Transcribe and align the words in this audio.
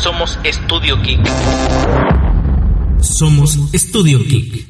Somos 0.00 0.38
Estudio 0.44 0.96
Geek. 1.02 1.20
Somos 3.00 3.58
Estudio 3.72 4.20
Geek. 4.20 4.67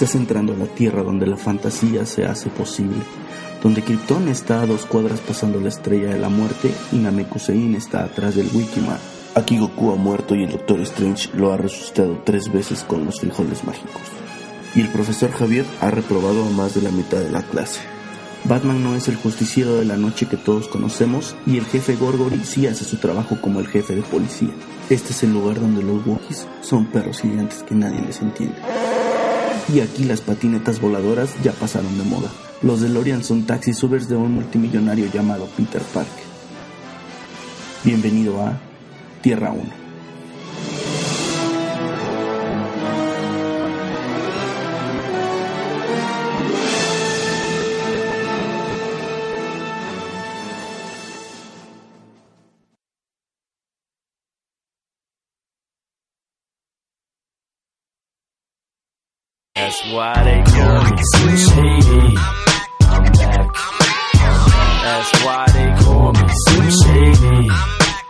Estás 0.00 0.16
entrando 0.16 0.54
a 0.54 0.56
la 0.56 0.64
tierra 0.64 1.02
donde 1.02 1.26
la 1.26 1.36
fantasía 1.36 2.06
se 2.06 2.24
hace 2.24 2.48
posible, 2.48 2.96
donde 3.62 3.82
Krypton 3.82 4.28
está 4.28 4.62
a 4.62 4.66
dos 4.66 4.86
cuadras 4.86 5.20
pasando 5.20 5.60
la 5.60 5.68
estrella 5.68 6.08
de 6.08 6.18
la 6.18 6.30
muerte 6.30 6.72
y 6.90 6.96
Namekusein 6.96 7.74
está 7.74 8.04
atrás 8.04 8.34
del 8.34 8.48
Wikimar. 8.50 8.98
Aquí 9.34 9.58
Goku 9.58 9.92
ha 9.92 9.96
muerto 9.96 10.34
y 10.34 10.44
el 10.44 10.52
Doctor 10.52 10.80
Strange 10.80 11.28
lo 11.34 11.52
ha 11.52 11.58
resucitado 11.58 12.22
tres 12.24 12.50
veces 12.50 12.82
con 12.82 13.04
los 13.04 13.20
frijoles 13.20 13.62
mágicos. 13.62 14.00
Y 14.74 14.80
el 14.80 14.88
profesor 14.88 15.32
Javier 15.32 15.66
ha 15.82 15.90
reprobado 15.90 16.46
a 16.46 16.48
más 16.48 16.74
de 16.74 16.80
la 16.80 16.92
mitad 16.92 17.18
de 17.18 17.30
la 17.30 17.42
clase. 17.42 17.82
Batman 18.44 18.82
no 18.82 18.96
es 18.96 19.06
el 19.08 19.16
justiciero 19.16 19.74
de 19.74 19.84
la 19.84 19.98
noche 19.98 20.28
que 20.28 20.38
todos 20.38 20.66
conocemos 20.68 21.36
y 21.44 21.58
el 21.58 21.66
jefe 21.66 21.96
Gorgory 21.96 22.40
sí 22.42 22.66
hace 22.66 22.86
su 22.86 22.96
trabajo 22.96 23.38
como 23.42 23.60
el 23.60 23.68
jefe 23.68 23.96
de 23.96 24.02
policía. 24.02 24.54
Este 24.88 25.12
es 25.12 25.22
el 25.24 25.34
lugar 25.34 25.60
donde 25.60 25.82
los 25.82 26.06
Wookiees 26.06 26.48
son 26.62 26.86
perros 26.86 27.20
gigantes 27.20 27.62
que 27.64 27.74
nadie 27.74 28.00
les 28.00 28.22
entiende. 28.22 28.56
Y 29.72 29.80
aquí 29.80 30.04
las 30.04 30.20
patinetas 30.20 30.80
voladoras 30.80 31.30
ya 31.44 31.52
pasaron 31.52 31.96
de 31.96 32.04
moda. 32.04 32.28
Los 32.62 32.80
DeLorean 32.80 33.22
son 33.22 33.46
taxi 33.46 33.72
subers 33.72 34.08
de 34.08 34.16
un 34.16 34.32
multimillonario 34.32 35.06
llamado 35.12 35.46
Peter 35.56 35.82
Parker. 35.82 36.24
Bienvenido 37.84 38.40
a 38.40 38.58
Tierra 39.22 39.52
1. 39.52 39.79
That's 59.70 59.92
why 59.92 60.24
they 60.24 60.42
call 60.50 60.82
me 60.82 61.36
Shady. 61.36 62.16
I'm 62.90 63.04
back. 63.12 63.54
That's 64.82 65.24
why 65.24 65.46
they 65.54 65.84
call 65.84 66.12
me 66.12 66.26
Shady. 66.82 67.50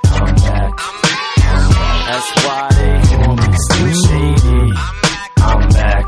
I'm 0.04 0.34
back. 0.40 0.72
That's 2.08 2.30
why 2.40 2.68
they 2.80 2.96
call 3.12 3.36
me 3.36 3.92
Shady. 4.06 4.72
I'm 5.36 5.68
back. 5.68 6.04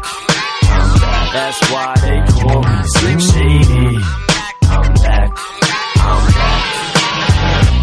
That's 1.35 1.61
why 1.71 1.95
they 2.01 2.19
call 2.33 2.63
me 2.63 2.83
Slim 2.84 3.21
Shady. 3.21 3.99
I'm 4.63 4.95
back. 5.05 5.31
I'm 6.01 6.33
back. 6.33 6.63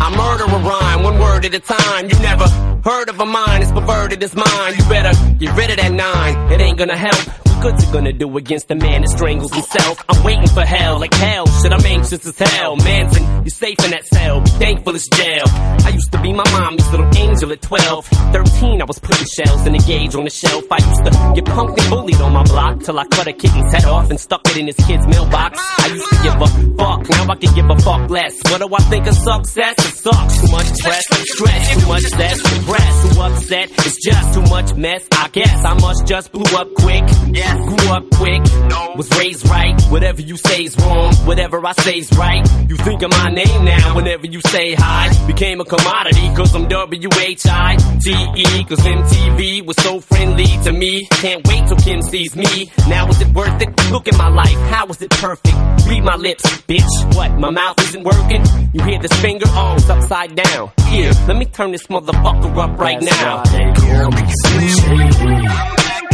I 0.01 0.16
murder 0.18 0.46
a 0.46 0.57
rhyme, 0.57 1.03
one 1.03 1.19
word 1.19 1.46
at 1.46 1.53
a 1.53 1.59
time. 1.59 2.09
You 2.09 2.18
never 2.18 2.47
heard 2.84 3.09
of 3.09 3.19
a 3.19 3.25
mind, 3.28 3.62
it's 3.62 3.72
perverted 3.72 4.24
as 4.24 4.36
mine. 4.36 4.74
You 4.75 4.84
better 4.90 5.13
get 5.38 5.56
rid 5.56 5.69
of 5.69 5.78
that 5.78 5.91
nine, 5.91 6.51
it 6.51 6.62
ain't 6.62 6.80
gonna 6.80 6.97
help. 6.97 7.48
Good's 7.61 7.83
it 7.83 7.91
gonna 7.91 8.13
do 8.13 8.37
against 8.37 8.71
a 8.71 8.75
man 8.75 9.01
that 9.01 9.09
strangles 9.09 9.53
himself? 9.53 10.03
I'm 10.07 10.23
waiting 10.23 10.47
for 10.47 10.61
hell, 10.61 10.97
like 10.97 11.13
hell, 11.13 11.45
shit, 11.61 11.73
I'm 11.73 11.78
anxious 12.11 12.41
as 12.41 12.49
hell. 12.49 12.75
Manson, 12.77 13.23
you're 13.43 13.49
safe 13.49 13.77
in 13.83 13.91
that 13.91 14.05
cell, 14.05 14.41
be 14.41 14.49
thankful 14.51 14.95
it's 14.95 15.07
jail. 15.09 15.43
I 15.45 15.89
used 15.89 16.11
to 16.11 16.21
be 16.21 16.33
my 16.33 16.43
mommy's 16.51 16.89
little 16.91 17.09
angel 17.17 17.51
at 17.51 17.61
12. 17.61 18.05
13, 18.05 18.81
I 18.81 18.85
was 18.85 18.99
putting 18.99 19.25
shells 19.25 19.65
in 19.67 19.75
a 19.75 19.79
gauge 19.79 20.15
on 20.15 20.23
the 20.23 20.29
shelf. 20.29 20.63
I 20.71 20.77
used 20.77 21.05
to 21.05 21.11
get 21.35 21.45
punked 21.45 21.79
and 21.79 21.89
bullied 21.89 22.21
on 22.21 22.33
my 22.33 22.43
block 22.43 22.81
till 22.81 22.99
I 22.99 23.05
cut 23.05 23.27
a 23.27 23.33
kitten's 23.33 23.73
head 23.73 23.85
off 23.85 24.09
and 24.09 24.19
stuck 24.19 24.41
it 24.47 24.57
in 24.57 24.67
his 24.67 24.75
kid's 24.75 25.05
mailbox. 25.07 25.59
I 25.79 25.87
used 25.87 26.09
to 26.09 26.23
give 26.23 26.35
a 26.41 26.47
fuck, 26.77 27.09
now 27.09 27.27
I 27.29 27.35
can 27.35 27.53
give 27.55 27.69
a 27.69 27.77
fuck 27.79 28.09
less. 28.09 28.35
What 28.49 28.61
do 28.61 28.73
I 28.73 28.81
think 28.89 29.07
of 29.07 29.15
success? 29.15 29.75
It 29.77 29.95
sucks. 29.95 30.41
Too 30.41 30.51
much 30.51 30.67
stress, 30.67 31.05
stress, 31.33 31.73
too 31.73 31.87
much 31.87 32.03
stress, 32.03 32.37
depressed, 32.41 33.13
too 33.13 33.21
upset. 33.21 33.69
It's 33.71 34.03
just 34.03 34.33
too 34.33 34.41
much 34.43 34.73
mess. 34.75 35.05
I 35.11 35.29
guess 35.31 35.65
I 35.65 35.73
must 35.75 36.07
just 36.07 36.31
blew 36.31 36.57
up 36.57 36.73
quick. 36.75 37.03
Yeah, 37.27 37.55
grew 37.55 37.89
up 37.91 38.09
quick. 38.11 38.43
no. 38.69 38.93
Was 38.95 39.09
raised 39.17 39.47
right. 39.47 39.79
Whatever 39.89 40.21
you 40.21 40.37
say 40.37 40.63
is 40.63 40.75
wrong. 40.77 41.13
Whatever 41.25 41.65
I 41.65 41.73
right. 42.17 42.45
You 42.69 42.77
think 42.77 43.01
of 43.01 43.12
my 43.12 43.29
name 43.29 43.65
now 43.65 43.95
whenever 43.95 44.25
you 44.27 44.41
say 44.41 44.74
hi. 44.75 45.09
Became 45.27 45.59
a 45.62 45.65
commodity 45.65 46.27
cause 46.35 46.53
I'm 46.56 46.68
W-H-I-T-E. 46.68 48.63
Cause 48.65 48.79
MTV 48.79 49.65
was 49.65 49.75
so 49.77 50.00
friendly 50.00 50.45
to 50.63 50.71
me. 50.71 51.06
Can't 51.12 51.45
wait 51.47 51.68
till 51.68 51.77
Kim 51.77 52.01
sees 52.01 52.35
me. 52.35 52.71
Now 52.88 53.07
is 53.09 53.19
it 53.21 53.27
worth 53.29 53.62
it? 53.62 53.69
Look 53.91 54.07
at 54.07 54.18
my 54.18 54.29
life. 54.29 54.57
How 54.71 54.85
is 54.88 55.01
it 55.01 55.09
perfect? 55.12 55.56
Read 55.88 56.03
my 56.03 56.15
lips, 56.15 56.44
bitch. 56.68 57.15
What? 57.15 57.31
My 57.39 57.50
mouth 57.50 57.79
isn't 57.79 58.03
working? 58.03 58.44
You 58.74 58.83
hear 58.83 59.00
this 59.00 59.13
finger? 59.21 59.45
Oh, 59.50 59.75
it's 59.77 59.89
upside 59.89 60.35
down. 60.35 60.71
Here, 60.88 61.12
let 61.27 61.38
me 61.38 61.45
turn 61.45 61.71
this 61.71 61.88
motherfucker 61.88 62.56
up 62.57 62.79
right 62.79 63.00
That's 63.00 63.21
now. 63.21 63.38
why 63.38 63.44
they 63.51 63.71
call 63.81 64.12
me 64.12 64.24
Slim 64.44 64.68
Shady. 64.69 65.47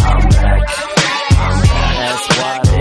I'm 0.07 0.29
back. 0.29 0.67
That's 1.35 2.27
why 2.37 2.74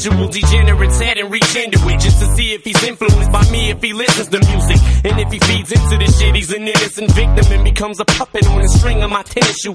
individual 0.00 0.28
degenerates 0.28 0.98
head 0.98 1.18
and 1.18 1.30
reach 1.30 1.56
into 1.56 1.78
it 1.88 2.00
just 2.00 2.18
to 2.20 2.26
see 2.34 2.54
if 2.54 2.64
he's 2.64 2.82
influenced 2.82 3.30
by 3.30 3.42
me, 3.50 3.70
if 3.70 3.82
he 3.82 3.92
listens 3.92 4.28
to 4.28 4.38
music. 4.38 4.78
And 5.04 5.20
if 5.20 5.30
he 5.30 5.38
feeds 5.38 5.72
into 5.72 5.96
the 5.98 6.06
shit, 6.18 6.34
he's 6.34 6.52
an 6.52 6.62
innocent 6.62 7.10
victim 7.12 7.52
and 7.52 7.64
becomes 7.64 8.00
a 8.00 8.04
puppet 8.04 8.46
on 8.46 8.62
the 8.62 8.68
string 8.68 9.02
of 9.02 9.10
my 9.10 9.22
tennis 9.22 9.58
shoe. 9.60 9.74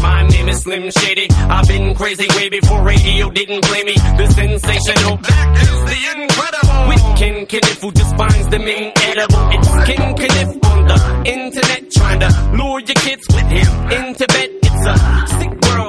My 0.00 0.26
name 0.28 0.48
is 0.48 0.62
Slim 0.62 0.90
Shady. 0.90 1.28
I've 1.30 1.68
been 1.68 1.94
crazy 1.94 2.26
way 2.36 2.48
before 2.48 2.82
radio 2.82 3.30
didn't 3.30 3.62
play 3.64 3.84
me. 3.84 3.94
The 3.94 4.26
sensational, 4.32 5.16
that 5.18 5.48
is 5.60 5.80
the 5.90 6.22
incredible. 6.22 6.88
With 6.88 7.18
Ken 7.18 7.46
Kniff, 7.46 7.82
who 7.82 7.92
just 7.92 8.16
finds 8.16 8.48
the 8.48 8.58
main 8.58 8.92
edible. 8.96 9.50
It's 9.52 9.68
Ken 9.84 10.14
Kniff 10.16 10.64
on 10.64 10.86
the 10.88 11.30
internet, 11.30 11.90
trying 11.90 12.20
to 12.20 12.56
lure 12.56 12.80
your 12.80 12.96
kids 12.96 13.26
with 13.28 13.48
him 13.52 13.68
into 13.92 14.26
bed. 14.28 14.50
It's 14.62 14.86
a 14.86 14.96
sick 15.38 15.52
world 15.60 15.87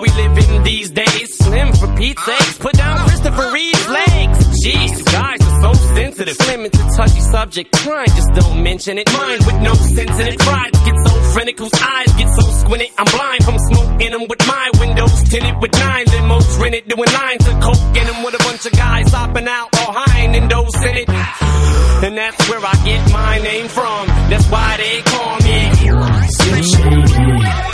these 0.63 0.89
days. 0.91 1.37
Slim 1.37 1.73
for 1.73 1.87
Pete's 1.95 2.23
sakes, 2.23 2.57
put 2.57 2.73
down 2.73 2.97
Christopher 3.07 3.51
Reeve's 3.51 3.87
legs. 3.89 4.37
Jeez, 4.63 5.05
guys 5.05 5.41
are 5.41 5.61
so 5.61 5.73
sensitive. 5.95 6.35
Slim, 6.35 6.65
it's 6.65 6.77
a 6.79 6.97
touchy 6.97 7.21
subject. 7.21 7.73
Try 7.75 8.03
and 8.03 8.13
just 8.13 8.31
don't 8.33 8.63
mention 8.63 8.97
it. 8.97 9.11
Mine 9.13 9.39
with 9.45 9.61
no 9.61 9.73
sense 9.73 10.19
in 10.19 10.27
it. 10.27 10.39
Pride 10.39 10.71
get 10.73 10.95
so 11.05 11.13
frantic, 11.33 11.59
whose 11.59 11.73
eyes 11.73 12.11
get 12.13 12.29
so 12.29 12.41
squinted. 12.61 12.89
I'm 12.97 13.05
blind 13.05 13.43
from 13.43 13.57
smoke 13.59 14.01
in 14.01 14.11
them 14.11 14.27
with 14.27 14.47
my 14.47 14.69
windows 14.79 15.23
tinted 15.29 15.55
with 15.61 15.73
nine 15.73 16.05
limos 16.05 16.61
rented. 16.61 16.87
Doing 16.87 17.11
lines 17.13 17.47
of 17.47 17.59
coke 17.61 17.97
in 17.97 18.05
them 18.07 18.23
with 18.23 18.35
a 18.35 18.43
bunch 18.43 18.65
of 18.65 18.71
guys 18.73 19.11
hopping 19.11 19.47
out 19.47 19.69
all 19.77 19.93
high 19.93 20.19
and 20.19 20.51
those 20.51 20.75
in 20.75 20.97
it. 20.97 21.09
And 21.09 22.17
that's 22.17 22.49
where 22.49 22.59
I 22.63 22.73
get 22.85 23.11
my 23.11 23.39
name 23.39 23.67
from. 23.67 24.07
That's 24.29 24.47
why 24.49 24.77
they 24.77 25.01
call 25.01 25.35
me 25.41 25.59
Slim 26.29 26.63
Shady. 26.63 27.68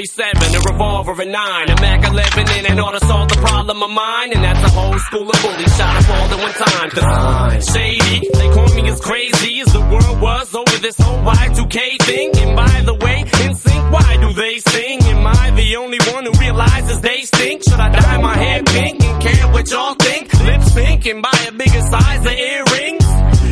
47, 0.00 0.56
a 0.56 0.60
revolver, 0.72 1.12
a 1.20 1.26
9, 1.26 1.68
a 1.68 1.80
Mac 1.82 2.08
11 2.08 2.48
in 2.56 2.72
an 2.72 2.80
all 2.80 2.90
to 2.90 3.00
solve 3.04 3.28
the 3.28 3.36
problem 3.36 3.82
of 3.82 3.90
mine. 3.90 4.32
And 4.32 4.42
that's 4.42 4.64
a 4.64 4.70
whole 4.70 4.98
school 4.98 5.28
of 5.28 5.36
bullies 5.42 5.76
shot 5.76 5.92
up 6.00 6.08
all 6.08 6.24
at 6.24 6.40
one 6.40 6.56
time. 6.56 6.88
Cause 6.88 7.04
I'm 7.04 7.60
shady, 7.60 8.30
they 8.32 8.48
call 8.48 8.68
me 8.72 8.88
as 8.88 8.98
crazy 8.98 9.60
as 9.60 9.70
the 9.74 9.80
world 9.80 10.20
was 10.22 10.54
oh, 10.54 10.64
over 10.64 10.78
this 10.80 10.96
whole 10.96 11.20
Y2K 11.20 11.98
thing. 12.00 12.30
And 12.34 12.56
by 12.56 12.80
the 12.80 12.94
way, 12.94 13.20
in 13.44 13.54
sync, 13.54 13.92
why 13.92 14.16
do 14.16 14.32
they 14.32 14.56
sing? 14.60 15.02
Am 15.02 15.26
I 15.26 15.50
the 15.50 15.76
only 15.76 15.98
one 16.14 16.24
who 16.24 16.32
realizes 16.40 17.02
they 17.02 17.20
stink? 17.20 17.64
Should 17.64 17.80
I 17.80 17.90
dye 17.90 18.22
my 18.22 18.36
hair 18.38 18.62
pink 18.62 19.04
and 19.04 19.22
care 19.22 19.52
what 19.52 19.70
y'all 19.70 19.96
think? 19.96 20.32
Lip 20.32 20.62
sync 20.62 21.04
and 21.04 21.20
buy 21.20 21.44
a 21.46 21.52
bigger 21.52 21.82
size 21.92 22.24
of 22.24 22.32
earrings? 22.32 23.04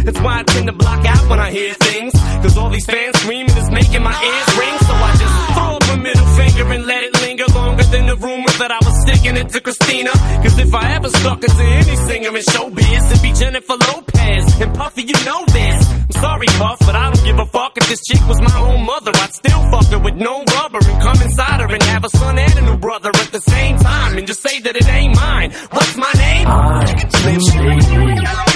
That's 0.07 0.21
why 0.21 0.41
I 0.41 0.43
tend 0.45 0.69
to 0.69 0.73
block 0.73 1.05
out 1.05 1.29
when 1.29 1.41
I 1.41 1.51
hear 1.51 1.75
things. 1.75 2.15
Cause 2.41 2.57
all 2.57 2.71
these 2.71 2.87
fans 2.87 3.21
screaming 3.21 3.55
is 3.55 3.71
making 3.71 4.03
my 4.03 4.17
ears 4.17 4.57
ring. 4.57 4.88
Longer 8.21 8.27
than 8.27 8.27
the 8.27 8.27
rumor 8.27 8.53
that 8.59 8.71
I 8.71 8.79
was 8.85 9.03
sticking 9.03 9.37
it 9.37 9.49
to 9.51 9.61
Christina. 9.61 10.11
Cause 10.43 10.59
if 10.59 10.75
I 10.75 10.95
ever 10.95 11.09
stuck 11.09 11.43
it 11.43 11.51
to 11.51 11.63
any 11.63 11.97
singer 11.97 12.29
in 12.29 12.43
showbiz, 12.43 13.11
it'd 13.11 13.23
be 13.23 13.33
Jennifer 13.33 13.75
Lopez. 13.75 14.61
And 14.61 14.75
Puffy, 14.75 15.03
you 15.03 15.15
know 15.25 15.45
this. 15.47 15.89
I'm 15.91 16.23
sorry, 16.23 16.47
Puff, 16.59 16.79
but 16.81 16.95
I 16.95 17.11
don't 17.11 17.25
give 17.25 17.39
a 17.39 17.47
fuck 17.47 17.77
if 17.77 17.89
this 17.89 18.05
chick 18.05 18.27
was 18.29 18.41
my 18.41 18.59
own 18.59 18.85
mother. 18.85 19.13
I'd 19.15 19.33
still 19.35 19.63
fuck 19.71 19.87
her 19.87 19.99
with 19.99 20.15
no 20.15 20.45
rubber 20.57 20.79
and 20.79 21.03
come 21.03 21.23
inside 21.23 21.61
her 21.61 21.69
and 21.73 21.83
have 21.85 22.05
a 22.05 22.11
son 22.11 22.39
and 22.39 22.59
a 22.59 22.63
new 22.63 22.77
brother 22.77 23.11
at 23.15 23.33
the 23.33 23.41
same 23.41 23.79
time. 23.79 24.19
And 24.19 24.27
just 24.27 24.43
say 24.43 24.61
that 24.61 24.77
it 24.77 24.89
ain't 24.89 25.15
mine. 25.17 25.53
What's 25.71 25.97
my 25.97 26.13
name? 26.17 26.47
I'm 26.47 27.11
Slim 27.11 27.41
Shady. 27.41 28.48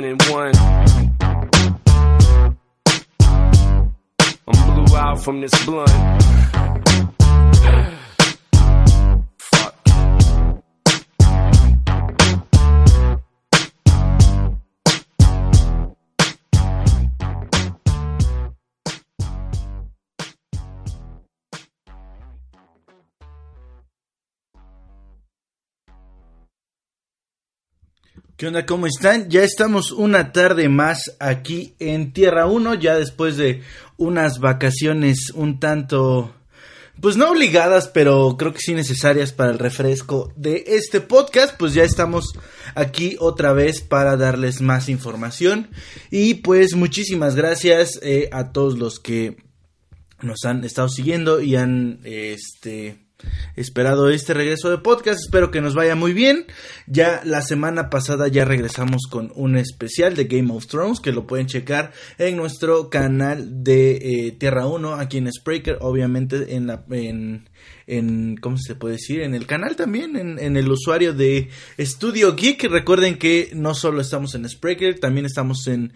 2001 0.00 0.54
I'm 4.46 4.84
blew 4.84 4.96
out 4.96 5.20
from 5.24 5.40
this 5.40 5.64
blunt 5.64 6.27
¿Qué 28.38 28.46
onda? 28.46 28.66
¿Cómo 28.66 28.86
están? 28.86 29.28
Ya 29.28 29.42
estamos 29.42 29.90
una 29.90 30.30
tarde 30.30 30.68
más 30.68 31.16
aquí 31.18 31.74
en 31.80 32.12
Tierra 32.12 32.46
1, 32.46 32.74
ya 32.74 32.94
después 32.94 33.36
de 33.36 33.64
unas 33.96 34.38
vacaciones 34.38 35.32
un 35.34 35.58
tanto, 35.58 36.32
pues 37.00 37.16
no 37.16 37.32
obligadas, 37.32 37.88
pero 37.88 38.36
creo 38.38 38.52
que 38.52 38.60
sí 38.60 38.74
necesarias 38.74 39.32
para 39.32 39.50
el 39.50 39.58
refresco 39.58 40.32
de 40.36 40.62
este 40.68 41.00
podcast, 41.00 41.56
pues 41.58 41.74
ya 41.74 41.82
estamos 41.82 42.26
aquí 42.76 43.16
otra 43.18 43.52
vez 43.52 43.80
para 43.80 44.16
darles 44.16 44.60
más 44.60 44.88
información 44.88 45.70
y 46.12 46.34
pues 46.34 46.76
muchísimas 46.76 47.34
gracias 47.34 47.98
eh, 48.02 48.28
a 48.30 48.52
todos 48.52 48.78
los 48.78 49.00
que 49.00 49.36
nos 50.22 50.44
han 50.44 50.62
estado 50.62 50.88
siguiendo 50.88 51.40
y 51.40 51.56
han, 51.56 51.98
este 52.04 53.07
esperado 53.56 54.08
este 54.10 54.34
regreso 54.34 54.70
de 54.70 54.78
podcast. 54.78 55.20
Espero 55.20 55.50
que 55.50 55.60
nos 55.60 55.74
vaya 55.74 55.94
muy 55.94 56.12
bien. 56.12 56.46
Ya 56.86 57.20
la 57.24 57.42
semana 57.42 57.90
pasada 57.90 58.28
ya 58.28 58.44
regresamos 58.44 59.02
con 59.10 59.32
un 59.34 59.56
especial 59.56 60.14
de 60.16 60.24
Game 60.24 60.52
of 60.52 60.66
Thrones 60.66 61.00
que 61.00 61.12
lo 61.12 61.26
pueden 61.26 61.46
checar 61.46 61.92
en 62.18 62.36
nuestro 62.36 62.90
canal 62.90 63.64
de 63.64 63.96
eh, 63.96 64.32
Tierra 64.32 64.66
1 64.66 64.94
aquí 64.94 65.18
en 65.18 65.32
Spreaker, 65.32 65.78
obviamente 65.80 66.54
en 66.54 66.66
la 66.66 66.84
en 66.90 67.48
en 67.88 68.36
cómo 68.36 68.56
se 68.58 68.74
puede 68.74 68.94
decir 68.94 69.22
en 69.22 69.34
el 69.34 69.46
canal 69.46 69.74
también 69.74 70.16
en, 70.16 70.38
en 70.38 70.56
el 70.56 70.70
usuario 70.70 71.12
de 71.14 71.48
Studio 71.80 72.36
Geek. 72.36 72.64
Recuerden 72.64 73.18
que 73.18 73.50
no 73.54 73.74
solo 73.74 74.00
estamos 74.00 74.34
en 74.34 74.48
Spreaker 74.48 75.00
también 75.00 75.26
estamos 75.26 75.66
en 75.66 75.92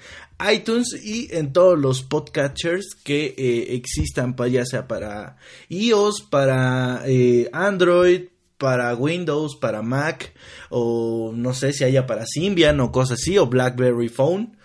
iTunes 0.52 0.98
y 1.04 1.28
en 1.30 1.52
todos 1.52 1.78
los 1.78 2.02
podcatchers 2.02 2.96
que 3.04 3.34
eh, 3.36 3.74
existan 3.74 4.34
ya 4.50 4.64
sea 4.64 4.88
para 4.88 5.36
iOS 5.68 6.22
para 6.22 7.02
eh, 7.06 7.48
Android 7.52 8.32
para 8.62 8.94
Windows, 8.94 9.56
para 9.56 9.82
Mac, 9.82 10.32
o 10.70 11.32
no 11.34 11.52
sé 11.52 11.72
si 11.72 11.82
haya 11.82 12.06
para 12.06 12.24
Symbian 12.24 12.78
o 12.78 12.92
cosas 12.92 13.18
así, 13.20 13.36
o 13.36 13.48
BlackBerry 13.48 14.08
Phone. 14.08 14.56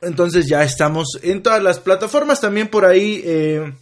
Entonces 0.00 0.46
ya 0.48 0.62
estamos 0.62 1.18
en 1.22 1.42
todas 1.42 1.60
las 1.60 1.80
plataformas, 1.80 2.40
también 2.40 2.68
por 2.68 2.84
ahí 2.84 3.22
eh, 3.24 3.72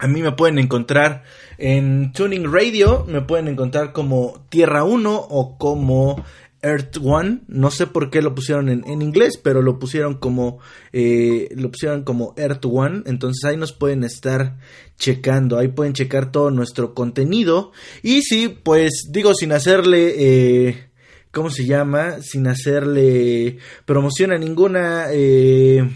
a 0.00 0.08
mí 0.08 0.22
me 0.22 0.32
pueden 0.32 0.58
encontrar 0.58 1.24
en 1.58 2.12
Tuning 2.12 2.50
Radio, 2.50 3.04
me 3.06 3.20
pueden 3.20 3.48
encontrar 3.48 3.92
como 3.92 4.46
Tierra 4.48 4.82
1 4.82 5.14
o 5.14 5.58
como 5.58 6.24
Earth 6.62 6.96
One. 7.02 7.40
No 7.48 7.70
sé 7.70 7.86
por 7.86 8.10
qué 8.10 8.22
lo 8.22 8.34
pusieron 8.34 8.70
en, 8.70 8.82
en 8.86 9.02
inglés, 9.02 9.36
pero 9.36 9.60
lo 9.60 9.78
pusieron 9.78 10.14
como 10.14 10.58
eh, 10.94 11.48
lo 11.54 11.70
pusieron 11.70 12.02
como 12.02 12.32
Earth 12.38 12.64
One. 12.64 13.02
Entonces 13.04 13.44
ahí 13.44 13.58
nos 13.58 13.74
pueden 13.74 14.02
estar 14.02 14.56
checando, 14.96 15.58
ahí 15.58 15.68
pueden 15.68 15.92
checar 15.92 16.32
todo 16.32 16.50
nuestro 16.50 16.94
contenido. 16.94 17.72
Y 18.02 18.22
sí, 18.22 18.48
pues 18.48 19.08
digo 19.10 19.34
sin 19.34 19.52
hacerle 19.52 20.14
eh, 20.16 20.88
¿cómo 21.30 21.50
se 21.50 21.66
llama? 21.66 22.22
Sin 22.22 22.46
hacerle 22.46 23.58
promoción 23.84 24.32
a 24.32 24.38
ninguna 24.38 25.08
eh, 25.12 25.90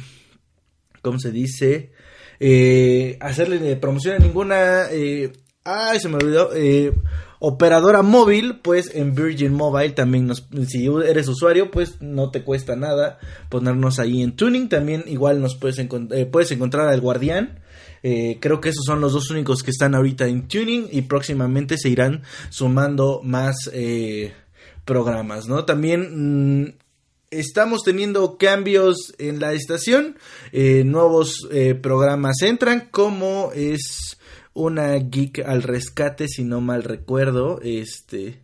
¿cómo 1.00 1.18
se 1.18 1.30
dice? 1.30 1.93
Eh, 2.46 3.16
hacerle 3.20 3.74
promoción 3.76 4.16
a 4.16 4.18
ninguna... 4.18 4.90
Eh, 4.90 5.32
ay, 5.64 5.98
se 5.98 6.10
me 6.10 6.16
olvidó. 6.16 6.50
Eh, 6.54 6.92
operadora 7.38 8.02
móvil, 8.02 8.60
pues 8.60 8.94
en 8.94 9.14
Virgin 9.14 9.54
Mobile 9.54 9.94
también 9.94 10.26
nos, 10.26 10.46
si 10.68 10.86
eres 10.86 11.26
usuario, 11.26 11.70
pues 11.70 12.02
no 12.02 12.30
te 12.30 12.42
cuesta 12.42 12.76
nada 12.76 13.18
ponernos 13.48 13.98
ahí 13.98 14.22
en 14.22 14.36
tuning. 14.36 14.68
También 14.68 15.04
igual 15.06 15.40
nos 15.40 15.56
puedes, 15.56 15.78
eh, 15.78 16.26
puedes 16.26 16.52
encontrar 16.52 16.88
al 16.88 17.00
guardián. 17.00 17.60
Creo 18.02 18.60
que 18.60 18.68
esos 18.68 18.84
son 18.84 19.00
los 19.00 19.14
dos 19.14 19.30
únicos 19.30 19.62
que 19.62 19.70
están 19.70 19.94
ahorita 19.94 20.26
en 20.26 20.46
tuning 20.46 20.88
y 20.92 21.00
próximamente 21.00 21.78
se 21.78 21.88
irán 21.88 22.20
sumando 22.50 23.22
más 23.24 23.70
programas, 24.84 25.48
¿no? 25.48 25.64
También 25.64 26.64
mm, 26.64 26.74
estamos 27.38 27.82
teniendo 27.84 28.36
cambios 28.38 29.14
en 29.18 29.40
la 29.40 29.52
estación, 29.52 30.16
nuevos 30.52 31.48
programas 31.82 32.42
entran 32.42 32.88
como 32.90 33.50
es 33.54 34.16
una 34.54 34.94
geek 34.94 35.40
al 35.40 35.62
rescate, 35.62 36.28
si 36.28 36.44
no 36.44 36.60
mal 36.60 36.84
recuerdo, 36.84 37.60
este, 37.62 38.40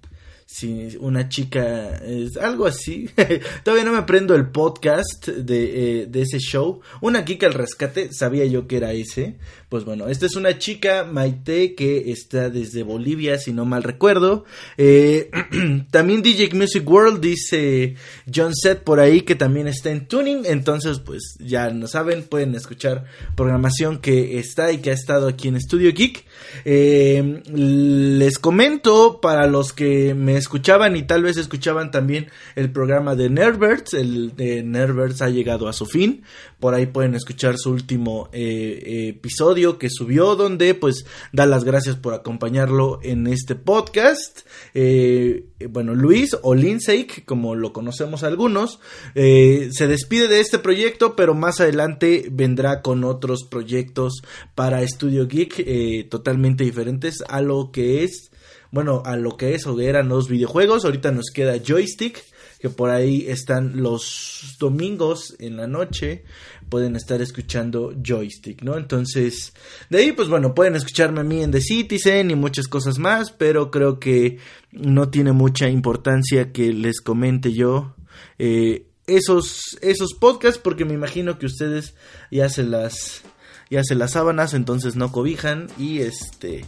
si 0.52 0.96
una 0.98 1.28
chica 1.28 1.98
es 2.04 2.36
algo 2.36 2.66
así. 2.66 3.08
Todavía 3.62 3.84
no 3.84 3.92
me 3.92 3.98
aprendo 3.98 4.34
el 4.34 4.48
podcast 4.48 5.28
de, 5.28 6.00
eh, 6.02 6.06
de, 6.06 6.22
ese 6.22 6.38
show. 6.38 6.80
Una 7.00 7.22
geek 7.22 7.44
al 7.44 7.54
rescate, 7.54 8.12
sabía 8.12 8.44
yo 8.46 8.66
que 8.66 8.78
era 8.78 8.92
ese. 8.92 9.36
Pues 9.68 9.84
bueno, 9.84 10.08
esta 10.08 10.26
es 10.26 10.34
una 10.34 10.58
chica, 10.58 11.04
Maite, 11.04 11.76
que 11.76 12.10
está 12.10 12.50
desde 12.50 12.82
Bolivia, 12.82 13.38
si 13.38 13.52
no 13.52 13.64
mal 13.64 13.84
recuerdo. 13.84 14.44
Eh, 14.76 15.30
también 15.92 16.20
DJ 16.20 16.50
Music 16.54 16.88
World 16.88 17.20
dice 17.20 17.94
John 18.34 18.52
Set 18.52 18.82
por 18.82 18.98
ahí 18.98 19.20
que 19.20 19.36
también 19.36 19.68
está 19.68 19.90
en 19.90 20.08
tuning. 20.08 20.42
Entonces, 20.46 20.98
pues 20.98 21.36
ya 21.38 21.70
no 21.70 21.86
saben, 21.86 22.24
pueden 22.24 22.56
escuchar 22.56 23.04
programación 23.36 23.98
que 23.98 24.40
está 24.40 24.72
y 24.72 24.78
que 24.78 24.90
ha 24.90 24.94
estado 24.94 25.28
aquí 25.28 25.46
en 25.46 25.60
Studio 25.60 25.92
Geek. 25.92 26.24
Eh, 26.64 27.42
les 27.52 28.38
comento 28.38 29.20
para 29.20 29.46
los 29.46 29.72
que 29.72 30.14
me 30.14 30.36
escuchaban 30.36 30.96
y 30.96 31.02
tal 31.02 31.22
vez 31.22 31.36
escuchaban 31.36 31.90
también 31.90 32.28
el 32.56 32.70
programa 32.70 33.14
de 33.14 33.30
Nerverts. 33.30 33.94
El 33.94 34.36
de 34.36 34.62
Nerverts 34.62 35.22
ha 35.22 35.28
llegado 35.28 35.68
a 35.68 35.72
su 35.72 35.86
fin. 35.86 36.22
Por 36.60 36.74
ahí 36.74 36.86
pueden 36.86 37.14
escuchar 37.14 37.54
su 37.56 37.70
último 37.70 38.28
eh, 38.32 39.08
episodio 39.16 39.78
que 39.78 39.88
subió 39.90 40.36
donde 40.36 40.74
pues 40.74 41.06
da 41.32 41.46
las 41.46 41.64
gracias 41.64 41.96
por 41.96 42.12
acompañarlo 42.12 43.00
en 43.02 43.26
este 43.26 43.54
podcast. 43.54 44.40
Eh, 44.74 45.46
bueno, 45.70 45.94
Luis 45.94 46.36
o 46.42 46.54
Lindsay, 46.54 47.06
como 47.24 47.54
lo 47.54 47.72
conocemos 47.72 48.24
algunos, 48.24 48.78
eh, 49.14 49.70
se 49.72 49.86
despide 49.86 50.28
de 50.28 50.40
este 50.40 50.58
proyecto, 50.58 51.16
pero 51.16 51.34
más 51.34 51.60
adelante 51.60 52.26
vendrá 52.30 52.82
con 52.82 53.04
otros 53.04 53.44
proyectos 53.50 54.20
para 54.54 54.86
Studio 54.86 55.26
Geek 55.26 56.10
totalmente 56.10 56.64
diferentes 56.64 57.24
a 57.26 57.40
lo 57.40 57.70
que 57.72 58.04
es, 58.04 58.30
bueno, 58.70 59.02
a 59.06 59.16
lo 59.16 59.38
que 59.38 59.54
es 59.54 59.66
o 59.66 59.80
eran 59.80 60.08
los 60.08 60.28
videojuegos. 60.28 60.84
Ahorita 60.84 61.10
nos 61.10 61.30
queda 61.32 61.56
Joystick 61.66 62.22
que 62.60 62.68
por 62.68 62.90
ahí 62.90 63.24
están 63.26 63.80
los 63.82 64.56
domingos 64.58 65.34
en 65.38 65.56
la 65.56 65.66
noche 65.66 66.24
pueden 66.68 66.94
estar 66.94 67.20
escuchando 67.20 67.92
joystick, 68.02 68.62
¿no? 68.62 68.76
Entonces, 68.76 69.52
de 69.90 69.98
ahí, 69.98 70.12
pues 70.12 70.28
bueno, 70.28 70.54
pueden 70.54 70.76
escucharme 70.76 71.20
a 71.20 71.24
mí 71.24 71.42
en 71.42 71.50
The 71.50 71.60
Citizen 71.60 72.30
y 72.30 72.36
muchas 72.36 72.68
cosas 72.68 72.98
más, 72.98 73.32
pero 73.32 73.70
creo 73.70 73.98
que 73.98 74.38
no 74.70 75.08
tiene 75.10 75.32
mucha 75.32 75.68
importancia 75.68 76.52
que 76.52 76.72
les 76.72 77.00
comente 77.00 77.52
yo 77.52 77.96
eh, 78.38 78.86
esos, 79.06 79.76
esos 79.82 80.14
podcasts, 80.14 80.60
porque 80.62 80.84
me 80.84 80.94
imagino 80.94 81.38
que 81.38 81.46
ustedes 81.46 81.94
ya 82.30 82.48
se 82.48 82.62
las, 82.62 83.22
ya 83.68 83.82
se 83.82 83.96
las 83.96 84.12
sábanas, 84.12 84.54
entonces 84.54 84.96
no 84.96 85.10
cobijan 85.10 85.66
y 85.76 85.98
este, 85.98 86.64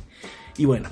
y 0.59 0.65
bueno, 0.65 0.91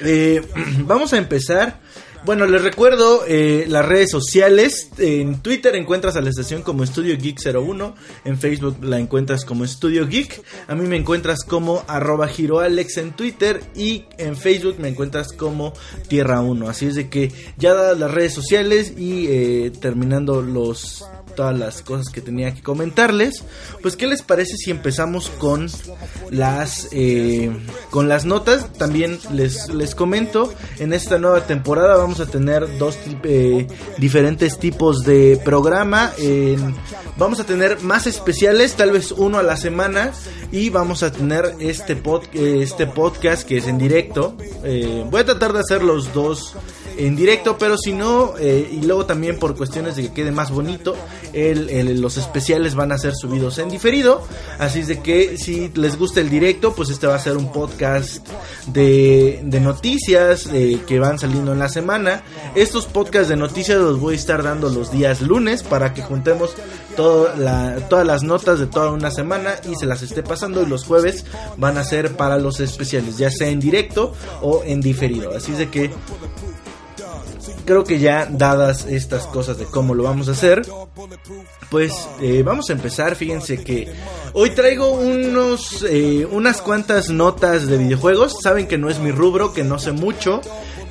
eh, 0.00 0.42
vamos 0.84 1.12
a 1.12 1.18
empezar 1.18 1.80
bueno, 2.24 2.46
les 2.46 2.62
recuerdo 2.62 3.24
eh, 3.26 3.64
las 3.68 3.86
redes 3.86 4.10
sociales. 4.10 4.90
En 4.98 5.40
Twitter 5.40 5.74
encuentras 5.76 6.16
a 6.16 6.20
la 6.20 6.30
estación 6.30 6.62
como 6.62 6.82
Estudio 6.82 7.16
Geek 7.16 7.38
01. 7.44 7.94
En 8.24 8.38
Facebook 8.38 8.76
la 8.82 8.98
encuentras 8.98 9.44
como 9.44 9.64
Estudio 9.64 10.06
Geek. 10.06 10.42
A 10.66 10.74
mí 10.74 10.86
me 10.86 10.96
encuentras 10.96 11.44
como 11.44 11.84
arroba 11.86 12.28
giroalex 12.28 12.98
en 12.98 13.12
Twitter. 13.12 13.62
Y 13.74 14.04
en 14.18 14.36
Facebook 14.36 14.76
me 14.78 14.88
encuentras 14.88 15.32
como 15.32 15.72
Tierra 16.08 16.40
1. 16.40 16.68
Así 16.68 16.86
es 16.86 16.94
de 16.96 17.08
que 17.08 17.32
ya 17.56 17.74
dadas 17.74 17.98
las 17.98 18.10
redes 18.10 18.34
sociales 18.34 18.94
y 18.96 19.26
eh, 19.28 19.72
terminando 19.80 20.42
los 20.42 21.04
todas 21.38 21.56
las 21.56 21.82
cosas 21.82 22.08
que 22.08 22.20
tenía 22.20 22.52
que 22.52 22.64
comentarles. 22.64 23.44
Pues, 23.80 23.94
¿qué 23.94 24.08
les 24.08 24.22
parece 24.22 24.56
si 24.56 24.72
empezamos 24.72 25.30
con 25.38 25.68
las 26.30 26.88
eh, 26.90 27.56
con 27.90 28.08
las 28.08 28.24
notas? 28.24 28.72
También 28.72 29.20
les, 29.32 29.68
les 29.68 29.94
comento, 29.94 30.52
en 30.80 30.92
esta 30.92 31.16
nueva 31.16 31.46
temporada 31.46 31.96
vamos 31.96 32.18
a 32.18 32.26
tener 32.26 32.76
dos 32.78 32.98
eh, 33.22 33.68
diferentes 33.98 34.58
tipos 34.58 35.04
de 35.04 35.40
programa. 35.44 36.12
vamos 37.16 37.38
a 37.38 37.44
tener 37.44 37.82
más 37.82 38.08
especiales, 38.08 38.74
tal 38.74 38.90
vez 38.90 39.12
uno 39.12 39.38
a 39.38 39.44
la 39.44 39.56
semana. 39.56 40.10
Y 40.50 40.70
vamos 40.70 41.04
a 41.04 41.12
tener 41.12 41.54
este, 41.60 41.94
pod, 41.94 42.24
este 42.34 42.88
podcast 42.88 43.46
que 43.46 43.58
es 43.58 43.68
en 43.68 43.78
directo. 43.78 44.34
Eh, 44.64 45.04
voy 45.08 45.20
a 45.20 45.24
tratar 45.24 45.52
de 45.52 45.60
hacer 45.60 45.84
los 45.84 46.12
dos 46.12 46.56
en 46.98 47.14
directo, 47.14 47.56
pero 47.58 47.76
si 47.78 47.92
no, 47.92 48.34
eh, 48.38 48.68
y 48.72 48.84
luego 48.84 49.06
también 49.06 49.38
por 49.38 49.56
cuestiones 49.56 49.94
de 49.94 50.02
que 50.02 50.12
quede 50.12 50.32
más 50.32 50.50
bonito, 50.50 50.96
los 51.32 52.16
especiales 52.16 52.74
van 52.74 52.90
a 52.90 52.98
ser 52.98 53.14
subidos 53.14 53.58
en 53.58 53.68
diferido. 53.68 54.20
Así 54.58 54.80
es 54.80 54.88
de 54.88 55.00
que 55.00 55.38
si 55.38 55.70
les 55.74 55.96
gusta 55.96 56.20
el 56.20 56.28
directo, 56.28 56.74
pues 56.74 56.90
este 56.90 57.06
va 57.06 57.14
a 57.14 57.20
ser 57.20 57.36
un 57.36 57.52
podcast 57.52 58.26
de, 58.66 59.40
noticias 59.62 60.48
eh, 60.52 60.80
que 60.86 60.98
van 60.98 61.20
saliendo 61.20 61.52
en 61.52 61.60
la 61.60 61.68
semana. 61.68 62.24
Estos 62.56 62.86
podcasts 62.86 63.28
de 63.28 63.36
noticias 63.36 63.78
los 63.78 64.00
voy 64.00 64.14
a 64.14 64.16
estar 64.16 64.42
dando 64.42 64.68
los 64.68 64.90
días 64.90 65.20
lunes 65.20 65.62
para 65.62 65.94
que 65.94 66.02
juntemos 66.02 66.54
todas 66.96 67.38
las 67.38 68.22
notas 68.24 68.58
de 68.58 68.66
toda 68.66 68.90
una 68.90 69.12
semana 69.12 69.54
y 69.70 69.76
se 69.76 69.86
las 69.86 70.02
esté 70.02 70.24
pasando. 70.24 70.62
Y 70.62 70.66
los 70.66 70.84
jueves 70.84 71.24
van 71.56 71.78
a 71.78 71.84
ser 71.84 72.16
para 72.16 72.38
los 72.38 72.58
especiales, 72.58 73.18
ya 73.18 73.30
sea 73.30 73.48
en 73.48 73.60
directo 73.60 74.14
o 74.42 74.62
en 74.64 74.80
diferido. 74.80 75.36
Así 75.36 75.52
es 75.52 75.58
de 75.58 75.70
que 75.70 75.90
creo 77.68 77.84
que 77.84 77.98
ya 77.98 78.24
dadas 78.24 78.86
estas 78.86 79.26
cosas 79.26 79.58
de 79.58 79.66
cómo 79.66 79.94
lo 79.94 80.04
vamos 80.04 80.26
a 80.28 80.32
hacer, 80.32 80.62
pues 81.70 82.08
eh, 82.22 82.42
vamos 82.42 82.70
a 82.70 82.72
empezar. 82.72 83.14
Fíjense 83.14 83.62
que 83.62 83.92
hoy 84.32 84.50
traigo 84.50 84.92
unos, 84.92 85.84
eh, 85.86 86.26
unas 86.32 86.62
cuantas 86.62 87.10
notas 87.10 87.66
de 87.66 87.76
videojuegos. 87.76 88.38
Saben 88.42 88.66
que 88.68 88.78
no 88.78 88.88
es 88.88 89.00
mi 89.00 89.10
rubro, 89.10 89.52
que 89.52 89.64
no 89.64 89.78
sé 89.78 89.92
mucho 89.92 90.40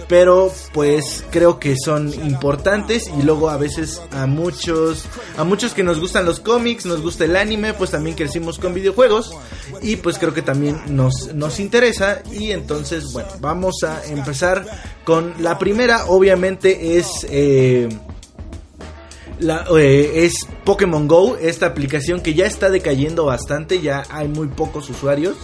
pero 0.07 0.51
pues 0.73 1.23
creo 1.31 1.59
que 1.59 1.75
son 1.77 2.13
importantes 2.13 3.11
y 3.17 3.23
luego 3.23 3.49
a 3.49 3.57
veces 3.57 4.01
a 4.11 4.25
muchos 4.25 5.05
a 5.37 5.43
muchos 5.43 5.73
que 5.73 5.83
nos 5.83 5.99
gustan 5.99 6.25
los 6.25 6.39
cómics, 6.39 6.85
nos 6.85 7.01
gusta 7.01 7.25
el 7.25 7.35
anime, 7.35 7.73
pues 7.73 7.91
también 7.91 8.15
crecimos 8.15 8.57
con 8.59 8.73
videojuegos 8.73 9.31
y 9.81 9.97
pues 9.97 10.17
creo 10.17 10.33
que 10.33 10.41
también 10.41 10.79
nos 10.89 11.33
nos 11.33 11.59
interesa 11.59 12.21
y 12.31 12.51
entonces 12.51 13.11
bueno, 13.11 13.29
vamos 13.39 13.83
a 13.83 14.05
empezar 14.05 14.65
con 15.03 15.33
la 15.39 15.57
primera, 15.57 16.05
obviamente 16.07 16.97
es 16.97 17.25
eh, 17.29 17.89
la, 19.39 19.65
eh, 19.77 20.25
es 20.25 20.47
Pokémon 20.63 21.07
Go, 21.07 21.37
esta 21.37 21.67
aplicación 21.67 22.21
que 22.21 22.33
ya 22.33 22.45
está 22.45 22.69
decayendo 22.69 23.25
bastante, 23.25 23.81
ya 23.81 24.03
hay 24.09 24.27
muy 24.27 24.47
pocos 24.47 24.89
usuarios. 24.89 25.37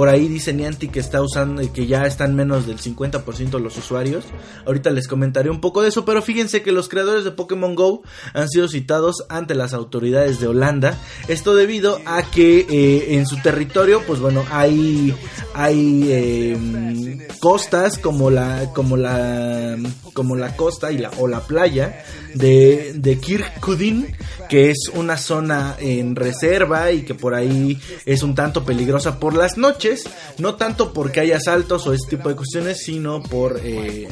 Por 0.00 0.08
ahí 0.08 0.28
dice 0.28 0.54
Niantic 0.54 0.92
que 0.92 1.00
está 1.00 1.20
usando 1.20 1.60
y 1.60 1.68
que 1.68 1.86
ya 1.86 2.06
están 2.06 2.34
menos 2.34 2.66
del 2.66 2.78
50% 2.78 3.60
los 3.60 3.76
usuarios. 3.76 4.24
Ahorita 4.64 4.88
les 4.88 5.06
comentaré 5.06 5.50
un 5.50 5.60
poco 5.60 5.82
de 5.82 5.90
eso, 5.90 6.06
pero 6.06 6.22
fíjense 6.22 6.62
que 6.62 6.72
los 6.72 6.88
creadores 6.88 7.22
de 7.22 7.32
Pokémon 7.32 7.74
Go 7.74 8.00
han 8.32 8.48
sido 8.48 8.66
citados 8.66 9.26
ante 9.28 9.54
las 9.54 9.74
autoridades 9.74 10.40
de 10.40 10.46
Holanda. 10.46 10.96
Esto 11.28 11.54
debido 11.54 11.98
a 12.06 12.22
que 12.22 12.60
eh, 12.60 13.16
en 13.16 13.26
su 13.26 13.42
territorio, 13.42 14.00
pues 14.06 14.20
bueno, 14.20 14.42
hay 14.50 15.14
hay 15.52 16.10
em, 16.10 17.18
costas 17.38 17.98
como 17.98 18.30
la 18.30 18.72
como 18.72 18.96
la 18.96 19.76
como 20.14 20.34
la 20.34 20.56
costa 20.56 20.92
y 20.92 20.96
la 20.96 21.10
o 21.18 21.28
la 21.28 21.40
playa 21.40 22.06
de 22.34 22.92
de 22.94 23.18
Kirkudin 23.18 24.14
que 24.50 24.68
es 24.70 24.90
una 24.92 25.16
zona 25.16 25.76
en 25.78 26.16
reserva 26.16 26.90
y 26.90 27.02
que 27.02 27.14
por 27.14 27.34
ahí 27.34 27.80
es 28.04 28.24
un 28.24 28.34
tanto 28.34 28.64
peligrosa 28.64 29.20
por 29.20 29.36
las 29.36 29.56
noches, 29.56 30.04
no 30.38 30.56
tanto 30.56 30.92
porque 30.92 31.20
hay 31.20 31.30
asaltos 31.30 31.86
o 31.86 31.94
ese 31.94 32.10
tipo 32.10 32.28
de 32.28 32.34
cuestiones, 32.34 32.82
sino 32.82 33.22
por, 33.22 33.60
eh, 33.62 34.08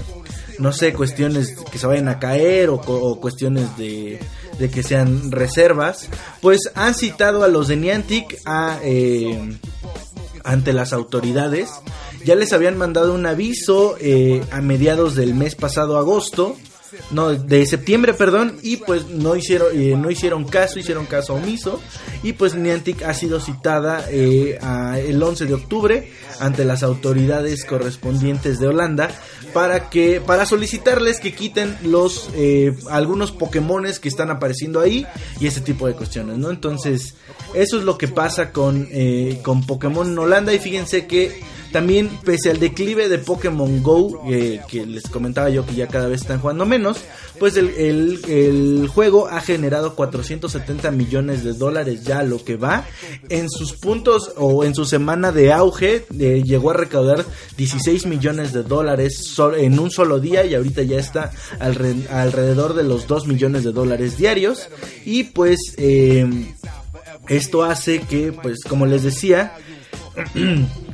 no 0.61 0.73
sé, 0.73 0.93
cuestiones 0.93 1.57
que 1.73 1.79
se 1.79 1.89
vayan 1.89 2.07
a 2.07 2.21
caer 2.21 2.71
o, 2.71 2.81
cuestiones 3.21 3.77
de, 3.77 4.21
de, 4.61 4.71
que 4.71 4.85
sean 4.85 5.33
reservas, 5.33 6.09
pues 6.41 6.71
han 6.77 6.95
citado 6.95 7.43
a 7.43 7.49
los 7.49 7.67
de 7.67 7.77
Niantic 7.77 8.39
a, 8.45 8.79
eh, 8.85 9.59
ante 10.45 10.73
las 10.73 10.93
autoridades. 10.93 11.69
Ya 12.25 12.37
les 12.37 12.53
habían 12.53 12.79
mandado 12.79 13.13
un 13.13 13.27
aviso 13.27 13.97
eh, 14.01 14.41
a 14.53 14.61
mediados 14.61 15.17
del 15.17 15.35
mes 15.35 15.57
pasado 15.57 15.99
agosto 15.99 16.57
no, 17.11 17.35
de 17.35 17.67
septiembre, 17.67 18.15
perdón, 18.15 18.59
y 18.63 18.79
pues 18.79 19.09
no 19.09 19.37
hicieron, 19.37 19.69
eh, 19.73 19.97
no 19.97 20.11
hicieron 20.11 20.45
caso, 20.45 20.79
hicieron 20.79 21.07
caso 21.07 21.35
omiso, 21.35 21.81
y 22.23 22.33
pues 22.35 22.55
Niantic 22.55 23.03
ha 23.03 23.15
sido 23.15 23.41
citada 23.41 24.05
eh, 24.11 24.59
a 24.61 24.99
el 24.99 25.23
11 25.23 25.47
de 25.47 25.55
octubre 25.55 26.13
ante 26.41 26.65
las 26.65 26.83
autoridades 26.83 27.65
correspondientes 27.65 28.59
de 28.59 28.69
Holanda 28.69 29.11
para 29.53 29.91
que 29.91 30.21
para 30.21 30.47
solicitarles 30.47 31.21
que 31.21 31.35
quiten 31.35 31.77
los 31.83 32.31
eh, 32.35 32.77
algunos 32.91 33.33
Pokémones 33.33 33.99
que 33.99 34.09
están 34.09 34.31
apareciendo 34.31 34.81
ahí 34.81 35.07
y 35.41 35.47
ese 35.47 35.61
tipo 35.61 35.87
de 35.87 35.95
cuestiones, 35.95 36.39
¿no? 36.39 36.51
Entonces 36.51 37.15
eso 37.55 37.79
es 37.79 37.85
lo 37.85 37.99
que 37.99 38.09
pasa 38.09 38.53
con 38.53 38.89
eh, 38.91 39.41
con 39.43 39.67
Pokémon 39.67 40.07
en 40.07 40.19
Holanda 40.19 40.53
y 40.53 40.59
fíjense 40.59 41.07
que 41.07 41.41
también, 41.73 42.09
pese 42.25 42.51
al 42.51 42.59
declive 42.61 43.09
de 43.09 43.19
Pokémon 43.19 43.83
Go, 43.83 44.23
eh, 44.31 44.61
que 44.69 44.87
les 44.87 45.05
comentaba 45.09 45.51
yo 45.51 45.67
que 45.67 45.75
ya 45.75 45.87
cada 45.87 46.07
vez 46.09 46.23
están 46.23 46.41
jugando 46.41 46.65
menos, 46.67 46.99
pues 47.39 47.57
el, 47.57 47.69
el- 47.77 48.89
juego 48.89 49.29
ha 49.29 49.41
generado 49.41 49.95
470 49.95 50.91
millones 50.91 51.45
de 51.45 51.53
dólares 51.53 52.03
ya 52.05 52.23
lo 52.23 52.43
que 52.45 52.57
va. 52.57 52.85
En 53.29 53.49
sus 53.51 53.75
puntos 53.75 54.33
o 54.37 54.65
en 54.65 54.75
su 54.75 54.85
semana 54.85 55.31
de 55.31 55.53
auge, 55.53 56.05
eh, 56.19 56.43
llegó 56.45 56.71
a 56.71 56.75
recaudar 56.75 57.25
16 57.57 58.07
millones 58.07 58.53
de 58.53 58.63
dólares 58.63 59.37
en 59.57 59.79
un 59.79 59.91
solo 59.91 60.19
día 60.21 60.45
y 60.47 60.55
ahorita 60.55 60.83
ya 60.83 60.99
está 60.99 61.31
alre- 61.61 62.09
alrededor 62.11 62.75
de 62.75 62.83
los 62.85 63.07
2 63.07 63.27
millones 63.27 63.63
de 63.65 63.73
dólares 63.73 64.17
diarios. 64.17 64.69
Y 65.05 65.25
pues 65.25 65.59
eh, 65.77 66.27
esto 67.29 67.63
hace 67.63 68.01
que, 68.01 68.33
pues 68.33 68.65
como 68.69 68.87
les 68.87 69.03
decía, 69.03 69.53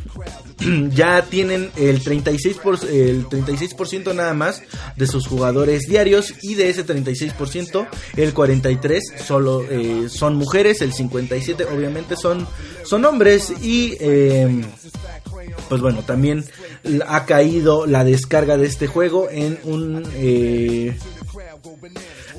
ya 0.95 1.23
tienen 1.23 1.71
el 1.77 2.03
36%, 2.03 2.61
por- 2.61 2.79
el 2.91 3.27
36% 3.29 4.15
nada 4.15 4.35
más 4.35 4.63
de 4.97 5.07
sus 5.07 5.27
jugadores 5.27 5.83
diarios 5.89 6.35
y 6.43 6.55
de 6.55 6.71
ese 6.71 6.87
36% 6.87 7.87
el 8.17 8.33
43 8.35 9.03
solo 9.27 9.65
eh, 9.69 10.09
son 10.09 10.37
mujeres, 10.37 10.81
el 10.83 10.93
57 10.93 11.65
obviamente 11.65 12.17
son, 12.17 12.47
son 12.85 13.05
hombres 13.05 13.53
y 13.63 13.97
eh, 14.01 14.65
pues 15.69 15.81
bueno, 15.81 16.03
también 16.05 16.45
ha 17.07 17.25
caído 17.25 17.87
la 17.87 18.05
descarga 18.05 18.57
de 18.57 18.67
este 18.67 18.87
juego 18.87 19.29
en 19.31 19.59
un... 19.65 20.03
eh, 20.17 20.97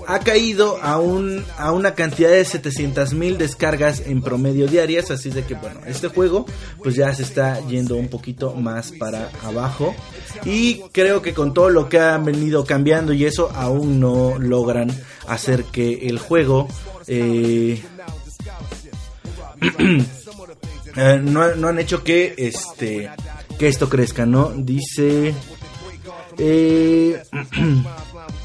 ha 0.08 0.20
caído 0.20 0.82
a, 0.82 1.00
un, 1.00 1.44
a 1.58 1.72
una 1.72 1.96
cantidad 1.96 2.30
de 2.30 2.44
700 2.44 3.14
mil 3.14 3.38
descargas 3.38 4.02
en 4.06 4.22
promedio 4.22 4.68
diarias, 4.68 5.12
así 5.12 5.30
de 5.30 5.44
que 5.44 5.56
bueno, 5.56 5.82
este 5.86 6.08
juego 6.08 6.46
pues 6.82 6.96
ya 6.96 7.14
se 7.14 7.24
está 7.24 7.60
yendo 7.68 7.96
un 7.96 8.08
poquito 8.08 8.54
más 8.54 8.92
para 8.92 9.30
abajo 9.44 9.96
y 10.44 10.82
creo 10.92 11.22
que 11.22 11.34
con 11.34 11.54
todo 11.54 11.70
lo 11.70 11.90
que 11.90 12.00
han 12.00 12.26
venido 12.26 12.66
cambiando 12.66 13.14
y 13.14 13.26
eso 13.26 13.52
aún 13.56 14.00
no 14.00 14.38
logran 14.40 14.92
hacer 15.28 15.66
que 15.66 16.08
el 16.08 16.20
juego 16.20 16.68
eh, 17.08 17.82
eh, 20.96 21.20
no, 21.24 21.56
no 21.56 21.68
han 21.68 21.80
hecho 21.80 22.04
que 22.04 22.34
este 22.38 23.10
que 23.58 23.68
esto 23.68 23.90
crezca, 23.90 24.26
¿no? 24.26 24.52
Dice 24.56 25.34
eh, 26.38 27.24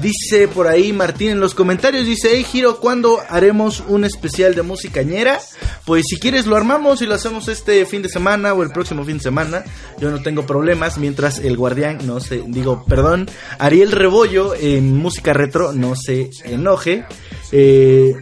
Dice 0.00 0.46
por 0.46 0.66
ahí 0.66 0.92
Martín 0.92 1.30
en 1.30 1.40
los 1.40 1.54
comentarios, 1.54 2.04
dice, 2.04 2.28
hey 2.32 2.44
Giro, 2.44 2.80
¿cuándo 2.80 3.22
haremos 3.30 3.82
un 3.88 4.04
especial 4.04 4.54
de 4.54 4.60
musicañera? 4.60 5.40
Pues 5.86 6.04
si 6.06 6.18
quieres 6.18 6.46
lo 6.46 6.54
armamos 6.54 7.00
y 7.00 7.06
lo 7.06 7.14
hacemos 7.14 7.48
este 7.48 7.86
fin 7.86 8.02
de 8.02 8.10
semana 8.10 8.52
o 8.52 8.62
el 8.62 8.70
próximo 8.70 9.04
fin 9.04 9.16
de 9.16 9.22
semana. 9.22 9.64
Yo 9.98 10.10
no 10.10 10.22
tengo 10.22 10.44
problemas, 10.44 10.98
mientras 10.98 11.38
el 11.38 11.56
guardián 11.56 12.06
no 12.06 12.20
se, 12.20 12.42
digo, 12.46 12.84
perdón, 12.86 13.30
Ariel 13.58 13.90
Rebollo 13.90 14.54
en 14.54 14.94
música 14.98 15.32
retro 15.32 15.72
no 15.72 15.94
se 15.96 16.28
enoje. 16.44 17.06
Eh, 17.52 18.14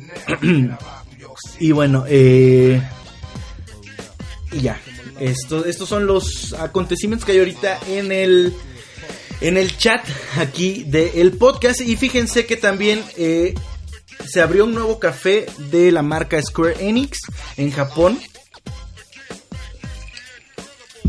y 1.59 1.73
bueno, 1.73 2.05
eh, 2.07 2.81
y 4.53 4.61
ya. 4.61 4.81
Esto, 5.19 5.65
estos 5.65 5.89
son 5.89 6.07
los 6.07 6.55
acontecimientos 6.55 7.25
que 7.25 7.33
hay 7.33 7.39
ahorita 7.39 7.79
en 7.89 8.13
el 8.13 8.53
en 9.47 9.57
el 9.57 9.77
chat 9.77 10.05
aquí 10.39 10.85
del 10.87 11.33
podcast. 11.33 11.81
Y 11.81 11.97
fíjense 11.97 12.47
que 12.47 12.57
también 12.57 13.03
eh, 13.17 13.55
se 14.27 14.41
abrió 14.41 14.65
un 14.65 14.75
nuevo 14.75 14.99
café 14.99 15.47
de 15.71 15.93
la 15.93 16.03
marca 16.03 16.41
Square 16.43 16.77
Enix 16.81 17.19
en 17.57 17.71
Japón. 17.71 18.19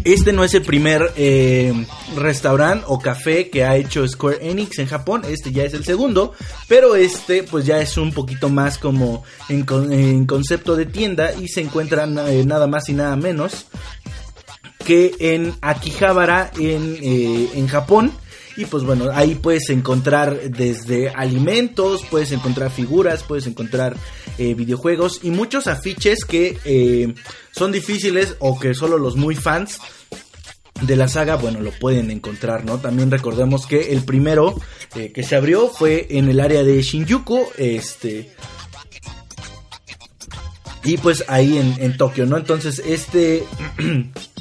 Este 0.04 0.34
no 0.34 0.44
es 0.44 0.54
el 0.54 0.62
primer 0.62 1.14
eh, 1.18 1.74
restaurante 2.16 2.86
o 2.88 3.00
café 3.00 3.50
que 3.50 3.64
ha 3.64 3.76
hecho 3.76 4.08
Square 4.08 4.38
Enix 4.52 4.78
en 4.78 4.86
Japón. 4.88 5.24
Este 5.28 5.52
ya 5.52 5.64
es 5.64 5.74
el 5.74 5.84
segundo. 5.84 6.34
Pero 6.68 6.96
este 6.96 7.42
pues 7.42 7.66
ya 7.66 7.80
es 7.82 7.98
un 7.98 8.12
poquito 8.14 8.50
más 8.50 8.78
como 8.78 9.24
en, 9.50 9.66
con- 9.66 9.92
en 9.92 10.28
concepto 10.28 10.76
de 10.76 10.86
tienda. 10.86 11.34
Y 11.34 11.48
se 11.48 11.62
encuentran 11.62 12.20
eh, 12.20 12.44
nada 12.46 12.68
más 12.68 12.88
y 12.90 12.94
nada 12.94 13.16
menos 13.16 13.66
que 14.86 15.16
en 15.20 15.56
Akihabara 15.62 16.52
en, 16.60 16.98
eh, 17.02 17.50
en 17.56 17.68
Japón. 17.68 18.12
Y 18.58 18.66
pues 18.66 18.84
bueno, 18.84 19.10
ahí 19.14 19.36
puedes 19.36 19.70
encontrar 19.70 20.50
desde 20.50 21.10
alimentos, 21.10 22.04
puedes 22.10 22.32
encontrar 22.32 22.72
figuras, 22.72 23.24
puedes 23.24 23.48
encontrar 23.48 23.98
eh, 24.38 24.54
videojuegos 24.54 25.20
y 25.24 25.32
muchos 25.32 25.68
afiches 25.68 26.24
que 26.24 26.58
eh, 26.64 27.14
son 27.52 27.72
difíciles 27.74 28.36
o 28.40 28.58
que 28.58 28.74
solo 28.74 28.98
los 28.98 29.18
muy 29.18 29.36
fans 29.36 29.80
de 30.82 30.96
la 30.96 31.08
saga, 31.08 31.36
bueno, 31.36 31.62
lo 31.62 31.72
pueden 31.72 32.12
encontrar, 32.12 32.66
¿no? 32.66 32.80
También 32.80 33.12
recordemos 33.12 33.66
que 33.66 33.94
el 33.94 34.04
primero 34.04 34.56
eh, 34.96 35.12
que 35.12 35.24
se 35.24 35.36
abrió 35.36 35.68
fue 35.70 36.08
en 36.10 36.30
el 36.30 36.40
área 36.40 36.64
de 36.64 36.82
Shinjuku, 36.82 37.48
este... 37.58 38.32
Y 40.84 40.98
pues 40.98 41.26
ahí 41.28 41.58
en, 41.58 41.76
en 41.80 41.98
Tokio, 41.98 42.26
¿no? 42.26 42.38
Entonces, 42.38 42.80
este... 42.86 43.44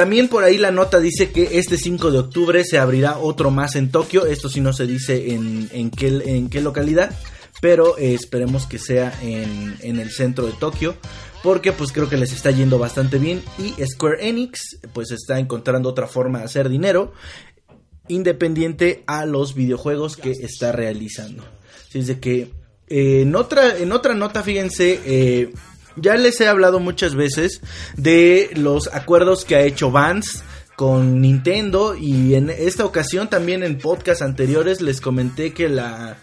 También 0.00 0.28
por 0.28 0.44
ahí 0.44 0.56
la 0.56 0.70
nota 0.70 0.98
dice 0.98 1.30
que 1.30 1.58
este 1.58 1.76
5 1.76 2.10
de 2.10 2.20
octubre 2.20 2.64
se 2.64 2.78
abrirá 2.78 3.18
otro 3.18 3.50
más 3.50 3.76
en 3.76 3.90
Tokio. 3.90 4.24
Esto 4.24 4.48
sí 4.48 4.62
no 4.62 4.72
se 4.72 4.86
dice 4.86 5.34
en, 5.34 5.68
en, 5.74 5.90
qué, 5.90 6.06
en 6.24 6.48
qué 6.48 6.62
localidad. 6.62 7.14
Pero 7.60 7.98
eh, 7.98 8.14
esperemos 8.14 8.64
que 8.64 8.78
sea 8.78 9.12
en, 9.20 9.76
en 9.82 10.00
el 10.00 10.10
centro 10.10 10.46
de 10.46 10.52
Tokio. 10.52 10.94
Porque 11.42 11.72
pues 11.72 11.92
creo 11.92 12.08
que 12.08 12.16
les 12.16 12.32
está 12.32 12.50
yendo 12.50 12.78
bastante 12.78 13.18
bien. 13.18 13.42
Y 13.58 13.74
Square 13.84 14.26
Enix 14.26 14.78
pues 14.94 15.10
está 15.10 15.38
encontrando 15.38 15.90
otra 15.90 16.06
forma 16.06 16.38
de 16.38 16.46
hacer 16.46 16.70
dinero. 16.70 17.12
Independiente 18.08 19.04
a 19.06 19.26
los 19.26 19.54
videojuegos 19.54 20.16
que 20.16 20.30
está 20.30 20.72
realizando. 20.72 21.44
Así 21.86 21.98
es 21.98 22.06
de 22.06 22.18
que 22.18 22.52
eh, 22.86 23.20
en, 23.20 23.36
otra, 23.36 23.76
en 23.76 23.92
otra 23.92 24.14
nota, 24.14 24.42
fíjense, 24.42 24.98
eh, 25.04 25.52
ya 25.96 26.16
les 26.16 26.40
he 26.40 26.48
hablado 26.48 26.80
muchas 26.80 27.14
veces 27.14 27.60
de 27.96 28.50
los 28.54 28.88
acuerdos 28.88 29.44
que 29.44 29.56
ha 29.56 29.62
hecho 29.62 29.90
Vance 29.90 30.42
con 30.76 31.20
Nintendo 31.20 31.94
y 31.94 32.34
en 32.34 32.48
esta 32.48 32.84
ocasión 32.84 33.28
también 33.28 33.62
en 33.62 33.78
podcast 33.78 34.22
anteriores 34.22 34.80
les 34.80 35.00
comenté 35.00 35.52
que 35.52 35.68
la 35.68 36.16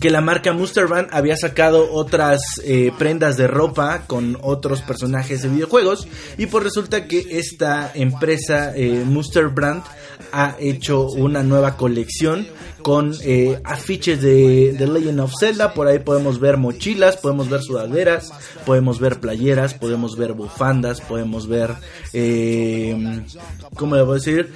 que 0.00 0.10
la 0.10 0.20
marca 0.20 0.52
Muster 0.52 0.86
Band 0.86 1.08
había 1.10 1.36
sacado 1.36 1.92
otras 1.92 2.40
eh, 2.64 2.92
prendas 2.98 3.36
de 3.36 3.46
ropa 3.46 4.02
con 4.06 4.36
otros 4.42 4.82
personajes 4.82 5.42
de 5.42 5.48
videojuegos 5.48 6.06
y 6.36 6.46
pues 6.46 6.64
resulta 6.64 7.06
que 7.06 7.38
esta 7.38 7.90
empresa 7.94 8.76
eh, 8.76 9.04
Muster 9.06 9.48
Brand 9.48 9.82
ha 10.32 10.56
hecho 10.58 11.06
una 11.06 11.42
nueva 11.42 11.76
colección 11.76 12.46
con 12.82 13.14
eh, 13.22 13.60
afiches 13.64 14.20
de, 14.20 14.72
de 14.72 14.86
Legend 14.86 15.20
of 15.20 15.34
Zelda, 15.38 15.74
por 15.74 15.86
ahí 15.86 15.98
podemos 15.98 16.40
ver 16.40 16.56
mochilas, 16.56 17.16
podemos 17.16 17.48
ver 17.48 17.62
sudaderas, 17.62 18.32
podemos 18.64 19.00
ver 19.00 19.20
playeras, 19.20 19.74
podemos 19.74 20.16
ver 20.16 20.32
bufandas, 20.32 21.00
podemos 21.00 21.46
ver, 21.46 21.74
eh, 22.12 23.22
¿cómo 23.74 23.96
le 23.96 24.02
voy 24.02 24.12
a 24.12 24.14
decir? 24.14 24.52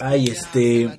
Ay, 0.00 0.28
este... 0.28 0.90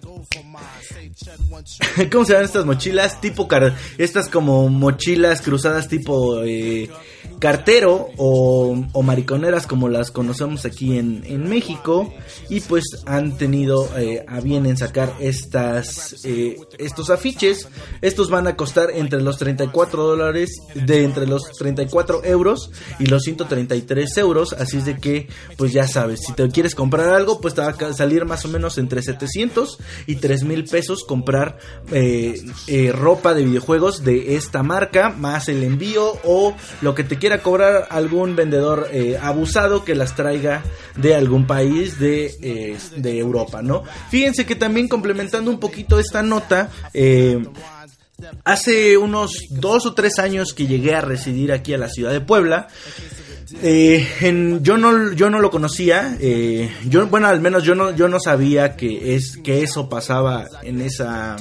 ¿Cómo 2.11 2.25
se 2.25 2.33
llaman 2.33 2.45
estas 2.45 2.65
mochilas? 2.65 3.21
Tipo 3.21 3.47
car 3.47 3.75
estas 3.97 4.29
como 4.29 4.69
mochilas 4.69 5.41
cruzadas 5.41 5.87
tipo 5.87 6.43
eh, 6.43 6.89
cartero 7.39 8.09
o, 8.17 8.75
mariconeras 9.03 9.67
como 9.67 9.87
las 9.89 10.11
conocemos 10.11 10.65
aquí 10.65 10.97
en, 10.97 11.23
en 11.25 11.47
México. 11.47 12.13
Y 12.49 12.61
pues 12.61 12.83
han 13.05 13.37
tenido 13.37 13.89
eh, 13.97 14.25
a 14.27 14.39
bien 14.39 14.65
en 14.65 14.77
sacar 14.77 15.13
estas 15.19 16.25
eh, 16.25 16.57
estos 16.77 17.09
afiches. 17.09 17.67
Estos 18.01 18.29
van 18.29 18.47
a 18.47 18.55
costar 18.55 18.89
entre 18.91 19.21
los 19.21 19.37
34 19.37 20.03
dólares 20.03 20.51
de 20.73 21.03
entre 21.03 21.27
los 21.27 21.43
34 21.51 22.23
euros 22.25 22.71
y 22.99 23.05
los 23.05 23.23
133 23.23 24.17
euros. 24.17 24.53
Así 24.53 24.77
es 24.77 24.85
de 24.85 24.97
que 24.97 25.27
pues 25.57 25.71
ya 25.71 25.87
sabes 25.87 26.21
si 26.25 26.33
te 26.33 26.49
quieres 26.49 26.75
comprar 26.75 27.09
algo 27.09 27.39
pues 27.39 27.53
te 27.53 27.61
va 27.61 27.69
a 27.69 27.93
salir 27.93 28.25
más 28.25 28.45
o 28.45 28.49
menos 28.49 28.77
entre 28.77 29.01
700 29.01 29.77
y 30.07 30.15
3 30.15 30.43
mil 30.43 30.65
pesos 30.65 31.03
comprar 31.03 31.57
eh, 31.91 32.91
ropa 32.93 33.33
de 33.33 33.43
videojuegos 33.43 34.03
de 34.03 34.35
esta 34.35 34.63
marca 34.63 35.09
más 35.09 35.49
el 35.49 35.63
envío 35.63 36.19
o 36.23 36.55
lo 36.81 36.95
que 36.95 37.03
te 37.03 37.17
quieras 37.17 37.26
quiera 37.27 37.43
cobrar 37.43 37.87
algún 37.89 38.37
vendedor 38.37 38.87
eh, 38.89 39.19
abusado 39.21 39.83
que 39.83 39.95
las 39.95 40.15
traiga 40.15 40.63
de 40.95 41.13
algún 41.13 41.45
país 41.45 41.99
de, 41.99 42.33
eh, 42.41 42.77
de 42.95 43.17
Europa, 43.17 43.61
¿no? 43.61 43.83
Fíjense 44.09 44.45
que 44.45 44.55
también 44.55 44.87
complementando 44.87 45.51
un 45.51 45.59
poquito 45.59 45.99
esta 45.99 46.23
nota, 46.23 46.69
eh, 46.93 47.43
Hace 48.45 48.97
unos 48.97 49.31
dos 49.51 49.85
o 49.85 49.93
tres 49.93 50.17
años 50.17 50.53
que 50.53 50.65
llegué 50.65 50.95
a 50.95 51.01
residir 51.01 51.51
aquí 51.51 51.75
a 51.75 51.77
la 51.77 51.87
ciudad 51.87 52.11
de 52.11 52.19
Puebla, 52.19 52.67
eh, 53.61 54.07
en, 54.21 54.63
yo 54.63 54.77
no 54.77 55.13
yo 55.13 55.29
no 55.29 55.39
lo 55.39 55.49
conocía 55.49 56.17
eh, 56.19 56.69
yo 56.85 57.07
bueno 57.07 57.27
al 57.27 57.39
menos 57.39 57.63
yo 57.63 57.75
no 57.75 57.95
yo 57.95 58.09
no 58.09 58.19
sabía 58.19 58.75
que 58.75 59.15
es 59.15 59.37
que 59.37 59.63
eso 59.63 59.87
pasaba 59.87 60.45
en 60.63 60.81
esa 60.81 61.37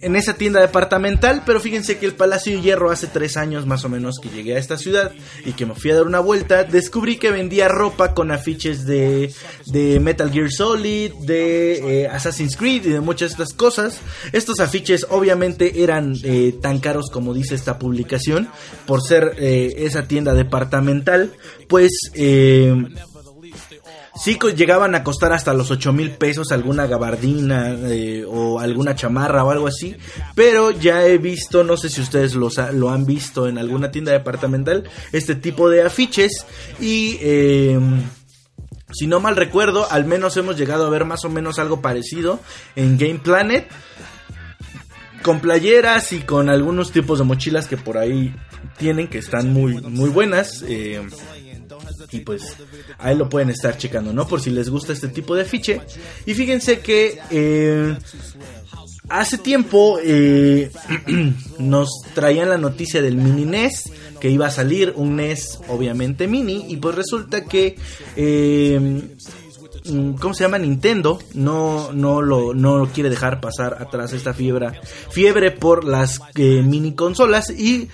en 0.00 0.16
esa 0.16 0.34
tienda 0.34 0.60
departamental 0.60 1.42
pero 1.44 1.60
fíjense 1.60 1.98
que 1.98 2.06
el 2.06 2.14
Palacio 2.14 2.52
de 2.56 2.62
Hierro 2.62 2.90
hace 2.90 3.06
tres 3.06 3.36
años 3.36 3.66
más 3.66 3.84
o 3.84 3.88
menos 3.88 4.18
que 4.20 4.28
llegué 4.28 4.56
a 4.56 4.58
esta 4.58 4.78
ciudad 4.78 5.12
y 5.44 5.52
que 5.52 5.66
me 5.66 5.74
fui 5.74 5.90
a 5.90 5.96
dar 5.96 6.06
una 6.06 6.20
vuelta 6.20 6.64
descubrí 6.64 7.16
que 7.16 7.30
vendía 7.30 7.68
ropa 7.68 8.14
con 8.14 8.30
afiches 8.30 8.86
de, 8.86 9.32
de 9.66 10.00
Metal 10.00 10.30
Gear 10.30 10.50
Solid 10.50 11.12
de 11.14 12.02
eh, 12.02 12.08
Assassin's 12.08 12.56
Creed 12.56 12.86
y 12.86 12.90
de 12.90 13.00
muchas 13.00 13.30
de 13.30 13.32
estas 13.44 13.54
cosas. 13.56 14.00
Estos 14.32 14.60
afiches 14.60 15.06
obviamente 15.10 15.82
eran 15.82 16.14
eh, 16.22 16.54
tan 16.60 16.78
caros 16.78 17.10
como 17.10 17.34
dice 17.34 17.54
esta 17.54 17.78
publicación 17.78 18.48
por 18.86 19.02
ser 19.02 19.34
eh, 19.38 19.74
esa 19.78 20.06
tienda 20.08 20.34
departamental. 20.34 21.32
Pues 21.68 21.92
eh, 22.14 22.74
sí 24.14 24.38
llegaban 24.54 24.94
a 24.94 25.04
costar 25.04 25.32
hasta 25.32 25.54
los 25.54 25.70
8 25.70 25.92
mil 25.92 26.10
pesos 26.12 26.52
alguna 26.52 26.86
gabardina 26.86 27.70
eh, 27.70 28.24
o 28.26 28.60
alguna 28.60 28.94
chamarra 28.94 29.44
o 29.44 29.50
algo 29.50 29.66
así. 29.66 29.96
Pero 30.34 30.70
ya 30.70 31.06
he 31.06 31.18
visto, 31.18 31.64
no 31.64 31.76
sé 31.76 31.88
si 31.88 32.00
ustedes 32.00 32.34
lo 32.34 32.90
han 32.90 33.06
visto 33.06 33.48
en 33.48 33.58
alguna 33.58 33.90
tienda 33.90 34.12
departamental, 34.12 34.84
este 35.12 35.34
tipo 35.34 35.68
de 35.68 35.82
afiches 35.82 36.46
y... 36.80 37.18
Eh, 37.20 37.78
si 38.94 39.06
no 39.06 39.20
mal 39.20 39.36
recuerdo, 39.36 39.90
al 39.90 40.04
menos 40.04 40.36
hemos 40.36 40.58
llegado 40.58 40.86
a 40.86 40.90
ver 40.90 41.06
más 41.06 41.24
o 41.24 41.30
menos 41.30 41.58
algo 41.58 41.80
parecido 41.80 42.40
en 42.76 42.98
Game 42.98 43.20
Planet 43.20 43.66
con 45.22 45.40
playeras 45.40 46.12
y 46.12 46.20
con 46.20 46.50
algunos 46.50 46.92
tipos 46.92 47.18
de 47.18 47.24
mochilas 47.24 47.68
que 47.68 47.76
por 47.76 47.96
ahí 47.96 48.34
tienen 48.76 49.08
que 49.08 49.18
están 49.18 49.52
muy 49.52 49.80
muy 49.80 50.10
buenas 50.10 50.62
eh, 50.68 51.00
y 52.12 52.20
pues 52.20 52.56
ahí 52.98 53.16
lo 53.16 53.28
pueden 53.28 53.50
estar 53.50 53.76
checando 53.76 54.12
no 54.12 54.26
por 54.26 54.40
si 54.40 54.50
les 54.50 54.68
gusta 54.68 54.92
este 54.92 55.08
tipo 55.08 55.34
de 55.34 55.42
afiche 55.42 55.80
y 56.26 56.34
fíjense 56.34 56.80
que 56.80 57.18
eh, 57.30 57.96
hace 59.08 59.38
tiempo 59.38 59.98
eh, 60.02 60.70
nos 61.58 61.90
traían 62.14 62.48
la 62.48 62.58
noticia 62.58 63.02
del 63.02 63.16
mini 63.16 63.44
NES 63.44 63.92
que 64.20 64.30
iba 64.30 64.46
a 64.46 64.50
salir 64.50 64.92
un 64.96 65.16
NES 65.16 65.60
obviamente 65.68 66.26
mini 66.26 66.66
y 66.68 66.76
pues 66.76 66.94
resulta 66.94 67.44
que 67.44 67.76
Mm, 69.84 70.12
¿cómo 70.12 70.32
se 70.32 70.44
llama? 70.44 70.58
Nintendo 70.58 71.18
no, 71.34 71.92
no, 71.92 72.22
lo, 72.22 72.54
no 72.54 72.88
quiere 72.92 73.10
dejar 73.10 73.40
pasar 73.40 73.78
atrás 73.80 74.12
esta 74.12 74.32
fiebre, 74.32 74.80
fiebre 75.10 75.50
por 75.50 75.84
las 75.84 76.20
eh, 76.36 76.62
mini 76.62 76.94
consolas 76.94 77.50
y 77.50 77.88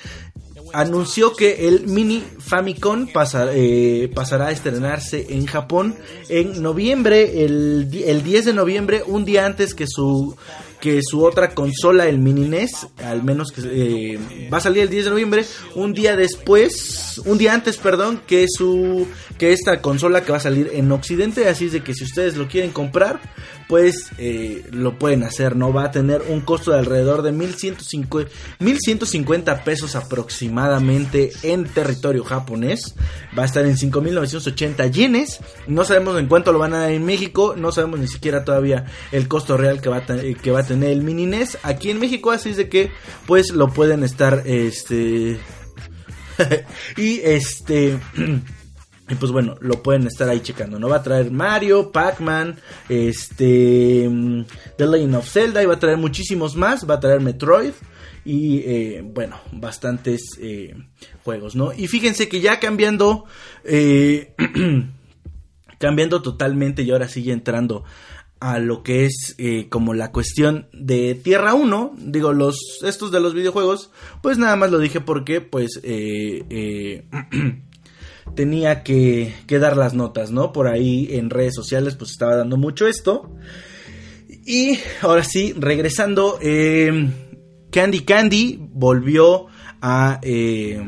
anunció 0.73 1.35
que 1.35 1.69
el 1.69 1.87
mini 1.87 2.23
Famicom 2.39 3.09
eh, 3.53 4.11
pasará 4.15 4.47
a 4.47 4.51
estrenarse 4.51 5.27
en 5.31 5.47
Japón 5.47 5.97
en 6.29 6.63
noviembre, 6.63 7.45
el, 7.45 7.89
el 8.05 8.23
10 8.23 8.47
de 8.47 8.53
noviembre, 8.53 9.03
un 9.07 9.25
día 9.25 9.47
antes 9.47 9.75
que 9.75 9.87
su 9.87 10.37
que 10.81 11.01
su 11.03 11.25
otra 11.25 11.55
consola, 11.55 12.07
el 12.07 12.19
Mini 12.19 12.49
NES, 12.49 12.87
al 13.05 13.23
menos 13.23 13.51
que 13.51 13.63
eh, 13.65 14.49
va 14.53 14.59
a 14.59 14.61
salir 14.61 14.83
el 14.83 14.89
10 14.89 15.07
de 15.07 15.11
noviembre, 15.11 15.45
un 15.75 15.93
día 15.93 16.17
después, 16.17 17.21
un 17.25 17.37
día 17.37 17.53
antes, 17.53 17.79
perdón, 17.79 18.23
que 18.27 18.47
su 18.49 19.07
que 19.39 19.53
esta 19.53 19.81
consola 19.81 20.23
que 20.25 20.33
va 20.33 20.39
a 20.39 20.41
salir 20.41 20.71
en 20.73 20.91
Occidente, 20.93 21.49
así 21.49 21.67
es 21.67 21.73
de 21.73 21.83
que 21.83 21.95
si 21.95 22.05
ustedes 22.05 22.37
lo 22.37 22.49
quieren 22.49 22.71
comprar, 22.71 23.21
pues 23.69 24.11
eh, 24.17 24.65
lo 24.73 24.99
pueden 24.99 25.23
hacer, 25.23 25.55
¿no? 25.55 25.73
Va 25.73 25.85
a 25.85 25.91
tener 25.91 26.23
un 26.29 26.41
costo 26.41 26.73
de 26.73 26.79
alrededor 26.79 27.21
de 27.23 27.33
1150, 27.33 28.33
1150 28.59 29.63
pesos 29.63 29.95
aproximadamente 29.95 31.31
en 31.43 31.65
territorio 31.65 32.25
japonés. 32.25 32.95
Va 33.39 33.43
a 33.43 33.47
estar 33.47 33.67
en 33.67 33.77
5980 33.77 34.87
yenes. 34.87 35.41
No 35.67 35.85
sabemos 35.85 36.19
en 36.19 36.29
cuánto 36.29 36.51
lo 36.51 36.59
van 36.59 36.73
a 36.73 36.81
dar 36.81 36.93
en 36.93 37.05
México. 37.05 37.55
No 37.57 37.71
sabemos 37.71 38.01
ni 38.01 38.09
siquiera 38.09 38.43
todavía 38.43 38.87
el 39.13 39.29
costo 39.29 39.59
real 39.59 39.83
que 39.83 39.91
va 39.91 39.99
a, 39.99 40.07
que 40.07 40.51
va 40.51 40.61
a 40.61 40.67
tener 40.67 40.91
el 40.91 41.03
mini 41.03 41.27
NES 41.27 41.59
aquí 41.63 41.91
en 41.91 42.01
México. 42.01 42.31
Así 42.31 42.51
es 42.51 42.57
de 42.57 42.71
que, 42.71 42.91
pues 43.27 43.51
lo 43.51 43.69
pueden 43.69 44.03
estar, 44.03 44.45
este. 44.47 45.39
y 46.97 47.21
este. 47.21 47.99
Y 49.11 49.15
pues 49.15 49.33
bueno, 49.33 49.57
lo 49.61 49.83
pueden 49.83 50.07
estar 50.07 50.29
ahí 50.29 50.41
checando, 50.41 50.79
¿no? 50.79 50.89
Va 50.89 50.97
a 50.97 51.03
traer 51.03 51.31
Mario, 51.31 51.93
Pac-Man, 51.93 52.59
este, 52.89 54.07
mm, 54.09 54.45
The 54.77 54.87
Legend 54.87 55.15
of 55.15 55.29
Zelda 55.29 55.63
y 55.63 55.67
va 55.67 55.75
a 55.75 55.79
traer 55.79 55.97
muchísimos 55.97 56.57
más, 56.57 56.89
va 56.89 56.95
a 56.95 57.01
traer 57.01 57.21
Metroid 57.21 57.73
y 58.25 58.59
eh, 58.59 59.03
bueno, 59.03 59.41
bastantes 59.53 60.21
eh, 60.39 60.75
juegos, 61.25 61.57
¿no? 61.57 61.73
Y 61.73 61.87
fíjense 61.87 62.29
que 62.29 62.43
ya 62.43 62.61
cambiando, 62.61 63.25
eh, 63.65 64.35
cambiando 65.79 66.21
totalmente 66.21 66.83
y 66.83 66.91
ahora 66.91 67.09
sigue 67.09 67.33
entrando 67.33 67.85
a 68.41 68.59
lo 68.59 68.83
que 68.83 69.07
es 69.07 69.37
como 69.69 69.95
la 69.95 70.13
cuestión 70.13 70.69
de 70.73 71.17
Tierra 71.17 71.55
1, 71.55 71.97
digo, 71.99 72.33
los, 72.33 72.57
estos 72.85 73.11
de 73.11 73.19
los 73.19 73.35
videojuegos, 73.35 73.91
pues 74.23 74.39
nada 74.39 74.55
más 74.57 74.71
lo 74.71 74.79
dije 74.79 75.01
porque 75.01 75.41
pues... 75.41 75.81
tenía 78.35 78.83
que, 78.83 79.35
dar 79.49 79.77
las 79.77 79.95
notas, 79.95 80.31
¿no? 80.31 80.53
Por 80.53 80.69
ahí 80.69 81.09
en 81.13 81.31
redes 81.31 81.55
sociales 81.55 81.97
pues 81.97 82.11
estaba 82.11 82.37
dando 82.37 82.57
mucho 82.57 82.87
esto. 82.87 83.31
Y 84.47 84.79
ahora 85.03 85.25
sí, 85.25 85.55
regresando, 85.57 86.39
eh, 86.41 87.11
Candy 87.71 88.01
Candy 88.01 88.59
volvió 88.61 89.47
a... 89.81 90.21
Eh, 90.23 90.81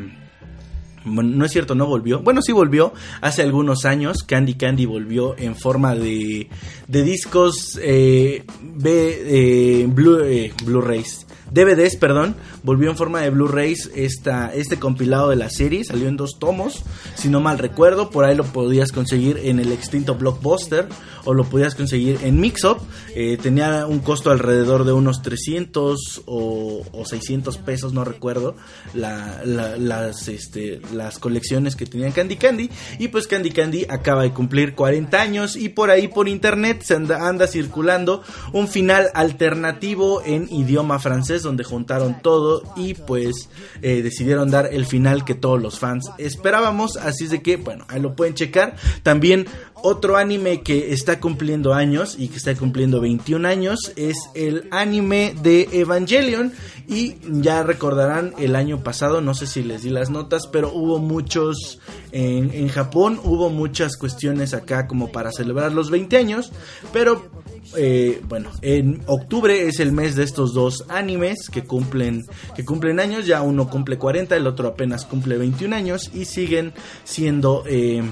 bueno, 1.03 1.31
no 1.35 1.45
es 1.47 1.53
cierto, 1.53 1.75
no 1.75 1.87
volvió. 1.87 2.21
Bueno, 2.21 2.43
sí 2.43 2.53
volvió. 2.53 2.93
Hace 3.23 3.43
algunos 3.43 3.85
años 3.87 4.23
Candy 4.23 4.55
Candy 4.55 4.85
volvió 4.85 5.37
en 5.39 5.57
forma 5.57 5.95
de, 5.95 6.49
de 6.89 7.03
discos 7.03 7.79
eh, 7.83 8.45
B, 8.61 9.87
Blue, 9.89 10.19
Blu-rays. 10.65 11.27
DVDs, 11.51 11.97
perdón, 11.97 12.37
volvió 12.63 12.91
en 12.91 12.97
forma 12.97 13.21
de 13.21 13.31
Blu-rays 13.31 13.91
este 13.95 14.79
compilado 14.79 15.31
de 15.31 15.37
la 15.37 15.51
serie, 15.51 15.85
salió 15.85 16.09
en 16.09 16.17
dos 16.17 16.39
tomos, 16.39 16.83
si 17.15 17.29
no 17.29 17.41
mal 17.41 17.59
recuerdo, 17.59 18.11
por 18.11 18.25
ahí 18.25 18.37
lo 18.37 18.45
podías 18.45 18.93
conseguir 18.93 19.39
en 19.43 19.59
el 19.59 19.73
extinto 19.73 20.15
Blockbuster 20.15 20.89
o 21.25 21.35
lo 21.35 21.45
podías 21.45 21.75
conseguir 21.75 22.19
en 22.23 22.41
Mixup, 22.41 22.79
eh, 23.15 23.39
tenía 23.41 23.87
un 23.87 24.01
costo 24.01 24.31
alrededor 24.31 24.85
de 24.85 24.93
unos 24.93 25.23
300 25.23 26.23
o, 26.27 26.83
600 27.05 27.59
pesos, 27.59 27.93
no 27.93 28.05
recuerdo, 28.05 28.57
las, 28.95 30.29
este, 30.29 30.81
las 30.93 31.19
colecciones 31.19 31.77
que 31.77 31.87
tenían 31.87 32.13
Candy 32.13 32.37
Candy, 32.37 32.71
y 32.99 33.09
pues 33.09 33.27
Candy 33.27 33.51
Candy 33.51 33.87
acaba 33.89 34.23
de 34.23 34.33
cumplir 34.33 34.75
40 34.75 35.21
años 35.21 35.57
y 35.57 35.71
por 35.71 35.91
ahí 35.91 36.09
por 36.09 36.29
internet 36.29 36.83
se 36.85 36.95
anda, 36.95 37.29
anda 37.29 37.47
circulando 37.47 38.23
un 38.53 38.69
final 38.69 39.11
alternativo 39.15 40.23
en 40.25 40.49
idioma 40.51 40.99
francés 40.99 41.43
donde 41.43 41.65
juntaron 41.65 42.21
todo 42.23 42.63
y 42.77 42.95
pues 42.95 43.49
eh, 43.83 44.03
decidieron 44.03 44.51
dar 44.51 44.69
el 44.73 44.87
final 44.87 45.25
que 45.25 45.35
todos 45.35 45.61
los 45.61 45.79
fans 45.79 46.11
esperábamos. 46.19 46.97
Así 46.97 47.25
es 47.25 47.31
de 47.31 47.43
que, 47.43 47.57
bueno, 47.57 47.85
ahí 47.89 48.01
lo 48.01 48.15
pueden 48.15 48.35
checar. 48.35 48.77
También 49.03 49.47
otro 49.83 50.17
anime 50.17 50.63
que 50.63 50.93
está 50.93 51.21
cumpliendo 51.21 51.75
años 51.75 52.17
y 52.19 52.29
que 52.29 52.37
está 52.37 52.55
cumpliendo 52.55 53.01
21 53.01 53.47
años 53.47 53.93
es 53.97 54.17
el 54.35 54.69
anime 54.71 55.35
de 55.43 55.69
Evangelion. 55.73 56.53
Y 56.89 57.17
ya 57.25 57.63
recordarán 57.63 58.35
el 58.39 58.57
año 58.57 58.83
pasado, 58.83 59.21
no 59.21 59.35
sé 59.35 59.47
si 59.47 59.63
les 59.63 59.83
di 59.83 59.91
las 59.91 60.11
notas, 60.11 60.49
pero 60.49 60.73
hubo 60.73 60.99
muchos 60.99 61.79
en, 62.11 62.53
en 62.53 62.69
Japón, 62.69 63.21
hubo 63.23 63.49
muchas 63.49 63.97
cuestiones 63.97 64.55
acá 64.55 64.89
como 64.89 65.13
para 65.13 65.31
celebrar 65.31 65.73
los 65.73 65.91
20 65.91 66.17
años. 66.17 66.51
Pero 66.93 67.31
eh, 67.77 68.21
bueno, 68.29 68.51
en 68.63 69.03
octubre 69.07 69.69
es 69.69 69.79
el 69.81 69.93
mes 69.93 70.17
de 70.17 70.25
estos 70.25 70.55
dos 70.55 70.85
animes 70.89 71.49
que 71.51 71.63
cumplen, 71.63 72.27
que 72.57 72.65
cumplen 72.65 73.01
años. 73.01 73.27
Ya 73.27 73.43
uno 73.43 73.69
cumple 73.69 73.99
40, 73.99 74.37
el 74.37 74.47
otro 74.47 74.69
apenas 74.69 75.05
cumple 75.05 75.39
21 75.39 75.75
años 75.75 76.11
y 76.13 76.25
siguen 76.25 76.73
siendo 77.05 77.65
eh, 77.67 78.03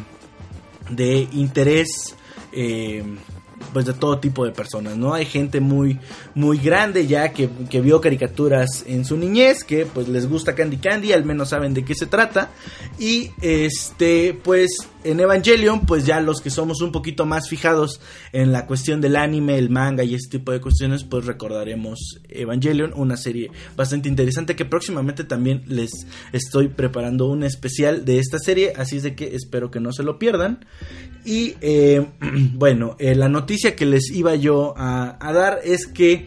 de 0.91 1.29
interés. 1.33 2.15
Eh, 2.53 3.05
pues 3.73 3.87
de 3.87 3.93
todo 3.93 4.19
tipo 4.19 4.45
de 4.45 4.53
personas, 4.53 4.97
¿no? 4.97 5.15
Hay 5.15 5.27
gente 5.27 5.61
muy, 5.61 5.99
muy 6.35 6.59
grande 6.59 7.07
ya 7.07 7.33
que, 7.33 7.49
que, 7.69 7.81
vio 7.81 8.01
caricaturas 8.01 8.85
en 8.87 9.05
su 9.05 9.17
niñez, 9.17 9.65
que 9.65 9.85
pues 9.85 10.09
les 10.09 10.29
gusta 10.29 10.55
Candy 10.55 10.79
Candy, 10.79 11.13
al 11.13 11.25
menos 11.25 11.51
saben 11.51 11.75
de 11.75 11.85
qué 11.85 11.95
se 11.95 12.07
trata. 12.07 12.51
Y 12.99 13.33
este, 13.41 14.39
pues 14.43 14.71
en 15.05 15.21
Evangelion, 15.21 15.87
pues 15.87 16.05
ya 16.05 16.21
los 16.21 16.41
que 16.41 16.51
somos 16.51 16.81
un 16.83 16.93
poquito 16.93 17.27
más 17.27 17.49
fijados 17.49 18.01
en 18.33 18.53
la 18.53 18.67
cuestión 18.67 19.01
del 19.01 19.17
anime, 19.17 19.59
el 19.59 19.71
manga 19.71 20.05
y 20.05 20.15
este 20.15 20.39
tipo 20.39 20.53
de 20.53 20.61
cuestiones, 20.61 21.05
pues 21.05 21.27
recordaremos 21.27 22.21
Evangelion, 22.29 22.93
una 22.95 23.17
serie 23.17 23.51
bastante 23.77 24.09
interesante 24.09 24.57
que 24.57 24.65
próximamente 24.65 25.25
también 25.25 25.63
les 25.67 25.91
estoy 26.33 26.69
preparando 26.69 27.27
un 27.27 27.45
especial 27.45 28.05
de 28.05 28.19
esta 28.19 28.39
serie, 28.39 28.73
así 28.77 28.97
es 28.97 29.03
de 29.03 29.15
que 29.15 29.35
espero 29.35 29.71
que 29.71 29.81
no 29.81 29.93
se 29.93 30.03
lo 30.03 30.19
pierdan. 30.19 30.65
Y 31.25 31.55
eh, 31.61 32.07
bueno, 32.55 32.97
eh, 32.99 33.15
la 33.15 33.29
noticia 33.29 33.77
que 33.77 33.87
les 33.87 34.11
iba 34.11 34.35
yo 34.35 34.75
a, 34.77 35.17
a, 35.21 35.33
dar 35.33 35.61
es 35.65 35.87
que 35.87 36.27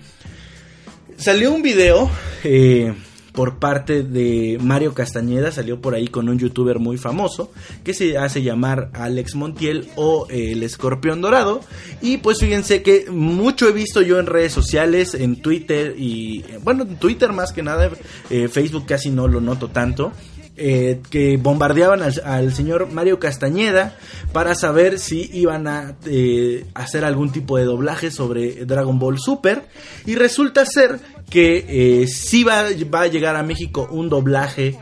salió 1.17 1.53
un 1.53 1.61
video. 1.61 2.09
Eh, 2.43 2.93
por 3.31 3.59
parte 3.59 4.03
de 4.03 4.57
Mario 4.61 4.93
Castañeda, 4.93 5.51
salió 5.51 5.79
por 5.79 5.95
ahí 5.95 6.07
con 6.07 6.29
un 6.29 6.37
youtuber 6.37 6.79
muy 6.79 6.97
famoso 6.97 7.51
que 7.83 7.93
se 7.93 8.17
hace 8.17 8.43
llamar 8.43 8.89
Alex 8.93 9.35
Montiel 9.35 9.89
o 9.95 10.27
el 10.29 10.63
escorpión 10.63 11.21
dorado. 11.21 11.61
Y 12.01 12.17
pues 12.17 12.39
fíjense 12.39 12.83
que 12.83 13.09
mucho 13.09 13.67
he 13.67 13.71
visto 13.71 14.01
yo 14.01 14.19
en 14.19 14.25
redes 14.25 14.53
sociales, 14.53 15.13
en 15.13 15.41
Twitter 15.41 15.95
y 15.97 16.43
bueno, 16.63 16.83
en 16.83 16.97
Twitter 16.97 17.31
más 17.31 17.53
que 17.53 17.63
nada, 17.63 17.89
eh, 18.29 18.47
Facebook 18.47 18.85
casi 18.85 19.09
no 19.09 19.27
lo 19.27 19.41
noto 19.41 19.69
tanto. 19.69 20.11
Eh, 20.57 21.01
que 21.09 21.37
bombardeaban 21.37 22.01
al, 22.03 22.53
señor 22.53 22.91
Mario 22.91 23.19
Castañeda 23.19 23.97
para 24.33 24.53
saber 24.53 24.99
si 24.99 25.29
iban 25.33 25.65
a 25.65 25.95
eh, 26.05 26.65
hacer 26.73 27.05
algún 27.05 27.31
tipo 27.31 27.57
de 27.57 27.63
doblaje 27.63 28.11
sobre 28.11 28.65
Dragon 28.65 28.99
Ball 28.99 29.17
Super. 29.17 29.63
Y 30.05 30.15
resulta 30.15 30.65
ser 30.65 30.99
que 31.29 31.65
eh, 32.01 32.07
sí 32.07 32.43
va, 32.43 32.65
va, 32.93 33.01
a 33.03 33.07
llegar 33.07 33.37
a 33.37 33.43
México 33.43 33.87
un 33.89 34.09
doblaje 34.09 34.77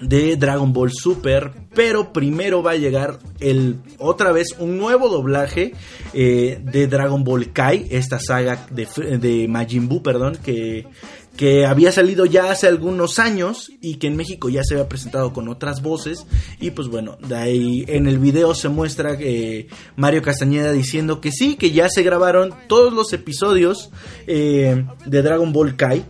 de 0.00 0.36
Dragon 0.36 0.72
Ball 0.72 0.90
Super, 0.92 1.52
pero 1.74 2.12
primero 2.12 2.62
va 2.62 2.72
a 2.72 2.76
llegar 2.76 3.18
el 3.40 3.76
otra 3.98 4.32
vez 4.32 4.48
un 4.58 4.78
nuevo 4.78 5.08
doblaje 5.08 5.74
eh, 6.12 6.60
de 6.62 6.86
Dragon 6.86 7.22
Ball 7.22 7.52
Kai, 7.52 7.86
esta 7.90 8.18
saga 8.18 8.66
de, 8.70 8.86
de 9.18 9.46
Majin 9.48 9.88
Buu, 9.88 10.02
perdón, 10.02 10.38
que 10.42 10.86
que 11.36 11.64
había 11.66 11.92
salido 11.92 12.26
ya 12.26 12.50
hace 12.50 12.66
algunos 12.66 13.18
años 13.18 13.70
y 13.80 13.96
que 13.96 14.06
en 14.06 14.16
México 14.16 14.48
ya 14.48 14.62
se 14.64 14.74
había 14.74 14.88
presentado 14.88 15.32
con 15.32 15.48
otras 15.48 15.82
voces. 15.82 16.26
Y 16.60 16.72
pues 16.72 16.88
bueno, 16.88 17.16
de 17.26 17.34
ahí 17.34 17.84
en 17.88 18.06
el 18.06 18.18
video 18.18 18.54
se 18.54 18.68
muestra 18.68 19.16
eh, 19.18 19.68
Mario 19.96 20.22
Castañeda 20.22 20.72
diciendo 20.72 21.20
que 21.20 21.32
sí, 21.32 21.56
que 21.56 21.70
ya 21.70 21.88
se 21.88 22.02
grabaron 22.02 22.54
todos 22.68 22.92
los 22.92 23.12
episodios 23.12 23.90
eh, 24.26 24.84
de 25.06 25.22
Dragon 25.22 25.52
Ball 25.52 25.76
Kai 25.76 26.04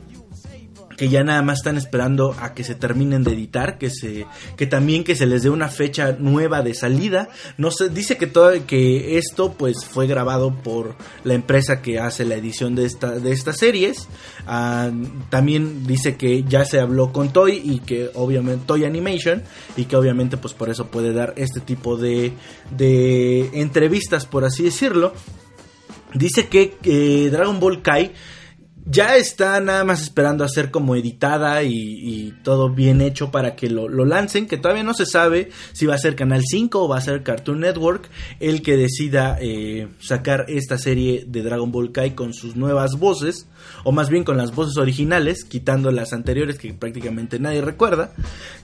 que 0.96 1.08
ya 1.08 1.24
nada 1.24 1.42
más 1.42 1.58
están 1.58 1.76
esperando 1.76 2.34
a 2.40 2.54
que 2.54 2.64
se 2.64 2.74
terminen 2.74 3.24
de 3.24 3.32
editar, 3.32 3.78
que 3.78 3.90
se 3.90 4.26
que 4.56 4.66
también 4.66 5.04
que 5.04 5.14
se 5.14 5.26
les 5.26 5.42
dé 5.42 5.50
una 5.50 5.68
fecha 5.68 6.16
nueva 6.18 6.62
de 6.62 6.74
salida. 6.74 7.28
No 7.56 7.70
se 7.70 7.88
dice 7.88 8.16
que 8.16 8.26
todo 8.26 8.52
que 8.66 9.18
esto 9.18 9.54
pues 9.54 9.84
fue 9.84 10.06
grabado 10.06 10.54
por 10.54 10.96
la 11.24 11.34
empresa 11.34 11.82
que 11.82 11.98
hace 11.98 12.24
la 12.24 12.34
edición 12.34 12.74
de 12.74 12.84
esta 12.86 13.12
de 13.18 13.32
estas 13.32 13.58
series. 13.58 14.08
Ah, 14.46 14.90
también 15.30 15.86
dice 15.86 16.16
que 16.16 16.44
ya 16.44 16.64
se 16.64 16.80
habló 16.80 17.12
con 17.12 17.32
Toy 17.32 17.60
y 17.64 17.78
que 17.80 18.10
obviamente 18.14 18.64
Toy 18.66 18.84
Animation 18.84 19.42
y 19.76 19.84
que 19.84 19.96
obviamente 19.96 20.36
pues 20.36 20.54
por 20.54 20.70
eso 20.70 20.86
puede 20.88 21.12
dar 21.12 21.34
este 21.36 21.60
tipo 21.60 21.96
de 21.96 22.32
de 22.70 23.50
entrevistas 23.54 24.26
por 24.26 24.44
así 24.44 24.64
decirlo. 24.64 25.12
Dice 26.14 26.48
que 26.48 26.76
eh, 26.82 27.30
Dragon 27.30 27.58
Ball 27.58 27.80
Kai 27.80 28.12
ya 28.84 29.16
está 29.16 29.60
nada 29.60 29.84
más 29.84 30.02
esperando 30.02 30.44
a 30.44 30.48
ser 30.48 30.70
como 30.70 30.96
editada 30.96 31.62
y, 31.62 31.72
y 31.72 32.34
todo 32.42 32.70
bien 32.70 33.00
hecho 33.00 33.30
para 33.30 33.54
que 33.54 33.70
lo, 33.70 33.88
lo, 33.88 34.04
lancen, 34.04 34.46
que 34.46 34.56
todavía 34.56 34.82
no 34.82 34.94
se 34.94 35.06
sabe 35.06 35.50
si 35.72 35.86
va 35.86 35.94
a 35.94 35.98
ser 35.98 36.16
Canal 36.16 36.42
5 36.44 36.82
o 36.82 36.88
va 36.88 36.98
a 36.98 37.00
ser 37.00 37.22
Cartoon 37.22 37.60
Network 37.60 38.10
el 38.40 38.62
que 38.62 38.76
decida 38.76 39.38
eh, 39.40 39.88
sacar 40.00 40.46
esta 40.48 40.78
serie 40.78 41.24
de 41.26 41.42
Dragon 41.42 41.70
Ball 41.70 41.92
Kai 41.92 42.14
con 42.14 42.34
sus 42.34 42.56
nuevas 42.56 42.98
voces, 42.98 43.46
o 43.84 43.92
más 43.92 44.08
bien 44.08 44.24
con 44.24 44.36
las 44.36 44.54
voces 44.54 44.76
originales, 44.76 45.44
quitando 45.44 45.90
las 45.90 46.12
anteriores 46.12 46.58
que 46.58 46.74
prácticamente 46.74 47.38
nadie 47.38 47.62
recuerda. 47.62 48.12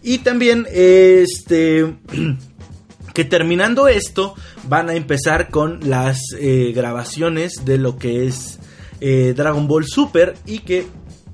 Y 0.03 0.19
también 0.19 0.67
este... 0.73 1.97
que 3.15 3.25
terminando 3.25 3.89
esto 3.89 4.37
van 4.69 4.91
a 4.91 4.95
empezar 4.95 5.51
con 5.51 5.81
las 5.89 6.21
eh, 6.39 6.73
grabaciones 6.73 7.65
de 7.65 7.77
lo 7.77 7.97
que 7.97 8.27
es 8.29 8.61
eh, 9.01 9.35
Dragon 9.37 9.67
Ball 9.67 9.85
Super 9.87 10.37
y 10.47 10.61
que 10.61 10.87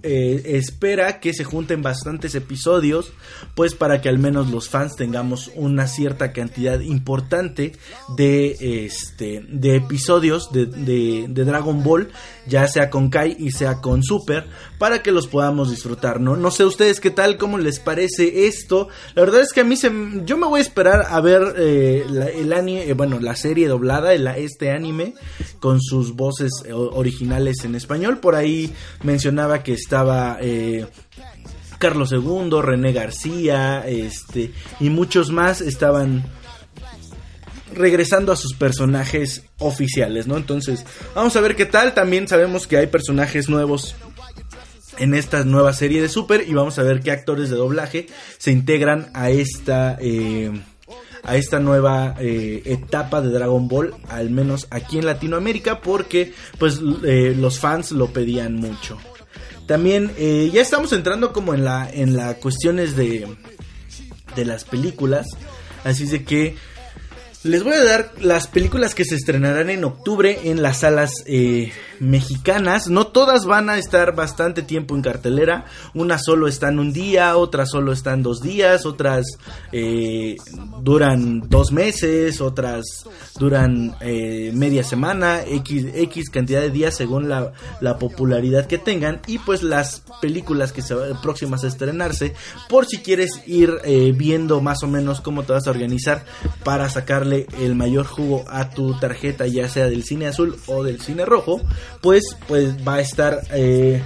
eh, 0.07 0.57
espera 0.57 1.19
que 1.19 1.33
se 1.33 1.45
junten 1.45 1.81
bastantes 1.81 2.35
episodios, 2.35 3.13
pues 3.55 3.75
para 3.75 4.03
que 4.03 4.11
al 4.11 4.19
menos 4.19 4.51
los 4.51 4.69
fans 4.69 4.97
tengamos 4.97 5.51
una 5.55 5.87
cierta 5.87 6.31
cantidad 6.33 6.79
importante 6.81 7.73
de, 8.15 8.85
este, 8.85 9.47
de 9.49 9.77
episodios 9.77 10.53
de, 10.53 10.67
de, 10.67 11.45
Dragon 11.45 11.83
Ball, 11.83 12.11
ya 12.47 12.69
sea 12.69 12.91
con 12.91 13.09
Kai 13.09 13.35
y 13.39 13.53
sea 13.53 13.81
con 13.81 14.03
Super, 14.03 14.47
para 14.79 15.03
que 15.03 15.11
los 15.11 15.27
podamos 15.27 15.71
disfrutar, 15.71 16.21
¿no? 16.21 16.37
No 16.37 16.51
sé 16.51 16.67
ustedes 16.67 17.01
qué 17.01 17.11
tal, 17.11 17.39
cómo 17.39 17.57
les 17.57 17.81
parece 17.81 18.47
esto. 18.47 18.89
La 19.15 19.23
verdad 19.23 19.41
es 19.41 19.55
que 19.55 19.61
a 19.61 19.65
mí 19.65 19.77
se, 19.77 19.91
yo 20.27 20.37
me 20.37 20.47
voy 20.47 20.59
a 20.59 20.63
esperar 20.63 21.07
a 21.09 21.21
ver 21.23 21.55
eh, 21.57 22.05
la, 22.11 22.27
el 22.27 22.53
anime, 22.53 22.89
eh, 22.89 22.93
bueno, 22.93 23.21
la 23.21 23.37
serie 23.37 23.69
doblada, 23.69 24.13
el, 24.13 24.27
este 24.27 24.71
anime, 24.71 25.15
con 25.61 25.81
sus 25.81 26.15
voces 26.15 26.51
originales 26.71 27.65
en 27.65 27.75
español. 27.75 28.19
Por 28.19 28.35
ahí 28.35 28.71
mencionaba 29.03 29.63
que 29.63 29.73
está 29.73 29.94
estaba 29.95 30.39
eh, 30.41 30.87
Carlos 31.79 32.11
II, 32.11 32.51
René 32.61 32.93
García, 32.93 33.85
este, 33.87 34.51
y 34.81 34.91
muchos 34.91 35.31
más 35.31 35.61
estaban 35.61 36.25
regresando 37.73 38.33
a 38.33 38.37
sus 38.37 38.55
personajes 38.55 39.45
oficiales, 39.59 40.27
¿no? 40.27 40.37
Entonces, 40.37 40.85
vamos 41.15 41.37
a 41.37 41.41
ver 41.41 41.55
qué 41.55 41.65
tal. 41.65 41.95
También 41.95 42.27
sabemos 42.27 42.67
que 42.67 42.77
hay 42.77 42.89
personajes 42.89 43.49
nuevos 43.49 43.95
en 44.99 45.15
esta 45.15 45.45
nueva 45.45 45.73
serie 45.73 46.03
de 46.03 46.09
Super 46.09 46.45
y 46.45 46.55
vamos 46.55 46.77
a 46.81 46.83
ver 46.83 46.99
qué 46.99 47.13
actores 47.13 47.49
de 47.49 47.57
doblaje 47.57 48.09
se 48.39 48.51
integran 48.51 49.11
a 49.15 49.31
esta 49.31 49.97
eh, 50.01 50.51
a 51.23 51.37
esta 51.37 51.61
nueva 51.61 52.17
eh, 52.19 52.63
etapa 52.65 53.21
de 53.21 53.31
Dragon 53.31 53.69
Ball, 53.69 53.95
al 54.09 54.31
menos 54.31 54.67
aquí 54.71 54.99
en 54.99 55.07
Latinoamérica, 55.07 55.81
porque 55.81 56.33
pues 56.59 56.81
eh, 57.05 57.35
los 57.39 57.61
fans 57.61 57.93
lo 57.93 58.09
pedían 58.09 58.57
mucho. 58.57 58.99
También 59.67 60.13
eh, 60.19 60.51
ya 60.53 60.61
estamos 60.61 60.93
entrando 60.93 61.33
como 61.33 61.55
en 61.55 61.65
la 61.65 61.89
en 61.91 62.17
las 62.17 62.37
cuestiones 62.37 62.97
de 62.97 63.27
de 64.37 64.45
las 64.45 64.65
películas, 64.65 65.29
así 65.85 66.07
de 66.07 66.25
que 66.25 66.57
les 67.45 67.63
voy 67.63 67.75
a 67.75 67.85
dar 67.85 68.13
las 68.21 68.47
películas 68.47 68.95
que 68.95 69.05
se 69.05 69.15
estrenarán 69.15 69.69
en 69.71 69.85
octubre 69.85 70.41
en 70.45 70.63
las 70.63 70.79
salas 70.79 71.13
eh, 71.27 71.73
mexicanas. 72.01 72.89
No 72.89 73.07
todas 73.07 73.45
van 73.45 73.71
a 73.71 73.79
estar 73.79 74.15
bastante 74.15 74.63
tiempo 74.63 74.95
en 74.95 75.03
cartelera. 75.03 75.65
Unas 75.95 76.25
solo 76.25 76.49
están 76.49 76.79
un 76.79 76.93
día, 76.93 77.37
otras 77.37 77.71
solo 77.71 77.93
están 77.93 78.23
dos 78.23 78.41
días, 78.41 78.87
otras 78.87 79.27
eh, 79.73 80.37
duran 80.83 81.49
dos 81.49 81.73
meses, 81.73 82.41
otras 82.41 82.85
duran 83.39 83.97
eh, 84.01 84.51
media 84.55 84.85
semana, 84.85 85.43
X, 85.47 85.87
X 85.95 86.31
cantidad 86.31 86.61
de 86.61 86.71
días 86.71 86.97
según 86.97 87.29
la, 87.29 87.53
la 87.81 87.99
popularidad 87.99 88.67
que 88.67 88.79
tengan. 88.79 89.21
Y 89.27 89.39
pues 89.39 89.63
las 89.63 90.03
películas 90.21 90.73
que 90.73 90.83
se 90.83 90.95
próximas 91.23 91.65
a 91.65 91.69
estrenarse, 91.69 92.35
por 92.69 92.87
si 92.87 92.99
quieres 92.99 93.43
ir 93.47 93.79
eh, 93.85 94.13
viendo 94.17 94.61
más 94.61 94.83
o 94.83 94.87
menos 94.87 95.21
cómo 95.21 95.43
te 95.43 95.53
vas 95.53 95.67
a 95.67 95.71
organizar 95.71 96.25
para 96.63 96.89
sacarle 96.89 97.47
el 97.61 97.75
mayor 97.75 98.07
jugo 98.07 98.45
a 98.49 98.71
tu 98.71 98.99
tarjeta, 98.99 99.47
ya 99.47 99.69
sea 99.69 99.87
del 99.87 100.05
cine 100.05 100.27
azul 100.27 100.57
o 100.67 100.83
del 100.83 101.01
cine 101.01 101.25
rojo, 101.25 101.61
pues, 102.01 102.37
pues 102.49 102.77
va 102.87 102.97
a 102.97 103.01
estar... 103.01 103.43
Eh, 103.53 104.03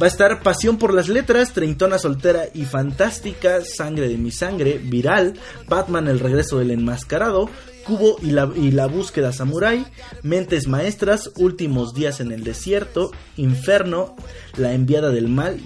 va 0.00 0.06
a 0.06 0.08
estar 0.08 0.42
Pasión 0.42 0.78
por 0.78 0.94
las 0.94 1.08
Letras, 1.08 1.52
Treintona 1.52 1.98
Soltera 1.98 2.46
y 2.54 2.64
Fantástica, 2.64 3.60
Sangre 3.64 4.08
de 4.08 4.16
mi 4.16 4.32
Sangre, 4.32 4.78
Viral, 4.82 5.34
Batman 5.68 6.08
El 6.08 6.18
Regreso 6.18 6.58
del 6.58 6.70
Enmascarado, 6.70 7.50
Cubo 7.86 8.16
y 8.22 8.30
la, 8.30 8.50
y 8.56 8.70
la 8.70 8.86
Búsqueda 8.86 9.32
Samurai, 9.32 9.86
Mentes 10.22 10.66
Maestras, 10.66 11.30
Últimos 11.36 11.94
Días 11.94 12.20
en 12.20 12.32
el 12.32 12.42
Desierto, 12.42 13.12
Inferno, 13.36 14.16
La 14.56 14.72
Enviada 14.72 15.10
del 15.10 15.28
Mal, 15.28 15.60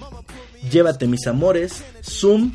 Llévate 0.71 1.07
mis 1.07 1.27
amores, 1.27 1.83
Zoom, 2.03 2.51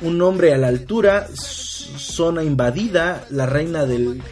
Un 0.00 0.22
hombre 0.22 0.54
a 0.54 0.58
la 0.58 0.68
altura, 0.68 1.28
Zona 1.34 2.42
Invadida, 2.42 3.26
La 3.30 3.46
Reina 3.46 3.84
del 3.84 4.22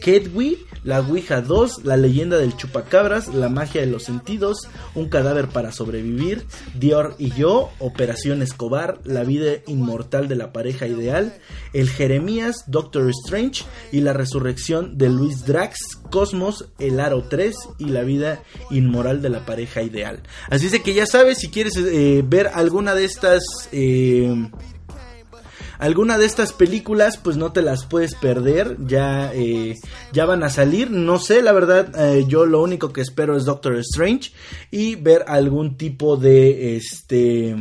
Kedwi, 0.00 0.58
La 0.84 1.00
Ouija 1.00 1.40
2, 1.40 1.84
La 1.84 1.96
Leyenda 1.96 2.38
del 2.38 2.56
Chupacabras, 2.56 3.28
La 3.34 3.48
Magia 3.48 3.80
de 3.80 3.86
los 3.86 4.04
Sentidos, 4.04 4.68
Un 4.94 5.08
Cadáver 5.08 5.48
para 5.48 5.72
Sobrevivir, 5.72 6.44
Dior 6.74 7.14
y 7.18 7.32
Yo, 7.32 7.70
Operación 7.78 8.42
Escobar, 8.42 8.98
La 9.04 9.24
Vida 9.24 9.52
Inmortal 9.66 10.28
de 10.28 10.36
la 10.36 10.52
Pareja 10.52 10.86
Ideal, 10.86 11.34
El 11.72 11.88
Jeremías, 11.88 12.64
Doctor 12.66 13.10
Strange 13.10 13.64
y 13.92 14.00
La 14.00 14.12
Resurrección 14.12 14.96
de 14.96 15.08
Luis 15.08 15.44
Drax, 15.44 15.96
Cosmos, 16.10 16.68
El 16.78 17.00
Aro 17.00 17.24
3 17.24 17.54
y 17.78 17.86
La 17.86 18.02
Vida 18.02 18.42
Inmoral 18.70 19.22
de 19.22 19.30
la 19.30 19.44
Pareja 19.44 19.82
Ideal. 19.82 20.22
Así 20.48 20.66
es 20.66 20.80
que 20.80 20.94
ya 20.94 21.06
sabes, 21.06 21.38
si 21.38 21.48
quieres 21.48 21.76
eh, 21.76 22.22
ver 22.26 22.48
alguna 22.54 22.94
de 22.94 23.04
estas... 23.04 23.42
Eh, 23.72 24.50
alguna 25.80 26.18
de 26.18 26.26
estas 26.26 26.52
películas 26.52 27.16
pues 27.16 27.36
no 27.36 27.52
te 27.52 27.62
las 27.62 27.86
puedes 27.86 28.14
perder, 28.14 28.76
ya, 28.86 29.32
eh, 29.34 29.76
ya 30.12 30.26
van 30.26 30.42
a 30.42 30.50
salir, 30.50 30.90
no 30.90 31.18
sé, 31.18 31.42
la 31.42 31.52
verdad 31.52 31.90
eh, 31.98 32.24
yo 32.28 32.46
lo 32.46 32.62
único 32.62 32.92
que 32.92 33.00
espero 33.00 33.36
es 33.36 33.44
Doctor 33.46 33.76
Strange 33.78 34.32
y 34.70 34.96
ver 34.96 35.24
algún 35.26 35.76
tipo 35.76 36.16
de 36.16 36.76
este 36.76 37.56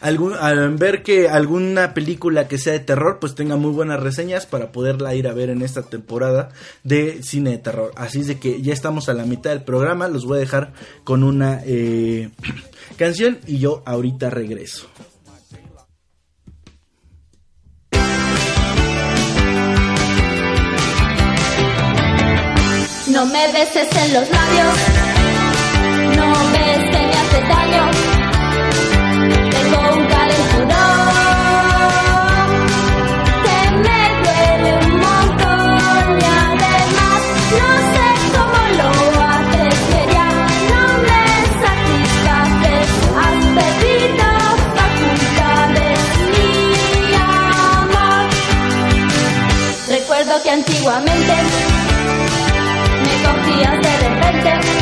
algún, 0.00 0.34
al 0.34 0.76
ver 0.76 1.02
que 1.02 1.28
alguna 1.28 1.94
película 1.94 2.48
que 2.48 2.58
sea 2.58 2.74
de 2.74 2.80
terror 2.80 3.18
pues 3.20 3.34
tenga 3.34 3.56
muy 3.56 3.70
buenas 3.70 4.00
reseñas 4.00 4.46
para 4.46 4.70
poderla 4.72 5.14
ir 5.14 5.28
a 5.28 5.32
ver 5.32 5.50
en 5.50 5.62
esta 5.62 5.82
temporada 5.82 6.50
de 6.84 7.22
cine 7.22 7.50
de 7.50 7.58
terror. 7.58 7.92
Así 7.96 8.20
es 8.20 8.26
de 8.26 8.38
que 8.38 8.60
ya 8.60 8.72
estamos 8.72 9.08
a 9.08 9.14
la 9.14 9.24
mitad 9.24 9.50
del 9.50 9.62
programa, 9.62 10.08
los 10.08 10.26
voy 10.26 10.36
a 10.38 10.40
dejar 10.40 10.72
con 11.04 11.22
una 11.22 11.62
eh, 11.64 12.30
canción 12.96 13.38
y 13.46 13.58
yo 13.58 13.82
ahorita 13.86 14.30
regreso. 14.30 14.88
No 23.20 23.26
me 23.26 23.46
beses 23.52 23.86
en 23.96 24.14
los 24.14 24.26
labios, 24.30 24.74
no 26.16 26.32
ves 26.52 26.78
me 26.90 27.02
hace 27.20 27.40
daño. 27.50 27.84
Tengo 29.50 29.78
un 29.92 30.02
calenturón 30.06 30.70
que 33.44 33.58
me 33.84 34.00
duele 34.22 34.70
un 34.86 34.92
montón 35.04 36.18
y 36.18 36.24
además 36.48 37.20
no 37.60 37.70
sé 37.92 38.06
cómo 38.32 38.60
lo 38.78 38.88
haces, 39.28 39.74
que 39.90 40.00
ya 40.14 40.28
no 40.70 40.82
me 41.08 41.24
satisfaces. 41.60 42.88
Has 43.20 43.40
perdido 43.58 44.28
facultades, 44.80 46.00
mi 46.32 46.48
amor. 47.84 48.24
Recuerdo 49.88 50.32
que 50.42 50.50
antiguamente 50.50 51.34
de 54.42 54.79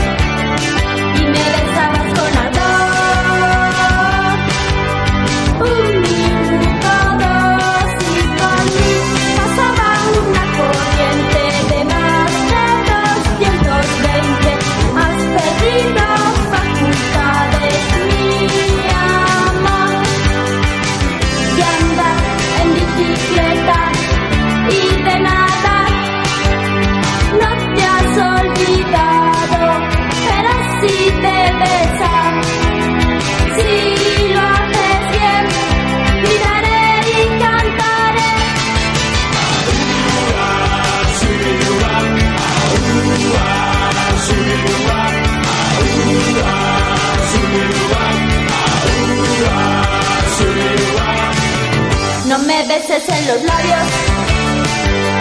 En 53.06 53.26
los 53.28 53.40
labios, 53.44 53.86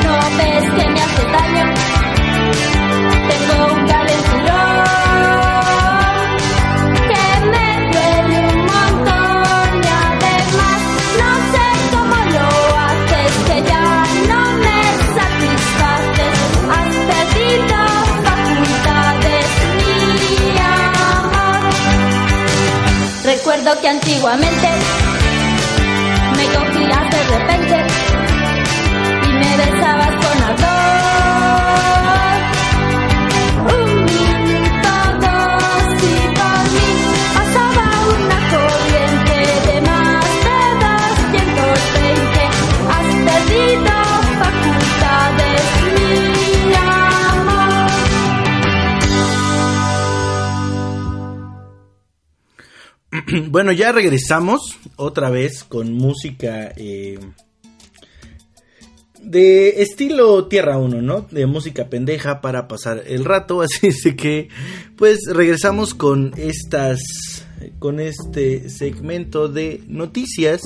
no 0.04 0.14
ves 0.38 0.64
que 0.64 0.90
me 0.90 1.00
hace 1.00 1.24
daño. 1.32 1.66
Tengo 3.30 3.56
un 3.72 3.82
calenturón 3.88 4.88
que 7.08 7.26
me 7.46 7.68
duele 7.94 8.38
un 8.48 8.60
montón 8.66 9.68
y 9.78 9.88
además 10.08 10.80
no 11.22 11.30
sé 11.54 11.66
cómo 11.92 12.18
lo 12.36 12.48
haces, 12.88 13.32
que 13.46 13.58
ya 13.70 13.86
no 14.28 14.42
me 14.58 14.80
satisfaces. 15.20 16.36
Has 16.74 16.94
perdido 17.12 17.78
facultades, 18.26 19.48
mi 19.78 20.58
amor. 20.58 21.62
Recuerdo 23.24 23.70
que 23.82 23.88
antiguamente 23.88 24.68
bueno, 53.50 53.72
ya 53.72 53.92
regresamos 53.92 54.78
otra 54.96 55.30
vez 55.30 55.64
con 55.64 55.94
música 55.94 56.72
eh, 56.76 57.20
de 59.22 59.82
estilo 59.82 60.48
Tierra 60.48 60.78
1, 60.78 61.02
¿no? 61.02 61.28
De 61.32 61.46
música 61.46 61.90
pendeja 61.90 62.42
para 62.42 62.68
pasar 62.68 63.04
el 63.08 63.26
rato. 63.26 63.62
Así 63.62 63.88
es 63.88 64.04
que, 64.16 64.50
pues 64.96 65.20
regresamos 65.28 65.94
con 65.94 66.34
estas, 66.38 67.00
con 67.80 68.00
este 68.00 68.70
segmento 68.70 69.48
de 69.48 69.82
noticias. 69.88 70.62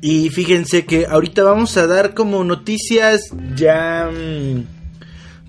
Y 0.00 0.30
fíjense 0.30 0.86
que 0.86 1.06
ahorita 1.06 1.42
vamos 1.42 1.76
a 1.76 1.86
dar 1.86 2.14
como 2.14 2.44
noticias 2.44 3.20
ya... 3.56 4.10
mm, 4.12 4.77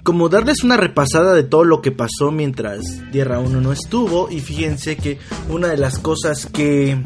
como 0.04 0.30
darles 0.30 0.64
una 0.64 0.78
repasada 0.78 1.34
de 1.34 1.44
todo 1.44 1.64
lo 1.64 1.82
que 1.82 1.92
pasó 1.92 2.32
mientras 2.32 2.82
Tierra 3.12 3.40
1 3.40 3.62
no 3.62 3.72
estuvo. 3.72 4.30
Y 4.30 4.40
fíjense 4.40 4.98
que 4.98 5.18
una 5.50 5.68
de 5.68 5.78
las 5.78 6.00
cosas 6.00 6.46
que 6.46 6.98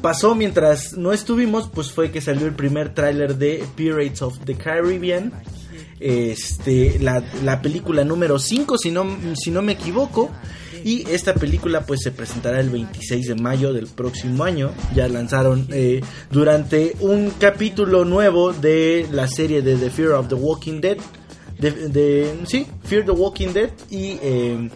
pasó 0.00 0.34
mientras 0.34 0.96
no 0.96 1.12
estuvimos, 1.12 1.68
pues 1.68 1.92
fue 1.92 2.10
que 2.10 2.20
salió 2.20 2.46
el 2.46 2.54
primer 2.54 2.94
tráiler 2.94 3.36
de 3.36 3.64
Pirates 3.76 4.22
of 4.22 4.38
the 4.44 4.54
Caribbean. 4.54 5.32
Este, 6.00 6.98
la, 7.00 7.24
la 7.42 7.60
película 7.60 8.04
número 8.04 8.38
5, 8.38 8.78
si 8.78 8.90
no, 8.90 9.06
si 9.34 9.50
no 9.50 9.62
me 9.62 9.72
equivoco. 9.72 10.30
Y 10.84 11.08
esta 11.10 11.34
película 11.34 11.84
pues 11.84 12.00
se 12.02 12.12
presentará 12.12 12.60
el 12.60 12.70
26 12.70 13.28
de 13.28 13.34
mayo 13.34 13.72
del 13.72 13.86
próximo 13.86 14.44
año. 14.44 14.72
Ya 14.94 15.08
lanzaron 15.08 15.66
eh, 15.70 16.00
durante 16.30 16.96
un 17.00 17.30
capítulo 17.38 18.04
nuevo 18.04 18.52
de 18.52 19.06
la 19.10 19.26
serie 19.26 19.62
de 19.62 19.76
The 19.76 19.90
Fear 19.90 20.12
of 20.12 20.28
the 20.28 20.34
Walking 20.34 20.80
Dead. 20.80 20.98
De, 21.58 21.70
de- 21.88 22.38
sí, 22.46 22.66
Fear 22.84 23.04
the 23.04 23.10
Walking 23.10 23.48
Dead. 23.48 23.70
Y 23.90 24.18
eh, 24.22 24.70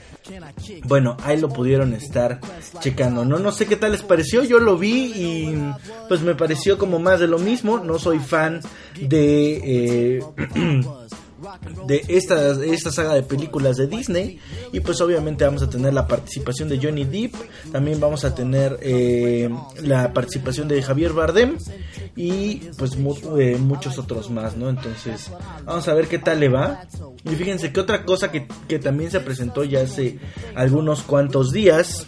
bueno, 0.85 1.17
ahí 1.25 1.41
lo 1.41 1.49
pudieron 1.49 1.93
estar 1.95 2.41
checando. 2.81 3.25
No, 3.25 3.39
no 3.39 3.53
sé 3.53 3.67
qué 3.67 3.77
tal 3.77 3.93
les 3.93 4.03
pareció. 4.03 4.43
Yo 4.45 4.59
lo 4.59 4.77
vi 4.77 5.13
y 5.15 5.73
pues 6.09 6.21
me 6.23 6.35
pareció 6.35 6.79
como 6.79 6.99
más 6.99 7.21
de 7.21 7.29
lo 7.29 7.39
mismo. 7.39 7.79
No 7.79 7.99
soy 7.99 8.19
fan 8.19 8.61
de... 9.01 10.17
eh, 10.19 10.23
de 11.87 12.05
esta, 12.09 12.53
esta 12.65 12.91
saga 12.91 13.15
de 13.15 13.23
películas 13.23 13.77
de 13.77 13.87
Disney. 13.87 14.39
Y 14.73 14.81
pues 14.81 15.01
obviamente 15.01 15.45
vamos 15.45 15.63
a 15.63 15.71
tener 15.71 15.93
la 15.95 16.07
participación 16.07 16.69
de 16.69 16.79
Johnny 16.79 17.05
Depp. 17.05 17.35
También 17.71 18.01
vamos 18.01 18.25
a 18.25 18.35
tener 18.35 18.79
eh, 18.83 19.51
la 19.83 20.13
participación 20.13 20.69
de 20.69 20.83
Javier 20.83 21.13
Bardem. 21.13 21.59
Y 22.17 22.57
pues 22.77 22.93
eh, 23.39 23.57
muchos 23.59 23.99
otros 23.99 24.31
más 24.31 24.57
no 24.57 24.69
entonces 24.69 25.31
vamos 25.65 25.89
a 25.89 25.95
ver 25.95 26.09
qué 26.09 26.19
tal 26.19 26.41
le 26.41 26.49
va. 26.49 26.85
Y 27.25 27.31
fíjense 27.31 27.73
que 27.73 27.81
otra 27.81 28.05
cosa 28.05 28.31
que, 28.31 28.47
que 28.69 28.79
también 28.79 29.11
se 29.11 29.21
presentó 29.21 29.65
ya 29.65 29.83
hace 29.83 30.19
algunos 30.55 31.03
cuantos 31.03 31.53
días 31.53 32.07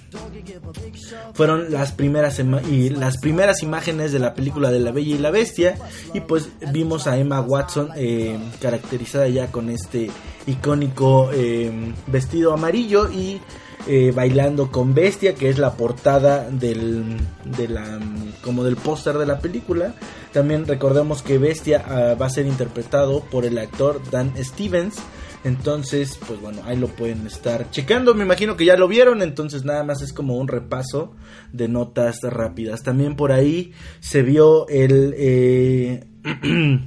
fueron 1.35 1.73
las 1.73 1.93
primeras 1.93 2.39
y 2.39 2.91
las 2.91 3.19
primeras 3.19 3.63
imágenes 3.63 4.13
de 4.13 4.19
la 4.19 4.35
película 4.35 4.71
de 4.71 4.81
La 4.81 4.93
Bella 4.93 5.15
y 5.15 5.19
la 5.19 5.31
Bestia. 5.31 5.77
Y 6.13 6.21
pues 6.21 6.49
vimos 6.73 7.07
a 7.07 7.19
Emma 7.19 7.41
Watson 7.41 7.91
eh, 7.97 8.39
caracterizada 8.61 9.24
ya 9.29 9.51
con 9.51 9.71
este 9.71 10.11
icónico 10.47 11.31
eh, 11.33 11.93
vestido 12.07 12.53
amarillo 12.53 13.11
y 13.11 13.41
eh, 13.87 14.13
bailando 14.15 14.71
con 14.71 14.95
Bestia 14.95 15.35
que 15.35 15.51
es 15.51 15.59
la 15.59 15.75
portada 15.75 16.49
del 16.51 17.17
de 17.45 17.69
la 17.69 18.01
como 18.43 18.65
del 18.65 18.77
póster 18.77 19.19
de 19.19 19.27
la 19.27 19.41
película 19.41 19.95
también 20.33 20.67
recordemos 20.67 21.23
que 21.23 21.39
Bestia 21.39 21.85
ah, 21.87 22.15
va 22.21 22.27
a 22.27 22.31
ser 22.31 22.47
interpretado 22.47 23.21
por 23.21 23.45
el 23.45 23.59
actor 23.59 24.01
Dan 24.11 24.33
Stevens 24.43 24.97
Entonces, 25.45 26.19
pues 26.27 26.41
bueno, 26.41 26.63
ahí 26.65 26.77
lo 26.77 26.89
pueden 26.89 27.27
estar 27.27 27.71
checando. 27.71 28.15
Me 28.15 28.25
imagino 28.25 28.57
que 28.57 28.65
ya 28.65 28.79
lo 28.79 28.89
vieron, 28.89 29.21
entonces 29.21 29.63
nada 29.63 29.85
más 29.85 30.01
es 30.01 30.15
como 30.15 30.39
un 30.39 30.49
repaso 30.49 31.15
de 31.53 31.69
notas 31.69 32.21
rápidas. 32.23 32.83
También 32.83 33.15
por 33.15 33.31
ahí 33.31 33.73
se 34.01 34.23
vio 34.23 34.67
el... 34.69 35.15
Eh, 35.19 36.05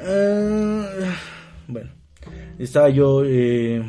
ah, 0.00 0.86
bueno, 1.68 1.90
estaba 2.58 2.88
yo... 2.88 3.24
Eh, 3.24 3.82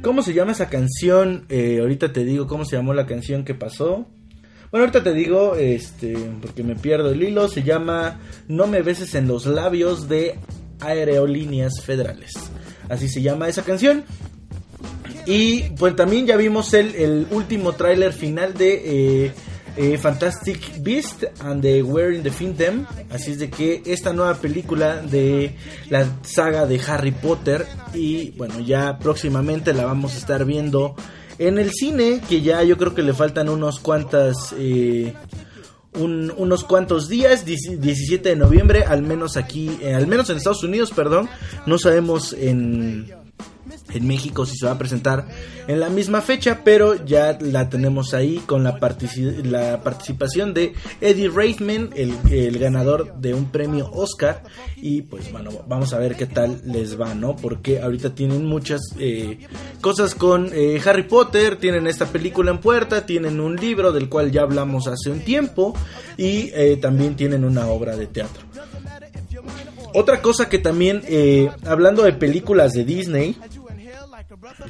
¿Cómo 0.00 0.22
se 0.22 0.32
llama 0.32 0.52
esa 0.52 0.70
canción? 0.70 1.44
Eh, 1.50 1.78
ahorita 1.80 2.12
te 2.14 2.24
digo 2.24 2.46
cómo 2.46 2.64
se 2.64 2.76
llamó 2.76 2.94
la 2.94 3.06
canción 3.06 3.44
que 3.44 3.54
pasó. 3.54 4.06
Bueno, 4.70 4.86
ahorita 4.86 5.04
te 5.04 5.12
digo, 5.12 5.54
este, 5.56 6.16
porque 6.40 6.62
me 6.62 6.76
pierdo 6.76 7.10
el 7.10 7.22
hilo, 7.22 7.46
se 7.48 7.62
llama 7.62 8.18
No 8.48 8.66
me 8.66 8.80
beses 8.80 9.14
en 9.14 9.28
los 9.28 9.44
labios 9.44 10.08
de 10.08 10.38
Aerolíneas 10.80 11.82
Federales. 11.82 12.32
Así 12.88 13.08
se 13.08 13.20
llama 13.20 13.48
esa 13.48 13.64
canción. 13.64 14.04
Y 15.26 15.64
pues 15.78 15.94
también 15.94 16.26
ya 16.26 16.36
vimos 16.36 16.72
el, 16.74 16.94
el 16.94 17.26
último 17.30 17.72
tráiler 17.72 18.12
final 18.12 18.54
de 18.54 19.26
eh, 19.26 19.32
eh, 19.76 19.98
Fantastic 19.98 20.82
Beast 20.82 21.24
and 21.40 21.62
the 21.62 21.82
Wearing 21.82 22.22
the 22.22 22.30
Them. 22.30 22.86
Así 23.10 23.32
es 23.32 23.38
de 23.38 23.50
que 23.50 23.82
esta 23.86 24.12
nueva 24.12 24.34
película 24.34 25.02
de 25.02 25.56
la 25.90 26.06
saga 26.22 26.66
de 26.66 26.80
Harry 26.86 27.12
Potter 27.12 27.66
y 27.94 28.30
bueno, 28.32 28.60
ya 28.60 28.98
próximamente 28.98 29.72
la 29.72 29.84
vamos 29.84 30.14
a 30.14 30.18
estar 30.18 30.44
viendo 30.44 30.94
en 31.38 31.58
el 31.58 31.72
cine, 31.72 32.20
que 32.28 32.42
ya 32.42 32.62
yo 32.62 32.76
creo 32.76 32.94
que 32.94 33.02
le 33.02 33.14
faltan 33.14 33.48
unos 33.48 33.80
cuantas... 33.80 34.54
Eh, 34.58 35.14
unos 35.94 36.64
cuantos 36.64 37.06
días, 37.10 37.44
17 37.44 38.26
de 38.26 38.34
noviembre, 38.34 38.84
al 38.84 39.02
menos 39.02 39.36
aquí, 39.36 39.78
eh, 39.82 39.94
al 39.94 40.06
menos 40.06 40.30
en 40.30 40.38
Estados 40.38 40.64
Unidos, 40.64 40.90
perdón, 40.90 41.28
no 41.66 41.76
sabemos 41.76 42.32
en, 42.32 43.12
en 43.94 44.06
México 44.06 44.46
si 44.46 44.56
se 44.56 44.66
va 44.66 44.72
a 44.72 44.78
presentar 44.78 45.26
en 45.66 45.80
la 45.80 45.88
misma 45.88 46.20
fecha, 46.20 46.60
pero 46.64 47.04
ya 47.04 47.38
la 47.40 47.68
tenemos 47.68 48.14
ahí 48.14 48.42
con 48.46 48.64
la, 48.64 48.78
la 49.44 49.82
participación 49.82 50.54
de 50.54 50.74
Eddie 51.00 51.28
Reitman, 51.28 51.90
el, 51.94 52.58
ganador 52.58 53.14
de 53.16 53.34
un 53.34 53.50
premio 53.50 53.90
Oscar. 53.92 54.42
Y 54.76 55.02
pues 55.02 55.30
bueno, 55.30 55.50
vamos 55.68 55.92
a 55.92 55.98
ver 55.98 56.16
qué 56.16 56.26
tal 56.26 56.60
les 56.64 57.00
va, 57.00 57.14
¿no? 57.14 57.36
Porque 57.36 57.80
ahorita 57.80 58.14
tienen 58.14 58.46
muchas 58.46 58.80
eh, 58.98 59.38
cosas 59.80 60.14
con 60.14 60.50
eh, 60.52 60.80
Harry 60.84 61.04
Potter, 61.04 61.56
tienen 61.56 61.86
esta 61.86 62.06
película 62.06 62.50
en 62.50 62.58
puerta, 62.58 63.06
tienen 63.06 63.40
un 63.40 63.56
libro 63.56 63.92
del 63.92 64.08
cual 64.08 64.30
ya 64.32 64.42
hablamos 64.42 64.86
hace 64.88 65.10
un 65.10 65.20
tiempo 65.20 65.74
y 66.16 66.50
eh, 66.54 66.78
también 66.80 67.16
tienen 67.16 67.44
una 67.44 67.66
obra 67.68 67.96
de 67.96 68.06
teatro. 68.06 68.42
Otra 69.94 70.22
cosa 70.22 70.48
que 70.48 70.58
también, 70.58 71.02
hablando 71.66 72.02
de 72.02 72.14
películas 72.14 72.72
de 72.72 72.82
Disney, 72.82 73.36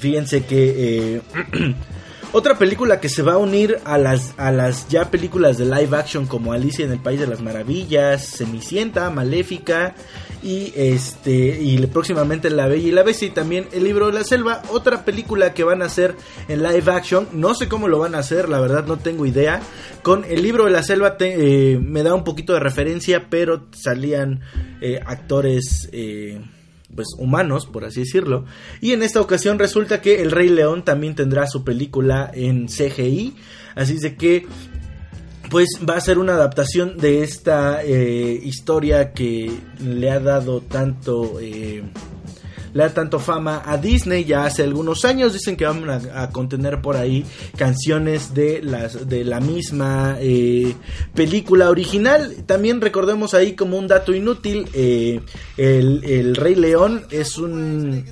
Fíjense 0.03 0.45
que 0.45 1.15
eh, 1.15 1.23
otra 2.33 2.59
película 2.59 2.99
que 2.99 3.09
se 3.09 3.23
va 3.23 3.35
a 3.35 3.39
unir 3.39 3.79
a 3.85 3.99
las, 3.99 4.35
a 4.37 4.51
las 4.51 4.89
ya 4.89 5.13
películas 5.13 5.59
de 5.59 5.65
live 5.65 5.97
action 5.97 6.27
como 6.27 6.53
Alicia 6.53 6.85
en 6.85 6.91
el 6.91 6.99
País 6.99 7.21
de 7.21 7.29
las 7.29 7.41
Maravillas, 7.41 8.39
Cenicienta, 8.39 9.09
Maléfica 9.11 9.95
y 10.43 10.73
este 10.75 11.57
y 11.63 11.87
próximamente 11.87 12.51
La 12.51 12.67
Bella 12.67 12.89
y 12.89 12.91
la 12.91 13.05
Bestia 13.05 13.29
y 13.29 13.31
también 13.31 13.69
El 13.71 13.85
Libro 13.85 14.09
de 14.09 14.15
la 14.15 14.25
Selva, 14.25 14.61
otra 14.71 15.05
película 15.05 15.55
que 15.55 15.63
van 15.63 15.83
a 15.83 15.85
hacer 15.85 16.17
en 16.49 16.65
live 16.65 16.91
action, 16.91 17.29
no 17.31 17.55
sé 17.55 17.69
cómo 17.69 17.87
lo 17.87 18.01
van 18.01 18.17
a 18.17 18.19
hacer, 18.19 18.49
la 18.49 18.59
verdad 18.59 18.85
no 18.87 18.99
tengo 18.99 19.25
idea. 19.25 19.63
Con 20.03 20.25
El 20.25 20.43
Libro 20.43 20.65
de 20.65 20.73
la 20.73 20.83
Selva 20.83 21.17
eh, 21.21 21.79
me 21.81 22.03
da 22.03 22.13
un 22.13 22.25
poquito 22.25 22.55
de 22.55 22.59
referencia, 22.59 23.29
pero 23.31 23.69
salían 23.71 24.41
eh, 24.81 24.99
actores 25.07 25.89
pues 26.95 27.09
humanos, 27.19 27.67
por 27.67 27.85
así 27.85 28.01
decirlo. 28.01 28.45
Y 28.81 28.93
en 28.93 29.03
esta 29.03 29.21
ocasión 29.21 29.59
resulta 29.59 30.01
que 30.01 30.23
El 30.23 30.31
Rey 30.31 30.49
León 30.49 30.85
también 30.85 31.15
tendrá 31.15 31.47
su 31.47 31.65
película 31.65 32.31
en 32.33 32.67
CGI. 32.67 33.35
Así 33.75 33.99
de 33.99 34.17
que 34.17 34.47
pues 35.53 35.69
va 35.87 35.97
a 35.97 36.01
ser 36.01 36.19
una 36.19 36.33
adaptación 36.33 36.97
de 36.97 37.23
esta 37.23 37.83
eh, 37.85 38.41
historia 38.43 39.13
que 39.13 39.53
le 39.85 40.11
ha 40.11 40.19
dado 40.19 40.63
tanto 40.63 41.39
eh, 41.41 41.83
le 42.73 42.83
da 42.83 42.95
tanto 42.95 43.19
fama 43.19 43.63
a 43.65 43.77
Disney 43.77 44.25
ya 44.25 44.45
hace 44.45 44.63
algunos 44.63 45.05
años. 45.05 45.33
Dicen 45.33 45.57
que 45.57 45.65
van 45.65 45.89
a, 45.91 46.31
contener 46.31 46.81
por 46.81 46.97
ahí 46.97 47.25
canciones 47.57 48.35
de, 48.35 48.63
las, 48.63 49.09
de 49.09 49.25
la 49.25 49.41
misma 49.41 50.17
eh, 50.21 50.75
película 51.15 51.71
original. 51.71 52.45
También 52.47 52.81
recordemos 52.81 53.35
ahí 53.35 53.55
como 53.55 53.79
un 53.79 53.89
dato 53.89 54.15
inútil, 54.15 54.69
eh, 54.75 55.21
el, 55.57 56.05
el 56.05 56.37
Rey 56.37 56.55
León 56.55 57.05
es 57.11 57.39
un 57.39 58.05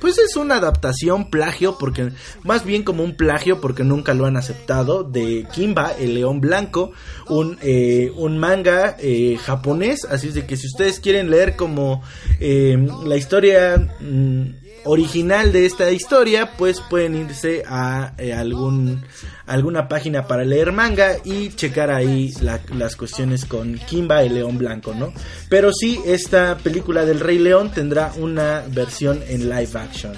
pues 0.00 0.18
es 0.18 0.36
una 0.36 0.56
adaptación 0.56 1.30
plagio 1.30 1.76
porque 1.78 2.12
más 2.44 2.64
bien 2.64 2.82
como 2.82 3.02
un 3.02 3.16
plagio 3.16 3.60
porque 3.60 3.84
nunca 3.84 4.14
lo 4.14 4.26
han 4.26 4.36
aceptado 4.36 5.04
de 5.04 5.46
Kimba 5.52 5.92
el 5.92 6.14
león 6.14 6.40
blanco 6.40 6.92
un, 7.28 7.58
eh, 7.62 8.10
un 8.16 8.38
manga 8.38 8.96
eh, 8.98 9.36
japonés. 9.42 10.04
Así 10.04 10.28
es 10.28 10.34
de 10.34 10.46
que 10.46 10.56
si 10.56 10.66
ustedes 10.66 11.00
quieren 11.00 11.30
leer 11.30 11.56
como 11.56 12.02
eh, 12.40 12.88
la 13.04 13.16
historia 13.16 13.76
mm, 14.00 14.57
original 14.88 15.52
de 15.52 15.66
esta 15.66 15.90
historia, 15.90 16.56
pues 16.56 16.80
pueden 16.80 17.14
irse 17.14 17.62
a 17.66 18.14
eh, 18.16 18.32
algún 18.32 19.04
alguna 19.46 19.86
página 19.86 20.26
para 20.26 20.44
leer 20.44 20.72
manga 20.72 21.16
y 21.24 21.50
checar 21.50 21.90
ahí 21.90 22.34
las 22.74 22.96
cuestiones 22.96 23.44
con 23.44 23.74
Kimba 23.74 24.22
el 24.22 24.34
león 24.34 24.58
blanco, 24.58 24.94
¿no? 24.94 25.12
Pero 25.48 25.72
sí, 25.72 26.00
esta 26.06 26.56
película 26.58 27.04
del 27.04 27.20
Rey 27.20 27.38
León 27.38 27.70
tendrá 27.70 28.12
una 28.16 28.64
versión 28.68 29.22
en 29.28 29.48
live 29.48 29.70
action. 29.74 30.14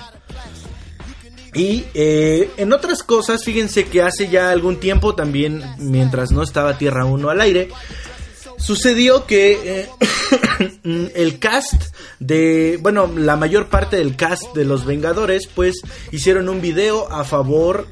Y 1.53 1.85
eh, 1.95 2.51
en 2.57 2.73
otras 2.73 3.03
cosas, 3.03 3.45
fíjense 3.45 3.85
que 3.85 4.03
hace 4.03 4.29
ya 4.29 4.51
algún 4.51 4.79
tiempo, 4.79 5.17
también 5.17 5.63
mientras 5.79 6.31
no 6.31 6.43
estaba 6.43 6.79
Tierra 6.79 7.05
1 7.05 7.29
al 7.29 7.41
aire, 7.41 7.69
Sucedió 8.61 9.27
que 9.27 9.59
eh, 9.81 9.89
el 10.85 11.39
cast 11.39 11.95
de, 12.19 12.79
bueno, 12.81 13.11
la 13.15 13.37
mayor 13.37 13.69
parte 13.69 13.97
del 13.97 14.17
cast 14.17 14.55
de 14.55 14.65
los 14.65 14.85
Vengadores, 14.85 15.49
pues 15.55 15.81
hicieron 16.13 16.49
un 16.49 16.61
video 16.61 17.11
a 17.11 17.25
favor 17.25 17.87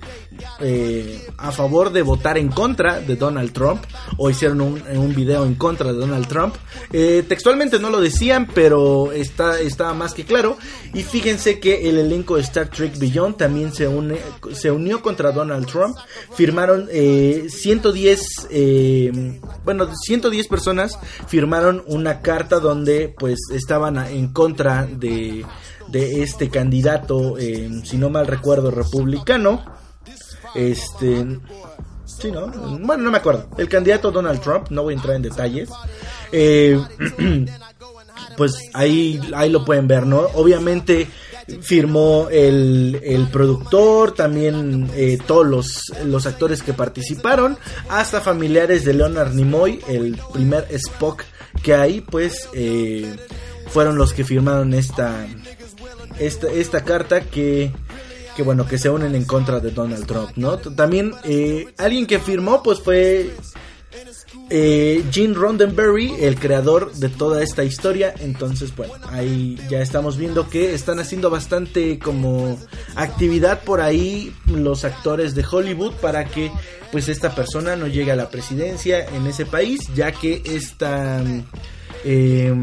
eh, 0.61 1.27
a 1.37 1.53
favor 1.53 1.93
de 1.93 2.03
votar 2.03 2.39
en 2.39 2.49
contra 2.49 3.01
de 3.01 3.17
Donald 3.17 3.53
Trump 3.53 3.83
o 4.17 4.31
hicieron 4.31 4.61
un, 4.61 4.83
un 4.97 5.15
video 5.15 5.45
en 5.45 5.55
contra 5.55 5.93
de 5.93 5.99
Donald 5.99 6.27
Trump. 6.27 6.55
Eh, 6.93 7.25
textualmente 7.29 7.79
no 7.79 7.91
lo 7.91 8.01
decían, 8.01 8.49
pero 8.53 9.13
está, 9.13 9.95
más 9.95 10.15
que 10.15 10.25
claro. 10.25 10.57
Y 10.95 11.03
fíjense 11.03 11.61
que 11.61 11.89
el 11.89 11.99
elenco 11.99 12.37
de 12.37 12.43
Star 12.43 12.69
Trek 12.69 12.99
Beyond 12.99 13.37
también 13.37 13.73
se, 13.73 13.89
une, 13.89 14.19
se 14.53 14.71
unió 14.71 15.03
contra 15.03 15.33
Donald 15.33 15.67
Trump. 15.67 15.97
Firmaron 16.35 16.89
110, 16.89 18.49
eh, 18.51 19.41
bueno, 19.65 19.89
110 19.95 20.49
personas 20.49 20.99
firmaron 21.27 21.83
una 21.87 22.21
carta 22.21 22.59
donde 22.61 23.15
pues 23.19 23.39
estaban 23.53 23.99
en 23.99 24.29
contra 24.33 24.87
de 24.87 25.45
de 25.89 26.23
este 26.23 26.51
candidato, 26.51 27.37
si 27.39 27.97
no 27.97 28.11
mal 28.11 28.27
recuerdo, 28.27 28.71
republicano. 28.71 29.65
Este. 30.55 31.27
Sí, 32.05 32.33
¿no? 32.33 32.49
Bueno, 32.49 33.05
no 33.05 33.11
me 33.11 33.19
acuerdo. 33.19 33.49
El 33.59 33.69
candidato 33.69 34.11
Donald 34.11 34.41
Trump, 34.41 34.69
no 34.71 34.83
voy 34.83 34.95
a 34.95 34.97
entrar 34.97 35.17
en 35.17 35.23
detalles. 35.23 35.69
Eh, 36.33 36.81
pues 38.37 38.71
ahí, 38.75 39.21
ahí 39.35 39.51
lo 39.51 39.65
pueden 39.65 39.87
ver, 39.87 40.07
¿no? 40.07 40.21
Obviamente 40.35 41.09
firmó 41.61 42.29
el, 42.31 43.01
el 43.03 43.29
productor, 43.29 44.13
también 44.13 44.91
eh, 44.95 45.19
todos 45.27 45.47
los, 45.47 45.93
los, 46.05 46.27
actores 46.27 46.63
que 46.63 46.75
participaron, 46.75 47.57
hasta 47.89 48.21
familiares 48.21 48.85
de 48.85 48.95
Leonard 48.95 49.33
Nimoy, 49.33 49.81
el 49.89 50.19
primer 50.33 50.67
Spock 50.71 51.25
que 51.63 51.75
hay, 51.75 52.01
pues 52.01 52.49
eh, 52.53 53.17
fueron 53.69 53.97
los 53.97 54.13
que 54.13 54.25
firmaron 54.25 54.75
esta, 54.75 55.27
esta, 56.19 56.49
esta 56.49 56.85
carta 56.85 57.23
que 57.23 57.73
que 58.39 58.45
bueno, 58.45 58.69
que 58.69 58.79
se 58.79 58.89
unen 58.89 59.17
en 59.17 59.25
contra 59.25 59.59
de 59.59 59.73
Donald 59.73 60.07
Trump, 60.07 60.31
¿no? 60.37 60.59
También 60.59 61.13
eh, 61.25 61.75
alguien 61.77 62.07
que 62.07 62.21
firmó 62.21 62.63
pues 62.63 62.79
fue 62.79 63.33
eh, 64.49 65.05
Gene 65.11 65.35
Roddenberry, 65.35 66.15
el 66.21 66.39
creador 66.39 66.93
de 66.93 67.09
toda 67.09 67.43
esta 67.43 67.65
historia. 67.65 68.15
Entonces, 68.21 68.77
bueno, 68.77 68.95
ahí 69.11 69.59
ya 69.69 69.81
estamos 69.81 70.17
viendo 70.17 70.49
que 70.49 70.73
están 70.73 71.01
haciendo 71.01 71.31
bastante 71.31 71.99
como 71.99 72.57
actividad 72.95 73.65
por 73.65 73.81
ahí 73.81 74.33
los 74.47 74.85
actores 74.85 75.35
de 75.35 75.45
Hollywood 75.45 75.95
para 75.95 76.25
que 76.27 76.53
pues 76.93 77.09
esta 77.09 77.35
persona 77.35 77.75
no 77.75 77.89
llegue 77.89 78.13
a 78.13 78.17
la 78.17 78.31
presidencia 78.31 79.05
en 79.05 79.27
ese 79.27 79.47
país, 79.47 79.81
ya 79.97 80.13
que 80.13 80.43
esta... 80.45 81.25
Eh, 82.05 82.55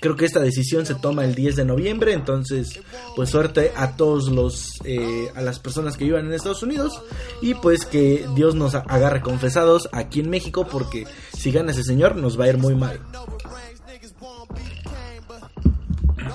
Creo 0.00 0.16
que 0.16 0.24
esta 0.24 0.40
decisión 0.40 0.86
se 0.86 0.94
toma 0.94 1.24
el 1.24 1.34
10 1.34 1.56
de 1.56 1.64
noviembre, 1.64 2.12
entonces 2.12 2.80
pues 3.16 3.30
suerte 3.30 3.72
a 3.76 3.96
todos 3.96 4.28
los, 4.28 4.80
eh, 4.84 5.30
a 5.34 5.40
las 5.42 5.58
personas 5.58 5.96
que 5.96 6.04
vivan 6.04 6.26
en 6.26 6.32
Estados 6.32 6.62
Unidos 6.62 7.00
y 7.40 7.54
pues 7.54 7.84
que 7.86 8.26
Dios 8.34 8.54
nos 8.54 8.74
agarre 8.74 9.20
confesados 9.20 9.88
aquí 9.92 10.20
en 10.20 10.30
México 10.30 10.66
porque 10.66 11.06
si 11.36 11.50
gana 11.52 11.72
ese 11.72 11.82
señor 11.82 12.16
nos 12.16 12.38
va 12.38 12.44
a 12.44 12.48
ir 12.48 12.58
muy 12.58 12.74
mal. 12.74 13.00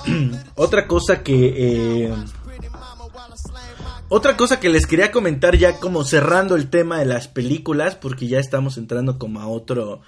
otra 0.55 0.87
cosa 0.87 1.23
que... 1.23 2.05
eh, 2.05 2.13
otra 4.09 4.37
cosa 4.37 4.59
que 4.59 4.69
les 4.69 4.85
quería 4.85 5.11
comentar 5.11 5.57
ya 5.57 5.79
como 5.79 6.03
cerrando 6.03 6.55
el 6.55 6.69
tema 6.69 6.99
de 6.99 7.05
las 7.05 7.27
películas, 7.27 7.95
porque 7.95 8.27
ya 8.27 8.39
estamos 8.39 8.77
entrando 8.77 9.17
como 9.17 9.41
a 9.41 9.47
otro, 9.47 10.01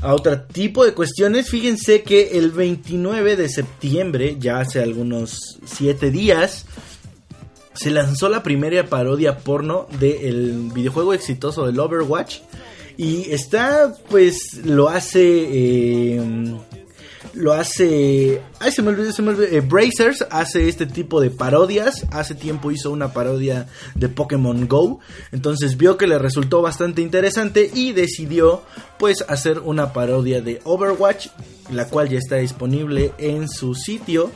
a 0.00 0.14
otro 0.14 0.42
tipo 0.42 0.84
de 0.84 0.94
cuestiones. 0.94 1.48
Fíjense 1.48 2.02
que 2.02 2.38
el 2.38 2.50
29 2.50 3.36
de 3.36 3.48
septiembre, 3.48 4.36
ya 4.38 4.60
hace 4.60 4.82
algunos 4.82 5.58
7 5.64 6.10
días, 6.10 6.66
se 7.74 7.90
lanzó 7.90 8.28
la 8.28 8.42
primera 8.42 8.84
parodia 8.86 9.38
porno 9.38 9.86
del 9.98 10.70
videojuego 10.74 11.14
exitoso 11.14 11.66
del 11.66 11.80
Overwatch. 11.80 12.40
Y 12.96 13.30
está, 13.30 13.94
pues, 14.10 14.60
lo 14.64 14.88
hace... 14.88 15.22
eh, 15.22 16.58
lo 17.34 17.52
hace. 17.52 18.40
Ay, 18.60 18.72
se 18.72 18.82
me 18.82 18.90
olvidó, 18.90 19.12
se 19.12 19.22
me 19.22 19.30
olvidó. 19.30 19.46
eh, 19.48 19.60
Brazers 19.60 20.24
hace 20.30 20.68
este 20.68 20.86
tipo 20.86 21.20
de 21.20 21.30
parodias. 21.30 22.06
Hace 22.10 22.34
tiempo 22.34 22.70
hizo 22.70 22.90
una 22.90 23.12
parodia 23.12 23.66
de 23.94 24.08
Pokémon 24.08 24.66
Go. 24.68 25.00
Entonces 25.32 25.76
vio 25.76 25.96
que 25.96 26.06
le 26.06 26.18
resultó 26.18 26.62
bastante 26.62 27.02
interesante 27.02 27.70
y 27.72 27.92
decidió, 27.92 28.62
pues, 28.98 29.24
hacer 29.28 29.60
una 29.60 29.92
parodia 29.92 30.40
de 30.40 30.60
Overwatch. 30.64 31.28
La 31.72 31.86
cual 31.86 32.08
ya 32.08 32.18
está 32.18 32.36
disponible 32.36 33.12
en 33.18 33.48
su 33.48 33.74
sitio. 33.74 34.30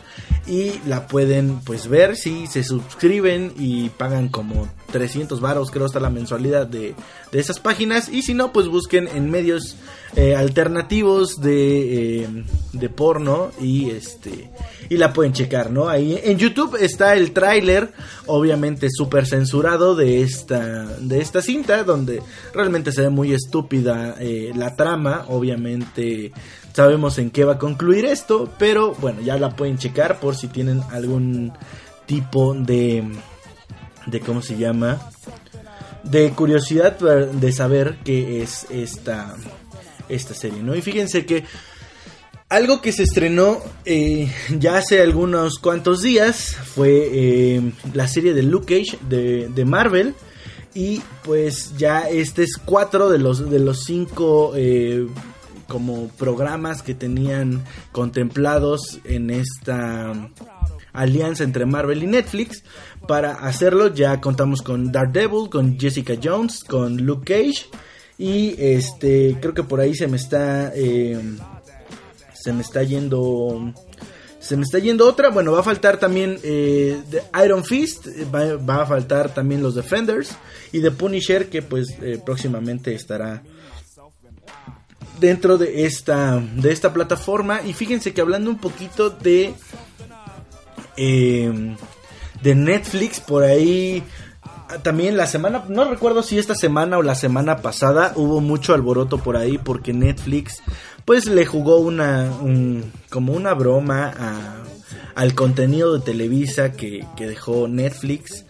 Y 0.46 0.72
la 0.86 1.06
pueden, 1.06 1.60
pues, 1.60 1.88
ver 1.88 2.16
si 2.16 2.46
se 2.46 2.64
suscriben 2.64 3.52
y 3.56 3.88
pagan 3.90 4.28
como 4.28 4.68
300 4.92 5.40
varos, 5.40 5.72
creo, 5.72 5.86
está 5.86 5.98
la 5.98 6.10
mensualidad 6.10 6.68
de, 6.68 6.94
de 7.32 7.40
esas 7.40 7.58
páginas. 7.58 8.08
Y 8.08 8.22
si 8.22 8.34
no, 8.34 8.52
pues 8.52 8.68
busquen 8.68 9.08
en 9.08 9.30
medios 9.30 9.76
eh, 10.14 10.36
alternativos 10.36 11.40
de, 11.40 12.22
eh, 12.22 12.28
de 12.72 12.88
porno 12.90 13.50
y 13.60 13.90
este 13.90 14.50
y 14.90 14.98
la 14.98 15.14
pueden 15.14 15.32
checar, 15.32 15.70
¿no? 15.70 15.88
Ahí 15.88 16.20
en 16.22 16.36
YouTube 16.36 16.76
está 16.78 17.14
el 17.14 17.32
tráiler, 17.32 17.92
obviamente 18.26 18.88
súper 18.90 19.26
censurado 19.26 19.96
de 19.96 20.20
esta 20.20 20.84
de 20.98 21.22
esta 21.22 21.40
cinta, 21.40 21.82
donde 21.82 22.22
realmente 22.52 22.92
se 22.92 23.00
ve 23.00 23.08
muy 23.08 23.32
estúpida 23.32 24.16
eh, 24.20 24.52
la 24.54 24.76
trama, 24.76 25.24
obviamente 25.28 26.32
sabemos 26.74 27.16
en 27.16 27.30
qué 27.30 27.44
va 27.44 27.54
a 27.54 27.58
concluir 27.58 28.04
esto, 28.04 28.50
pero 28.58 28.94
bueno, 29.00 29.22
ya 29.22 29.38
la 29.38 29.56
pueden 29.56 29.78
checar 29.78 30.20
por 30.20 30.36
si 30.36 30.48
tienen 30.48 30.82
algún 30.90 31.52
tipo 32.04 32.52
de 32.52 33.02
de 34.06 34.20
cómo 34.20 34.42
se 34.42 34.56
llama 34.56 35.10
de 36.04 36.30
curiosidad 36.30 36.98
de 36.98 37.52
saber 37.52 37.98
qué 38.04 38.42
es 38.42 38.66
esta 38.70 39.36
esta 40.08 40.34
serie, 40.34 40.62
¿no? 40.62 40.74
Y 40.74 40.82
fíjense 40.82 41.24
que 41.24 41.44
algo 42.48 42.82
que 42.82 42.92
se 42.92 43.04
estrenó 43.04 43.60
eh, 43.86 44.30
ya 44.58 44.76
hace 44.76 45.00
algunos 45.00 45.58
cuantos 45.58 46.02
días 46.02 46.54
fue 46.54 47.08
eh, 47.12 47.72
la 47.94 48.06
serie 48.08 48.34
de 48.34 48.42
Luke 48.42 48.66
Cage 48.66 48.98
de, 49.08 49.48
de 49.48 49.64
Marvel. 49.64 50.14
Y 50.74 51.02
pues 51.22 51.74
ya 51.76 52.08
este 52.08 52.42
es 52.42 52.56
cuatro 52.62 53.10
de 53.10 53.18
los, 53.18 53.50
de 53.50 53.58
los 53.58 53.84
cinco 53.84 54.52
eh, 54.54 55.06
como 55.66 56.08
programas 56.08 56.82
que 56.82 56.94
tenían 56.94 57.64
contemplados 57.90 59.00
en 59.04 59.30
esta 59.30 60.30
alianza 60.92 61.44
entre 61.44 61.64
Marvel 61.66 62.02
y 62.02 62.06
Netflix. 62.06 62.64
Para 63.06 63.32
hacerlo 63.32 63.92
ya 63.92 64.20
contamos 64.20 64.62
con 64.62 64.92
Daredevil, 64.92 65.50
con 65.50 65.78
Jessica 65.78 66.14
Jones, 66.22 66.64
con 66.64 66.98
Luke 66.98 67.24
Cage. 67.34 67.66
Y 68.18 68.54
este, 68.58 69.38
creo 69.40 69.54
que 69.54 69.64
por 69.64 69.80
ahí 69.80 69.94
se 69.94 70.06
me 70.06 70.16
está. 70.16 70.72
eh, 70.74 71.20
se 72.34 72.52
me 72.52 72.62
está 72.62 72.82
yendo. 72.82 73.72
Se 74.38 74.56
me 74.56 74.62
está 74.62 74.78
yendo 74.78 75.08
otra. 75.08 75.30
Bueno, 75.30 75.52
va 75.52 75.60
a 75.60 75.64
faltar 75.64 75.98
también 75.98 76.38
eh, 76.42 77.00
de 77.10 77.22
Iron 77.44 77.64
Fist. 77.64 78.06
eh, 78.06 78.26
Va, 78.32 78.56
va 78.56 78.82
a 78.82 78.86
faltar 78.86 79.34
también 79.34 79.62
los 79.62 79.74
Defenders. 79.74 80.36
Y 80.72 80.78
de 80.78 80.90
Punisher, 80.90 81.48
que 81.48 81.62
pues 81.62 81.88
próximamente 82.24 82.94
estará 82.94 83.42
dentro 85.20 85.58
de 85.58 85.84
esta, 85.86 86.40
de 86.40 86.72
esta 86.72 86.92
plataforma. 86.92 87.62
Y 87.62 87.72
fíjense 87.72 88.12
que 88.12 88.20
hablando 88.20 88.50
un 88.50 88.58
poquito 88.58 89.10
de. 89.10 89.54
De 92.42 92.54
Netflix, 92.54 93.20
por 93.20 93.42
ahí 93.44 94.02
también 94.82 95.16
la 95.16 95.26
semana, 95.26 95.64
no 95.68 95.84
recuerdo 95.84 96.22
si 96.22 96.38
esta 96.38 96.54
semana 96.54 96.98
o 96.98 97.02
la 97.02 97.14
semana 97.14 97.58
pasada 97.58 98.12
hubo 98.16 98.40
mucho 98.40 98.72
alboroto 98.74 99.18
por 99.18 99.36
ahí 99.36 99.58
porque 99.58 99.92
Netflix 99.92 100.62
pues 101.04 101.26
le 101.26 101.44
jugó 101.44 101.76
una 101.78 102.30
un- 102.40 102.90
como 103.10 103.34
una 103.34 103.52
broma 103.54 104.12
a- 104.18 104.62
al 105.14 105.34
contenido 105.34 105.92
de 105.98 106.00
Televisa 106.04 106.72
que, 106.72 107.04
que 107.16 107.26
dejó 107.26 107.68
Netflix 107.68 108.46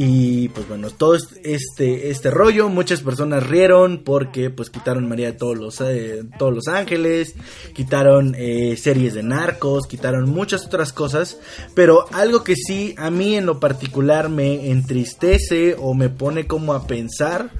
y 0.00 0.48
pues 0.50 0.68
bueno 0.68 0.90
todo 0.90 1.16
es- 1.16 1.26
este 1.42 2.10
este 2.10 2.30
rollo 2.30 2.68
muchas 2.68 3.00
personas 3.00 3.44
rieron 3.44 4.04
porque 4.04 4.48
pues 4.48 4.70
quitaron 4.70 5.08
María 5.08 5.32
de 5.32 5.38
todos 5.38 5.58
los 5.58 5.80
eh, 5.80 6.22
todos 6.38 6.54
los 6.54 6.68
ángeles 6.68 7.34
quitaron 7.74 8.36
eh, 8.38 8.76
series 8.76 9.14
de 9.14 9.24
narcos 9.24 9.88
quitaron 9.88 10.30
muchas 10.30 10.64
otras 10.66 10.92
cosas 10.92 11.38
pero 11.74 12.04
algo 12.12 12.44
que 12.44 12.54
sí 12.54 12.94
a 12.96 13.10
mí 13.10 13.34
en 13.34 13.46
lo 13.46 13.58
particular 13.58 14.28
me 14.28 14.70
entristece 14.70 15.74
o 15.76 15.94
me 15.94 16.10
pone 16.10 16.46
como 16.46 16.74
a 16.74 16.86
pensar 16.86 17.50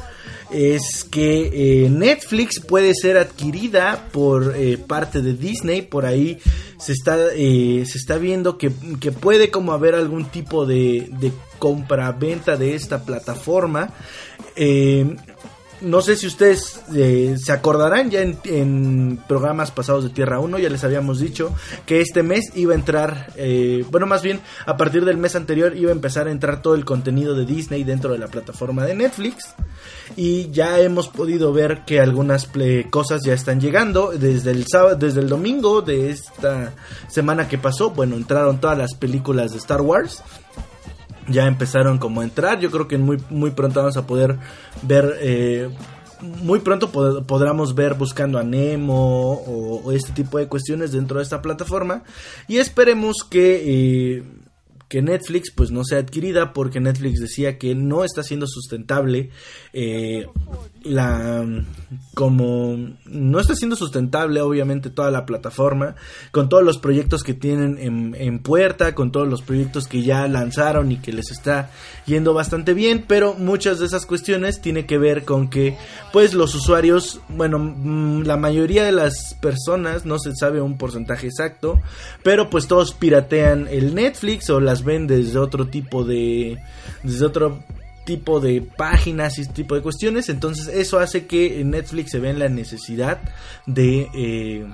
es 0.51 1.05
que 1.05 1.85
eh, 1.85 1.91
Netflix 1.91 2.61
puede 2.61 2.93
ser 2.95 3.19
adquirida 3.19 4.09
por 4.13 4.55
eh, 4.57 4.79
parte 4.79 5.21
de 5.21 5.35
Disney. 5.35 5.83
Por 5.83 6.07
ahí 6.07 6.39
se 6.79 6.93
está 6.93 7.17
eh, 7.35 7.85
se 7.87 7.99
está 7.99 8.17
viendo 8.19 8.57
que, 8.57 8.73
que 9.01 9.13
puede 9.13 9.51
como 9.51 9.73
haber 9.73 9.95
algún 9.95 10.27
tipo 10.27 10.67
de, 10.67 11.09
de 11.19 11.33
compra 11.59 12.13
venta 12.13 12.57
de 12.57 12.75
esta 12.75 13.05
plataforma 13.05 13.93
no 15.81 16.03
sé 16.03 16.17
si 16.17 16.27
ustedes 16.27 16.81
eh, 16.95 17.37
se 17.39 17.53
acordarán 17.53 18.11
ya 18.11 18.21
en, 18.23 19.19
programas 19.29 19.71
pasados 19.71 20.05
de 20.05 20.11
Tierra 20.11 20.41
1, 20.41 20.59
ya 20.59 20.69
les 20.69 20.85
habíamos 20.85 21.21
dicho 21.21 21.55
que 21.87 22.01
este 22.01 22.23
mes 22.23 22.53
iba 22.55 22.73
a 22.73 22.77
entrar, 22.77 23.33
eh, 23.37 23.85
bueno 23.91 24.07
más 24.07 24.23
bien 24.23 24.41
a 24.67 24.77
partir 24.77 25.05
del 25.05 25.17
mes 25.17 25.37
anterior 25.37 25.77
iba 25.77 25.91
a 25.91 25.95
empezar 25.95 26.27
a 26.27 26.31
entrar 26.31 26.63
todo 26.63 26.75
el 26.75 26.85
contenido 26.85 27.35
de 27.35 27.45
Disney 27.45 27.85
dentro 27.85 28.13
de 28.13 28.19
la 28.19 28.29
plataforma 28.29 28.85
de 28.85 28.95
Netflix. 28.95 29.55
Y 30.17 30.51
ya 30.51 30.81
hemos 30.81 31.09
podido 31.09 31.53
ver 31.53 31.85
que 31.85 32.01
algunas 32.01 32.49
cosas 32.91 33.23
ya 33.25 33.35
están 33.35 33.61
llegando. 33.61 34.11
Desde 34.11 34.51
el 34.51 34.67
sábado, 34.67 34.97
desde 34.97 35.21
el 35.21 35.29
domingo 35.29 35.83
de 35.83 36.11
esta 36.11 36.73
semana 37.09 37.47
que 37.47 37.59
pasó, 37.59 37.91
bueno 37.91 38.17
entraron 38.17 38.59
todas 38.59 38.79
las 38.79 38.95
películas 38.95 39.53
de 39.53 39.59
Star 39.59 39.83
Wars 39.83 40.23
ya 41.31 41.47
empezaron 41.47 41.99
como 41.99 42.21
a 42.21 42.25
entrar. 42.25 42.59
Yo 42.61 42.71
creo 42.71 42.89
que 42.89 42.99
muy, 42.99 43.19
muy 43.31 43.51
pronto 43.53 43.81
vamos 43.81 43.97
a 43.97 44.07
poder 44.07 44.37
ver. 44.83 45.17
eh, 45.21 45.69
muy 46.21 46.59
pronto 46.59 46.91
pod- 46.91 47.25
podremos 47.27 47.77
ver 47.77 47.95
buscando 47.95 48.39
a 48.41 48.43
Nemo 48.43 49.35
o, 49.35 49.93
este 49.93 50.11
tipo 50.13 50.39
de 50.39 50.49
cuestiones 50.49 50.91
dentro 50.91 51.19
de 51.19 51.23
esta 51.23 51.41
plataforma. 51.43 52.03
Y 52.49 52.57
esperemos 52.59 53.19
que, 53.31 53.63
eh, 54.17 54.25
que 54.89 55.01
Netflix 55.01 55.53
pues 55.55 55.71
no 55.71 55.85
sea 55.85 55.99
adquirida 55.99 56.53
porque 56.53 56.81
Netflix 56.81 57.21
decía 57.21 57.57
que 57.57 57.75
no 57.77 58.03
está 58.05 58.25
siendo 58.25 58.47
sustentable 58.49 59.31
eh, 59.73 60.27
la 60.89 61.45
como 62.15 62.77
no 63.07 63.41
está 63.41 63.55
siendo 63.55 63.77
sustentable 63.77 64.41
obviamente 64.41 64.91
toda 64.91 65.11
la 65.11 65.25
plataforma 65.25 65.95
con 66.31 66.49
todos 66.49 66.65
los 66.65 66.79
proyectos 66.79 67.23
que 67.23 67.35
tienen 67.35 67.79
en, 68.15 68.39
puerta 68.41 68.95
con 68.95 69.13
todos 69.13 69.29
los 69.29 69.43
proyectos 69.43 69.87
que 69.87 70.03
ya 70.03 70.27
lanzaron 70.29 70.91
y 70.93 70.97
que 70.99 71.13
les 71.13 71.31
está 71.31 71.71
yendo 72.07 72.35
bastante 72.35 72.75
bien 72.75 73.05
pero 73.07 73.35
muchas 73.35 73.79
de 73.79 73.87
esas 73.87 74.07
cuestiones 74.07 74.61
tiene 74.61 74.87
que 74.87 74.99
ver 74.99 75.25
con 75.25 75.49
que 75.49 75.77
pues 76.13 76.35
los 76.35 76.55
usuarios 76.55 77.21
bueno 77.29 77.59
mm, 77.59 78.23
la 78.23 78.37
mayoría 78.37 78.85
de 78.85 78.93
las 78.93 79.35
personas 79.41 80.05
no 80.05 80.19
se 80.19 80.35
sabe 80.35 80.61
un 80.61 80.79
porcentaje 80.79 81.27
exacto 81.29 81.81
pero 82.23 82.51
pues 82.51 82.67
todos 82.67 82.93
piratean 82.93 83.69
el 83.69 83.95
Netflix 83.95 84.51
o 84.51 84.61
las 84.61 84.85
ven 84.85 85.07
desde 85.07 85.39
otro 85.39 85.67
tipo 85.69 86.05
de 86.05 86.59
desde 87.03 87.27
otro 87.27 87.59
tipo 88.09 88.41
de 88.41 88.63
páginas 88.63 89.37
y 89.37 89.43
este 89.43 89.53
tipo 89.53 89.75
de 89.75 89.83
cuestiones. 89.83 90.31
Entonces 90.31 90.67
eso 90.69 90.99
hace 90.99 91.27
que 91.27 91.63
Netflix 91.63 92.13
se 92.13 92.21
vea 92.21 92.31
en 92.31 92.39
la 92.39 92.49
necesidad 92.49 93.21
de... 93.67 94.09
eh, 94.15 94.67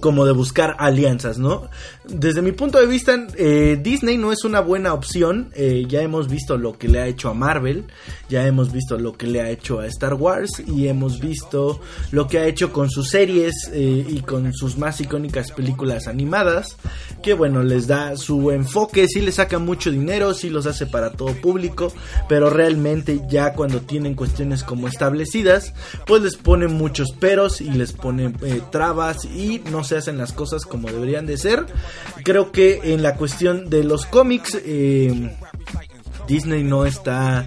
como 0.00 0.26
de 0.26 0.32
buscar 0.32 0.76
alianzas, 0.78 1.38
¿no? 1.38 1.68
Desde 2.06 2.42
mi 2.42 2.52
punto 2.52 2.78
de 2.78 2.86
vista, 2.86 3.26
eh, 3.36 3.78
Disney 3.82 4.18
no 4.18 4.30
es 4.30 4.44
una 4.44 4.60
buena 4.60 4.92
opción. 4.92 5.50
Eh, 5.54 5.86
ya 5.88 6.02
hemos 6.02 6.28
visto 6.28 6.58
lo 6.58 6.76
que 6.76 6.88
le 6.88 7.00
ha 7.00 7.06
hecho 7.06 7.30
a 7.30 7.34
Marvel, 7.34 7.84
ya 8.28 8.46
hemos 8.46 8.72
visto 8.72 8.98
lo 8.98 9.14
que 9.14 9.26
le 9.26 9.40
ha 9.40 9.48
hecho 9.48 9.80
a 9.80 9.86
Star 9.86 10.14
Wars 10.14 10.62
y 10.66 10.88
hemos 10.88 11.18
visto 11.18 11.80
lo 12.10 12.26
que 12.26 12.38
ha 12.38 12.46
hecho 12.46 12.72
con 12.72 12.90
sus 12.90 13.08
series 13.08 13.70
eh, 13.72 14.04
y 14.06 14.20
con 14.20 14.52
sus 14.52 14.76
más 14.76 15.00
icónicas 15.00 15.50
películas 15.52 16.06
animadas. 16.06 16.76
que 17.22 17.32
bueno, 17.32 17.62
les 17.62 17.86
da 17.86 18.18
su 18.18 18.50
enfoque, 18.50 19.08
sí 19.08 19.22
les 19.22 19.36
saca 19.36 19.58
mucho 19.58 19.90
dinero, 19.90 20.34
sí 20.34 20.50
los 20.50 20.66
hace 20.66 20.86
para 20.86 21.12
todo 21.12 21.32
público, 21.32 21.90
pero 22.28 22.50
realmente 22.50 23.22
ya 23.30 23.54
cuando 23.54 23.80
tienen 23.80 24.14
cuestiones 24.14 24.62
como 24.62 24.88
establecidas, 24.88 25.72
pues 26.06 26.22
les 26.22 26.36
ponen 26.36 26.74
muchos 26.74 27.12
peros 27.12 27.62
y 27.62 27.70
les 27.70 27.92
ponen 27.92 28.36
trabas 28.70 29.24
y 29.24 29.62
no 29.74 29.82
se 29.82 29.96
hacen 29.96 30.18
las 30.18 30.32
cosas 30.32 30.64
como 30.64 30.88
deberían 30.88 31.26
de 31.26 31.36
ser. 31.36 31.66
Creo 32.22 32.52
que 32.52 32.94
en 32.94 33.02
la 33.02 33.16
cuestión 33.16 33.68
de 33.68 33.82
los 33.82 34.06
cómics, 34.06 34.56
eh, 34.64 35.36
Disney 36.28 36.62
no 36.62 36.86
está 36.86 37.46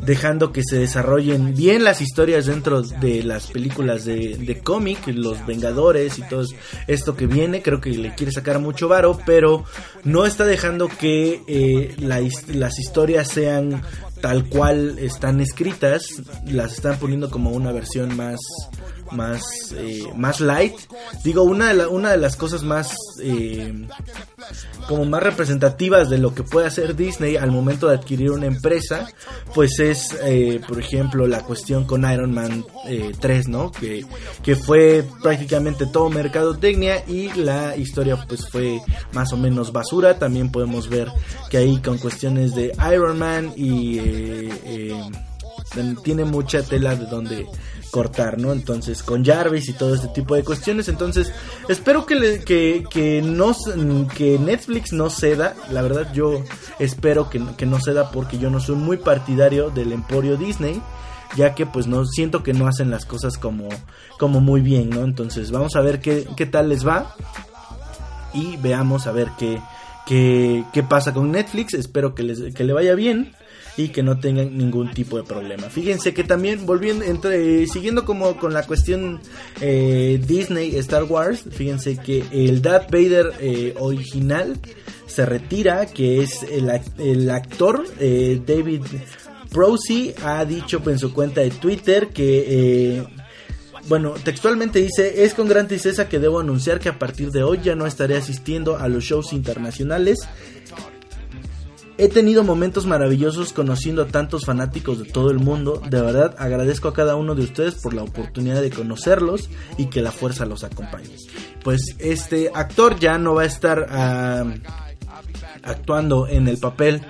dejando 0.00 0.52
que 0.52 0.62
se 0.62 0.78
desarrollen 0.78 1.54
bien 1.54 1.84
las 1.84 2.00
historias 2.00 2.46
dentro 2.46 2.82
de 2.82 3.22
las 3.22 3.46
películas 3.48 4.04
de, 4.04 4.36
de 4.36 4.60
cómic, 4.60 4.98
los 5.08 5.44
Vengadores 5.46 6.18
y 6.18 6.22
todo 6.22 6.44
esto 6.86 7.16
que 7.16 7.26
viene, 7.26 7.62
creo 7.62 7.80
que 7.80 7.90
le 7.90 8.14
quiere 8.14 8.32
sacar 8.32 8.58
mucho 8.58 8.88
varo, 8.88 9.18
pero 9.26 9.64
no 10.04 10.26
está 10.26 10.44
dejando 10.44 10.88
que 10.88 11.42
eh, 11.46 11.94
la 11.98 12.20
las 12.48 12.78
historias 12.78 13.28
sean 13.28 13.82
tal 14.20 14.48
cual 14.48 14.98
están 14.98 15.40
escritas, 15.40 16.22
las 16.44 16.72
están 16.72 16.98
poniendo 16.98 17.30
como 17.30 17.50
una 17.50 17.72
versión 17.72 18.16
más 18.16 18.38
más 19.12 19.42
eh, 19.74 20.02
más 20.16 20.40
light 20.40 20.74
digo 21.24 21.42
una 21.42 21.68
de 21.68 21.74
la- 21.74 21.88
una 21.88 22.10
de 22.10 22.16
las 22.18 22.36
cosas 22.36 22.62
más 22.62 22.94
eh, 23.22 23.86
como 24.86 25.04
más 25.04 25.22
representativas 25.22 26.08
de 26.08 26.18
lo 26.18 26.34
que 26.34 26.42
puede 26.42 26.66
hacer 26.66 26.96
Disney 26.96 27.36
al 27.36 27.50
momento 27.50 27.88
de 27.88 27.96
adquirir 27.96 28.30
una 28.30 28.46
empresa, 28.46 29.08
pues 29.54 29.78
es, 29.80 30.16
eh, 30.22 30.60
por 30.66 30.78
ejemplo, 30.80 31.26
la 31.26 31.42
cuestión 31.42 31.84
con 31.84 32.10
Iron 32.10 32.32
Man 32.32 32.64
eh, 32.86 33.12
3, 33.18 33.48
¿no? 33.48 33.70
Que, 33.70 34.06
que 34.42 34.56
fue 34.56 35.04
prácticamente 35.22 35.84
todo 35.86 36.08
mercadotecnia 36.08 37.04
y 37.06 37.30
la 37.34 37.76
historia 37.76 38.16
pues 38.26 38.48
fue 38.48 38.80
más 39.12 39.32
o 39.32 39.36
menos 39.36 39.72
basura. 39.72 40.18
También 40.18 40.50
podemos 40.50 40.88
ver 40.88 41.08
que 41.50 41.58
ahí 41.58 41.78
con 41.82 41.98
cuestiones 41.98 42.54
de 42.54 42.72
Iron 42.92 43.18
Man 43.18 43.52
y 43.56 43.98
eh, 43.98 44.48
eh, 44.64 45.02
tiene 46.02 46.24
mucha 46.24 46.62
tela 46.62 46.94
de 46.96 47.04
donde 47.06 47.46
cortar, 47.90 48.38
¿no? 48.38 48.52
Entonces, 48.52 49.02
con 49.02 49.24
Jarvis 49.24 49.68
y 49.68 49.72
todo 49.72 49.94
este 49.94 50.08
tipo 50.08 50.34
de 50.34 50.44
cuestiones. 50.44 50.88
Entonces, 50.88 51.32
espero 51.68 52.06
que, 52.06 52.42
que, 52.44 52.84
que, 52.90 53.22
no, 53.22 53.54
que 54.14 54.38
Netflix 54.38 54.92
no 54.92 55.10
ceda. 55.10 55.54
La 55.70 55.82
verdad, 55.82 56.12
yo 56.12 56.42
espero 56.78 57.30
que, 57.30 57.42
que 57.56 57.66
no 57.66 57.80
ceda 57.80 58.10
porque 58.10 58.38
yo 58.38 58.50
no 58.50 58.60
soy 58.60 58.76
muy 58.76 58.96
partidario 58.96 59.70
del 59.70 59.92
emporio 59.92 60.36
Disney. 60.36 60.82
Ya 61.36 61.54
que 61.54 61.66
pues 61.66 61.86
no 61.86 62.06
siento 62.06 62.42
que 62.42 62.54
no 62.54 62.66
hacen 62.66 62.90
las 62.90 63.04
cosas 63.04 63.36
como, 63.36 63.68
como 64.18 64.40
muy 64.40 64.62
bien, 64.62 64.88
¿no? 64.88 65.02
Entonces 65.02 65.50
vamos 65.50 65.76
a 65.76 65.80
ver 65.80 66.00
qué, 66.00 66.26
qué 66.36 66.46
tal 66.46 66.70
les 66.70 66.86
va. 66.86 67.14
Y 68.32 68.56
veamos 68.56 69.06
a 69.06 69.12
ver 69.12 69.28
qué, 69.38 69.60
qué, 70.06 70.64
qué 70.72 70.82
pasa 70.82 71.12
con 71.12 71.30
Netflix. 71.30 71.74
Espero 71.74 72.14
que, 72.14 72.22
les, 72.22 72.54
que 72.54 72.64
le 72.64 72.72
vaya 72.72 72.94
bien 72.94 73.34
y 73.78 73.88
que 73.88 74.02
no 74.02 74.18
tengan 74.18 74.58
ningún 74.58 74.92
tipo 74.92 75.16
de 75.16 75.22
problema. 75.22 75.68
Fíjense 75.70 76.12
que 76.12 76.24
también 76.24 76.66
volviendo 76.66 77.04
entre 77.04 77.66
siguiendo 77.68 78.04
como 78.04 78.36
con 78.36 78.52
la 78.52 78.64
cuestión 78.64 79.20
eh, 79.60 80.20
Disney 80.26 80.76
Star 80.76 81.04
Wars, 81.04 81.44
fíjense 81.50 81.96
que 81.96 82.24
el 82.32 82.60
Darth 82.60 82.90
Vader 82.90 83.32
eh, 83.40 83.74
original 83.78 84.58
se 85.06 85.24
retira, 85.24 85.86
que 85.86 86.22
es 86.22 86.42
el, 86.42 86.70
el 86.98 87.30
actor 87.30 87.86
eh, 88.00 88.40
David 88.44 88.82
Prosy 89.50 90.12
ha 90.24 90.44
dicho 90.44 90.82
en 90.86 90.98
su 90.98 91.14
cuenta 91.14 91.40
de 91.40 91.50
Twitter 91.50 92.08
que 92.08 92.98
eh, 92.98 93.04
bueno, 93.88 94.14
textualmente 94.22 94.80
dice, 94.80 95.24
es 95.24 95.34
con 95.34 95.48
gran 95.48 95.66
tristeza 95.66 96.08
que 96.08 96.18
debo 96.18 96.40
anunciar 96.40 96.78
que 96.78 96.90
a 96.90 96.98
partir 96.98 97.30
de 97.30 97.42
hoy 97.42 97.60
ya 97.62 97.74
no 97.74 97.86
estaré 97.86 98.16
asistiendo 98.16 98.76
a 98.76 98.88
los 98.88 99.04
shows 99.04 99.32
internacionales. 99.32 100.18
He 102.00 102.08
tenido 102.08 102.44
momentos 102.44 102.86
maravillosos 102.86 103.52
conociendo 103.52 104.02
a 104.02 104.06
tantos 104.06 104.44
fanáticos 104.44 105.00
de 105.00 105.04
todo 105.10 105.32
el 105.32 105.40
mundo. 105.40 105.82
De 105.90 106.00
verdad 106.00 106.36
agradezco 106.38 106.86
a 106.86 106.94
cada 106.94 107.16
uno 107.16 107.34
de 107.34 107.42
ustedes 107.42 107.74
por 107.74 107.92
la 107.92 108.04
oportunidad 108.04 108.62
de 108.62 108.70
conocerlos 108.70 109.50
y 109.78 109.86
que 109.86 110.00
la 110.00 110.12
fuerza 110.12 110.46
los 110.46 110.62
acompañe. 110.62 111.10
Pues 111.64 111.96
este 111.98 112.52
actor 112.54 113.00
ya 113.00 113.18
no 113.18 113.34
va 113.34 113.42
a 113.42 113.46
estar 113.46 113.88
actuando 115.64 116.28
en 116.28 116.46
el 116.46 116.58
papel 116.58 117.02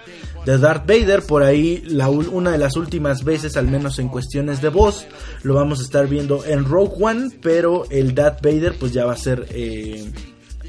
de 0.46 0.56
Darth 0.56 0.86
Vader. 0.86 1.22
Por 1.22 1.42
ahí, 1.42 1.84
una 2.32 2.50
de 2.50 2.58
las 2.58 2.74
últimas 2.74 3.24
veces, 3.24 3.58
al 3.58 3.68
menos 3.68 3.98
en 3.98 4.08
cuestiones 4.08 4.62
de 4.62 4.70
voz, 4.70 5.06
lo 5.42 5.52
vamos 5.52 5.80
a 5.80 5.82
estar 5.82 6.08
viendo 6.08 6.46
en 6.46 6.64
Rogue 6.64 6.94
One. 6.98 7.28
Pero 7.42 7.84
el 7.90 8.14
Darth 8.14 8.42
Vader, 8.42 8.74
pues 8.78 8.94
ya 8.94 9.04
va 9.04 9.12
a 9.12 9.16
ser 9.16 9.46
eh, 9.50 10.10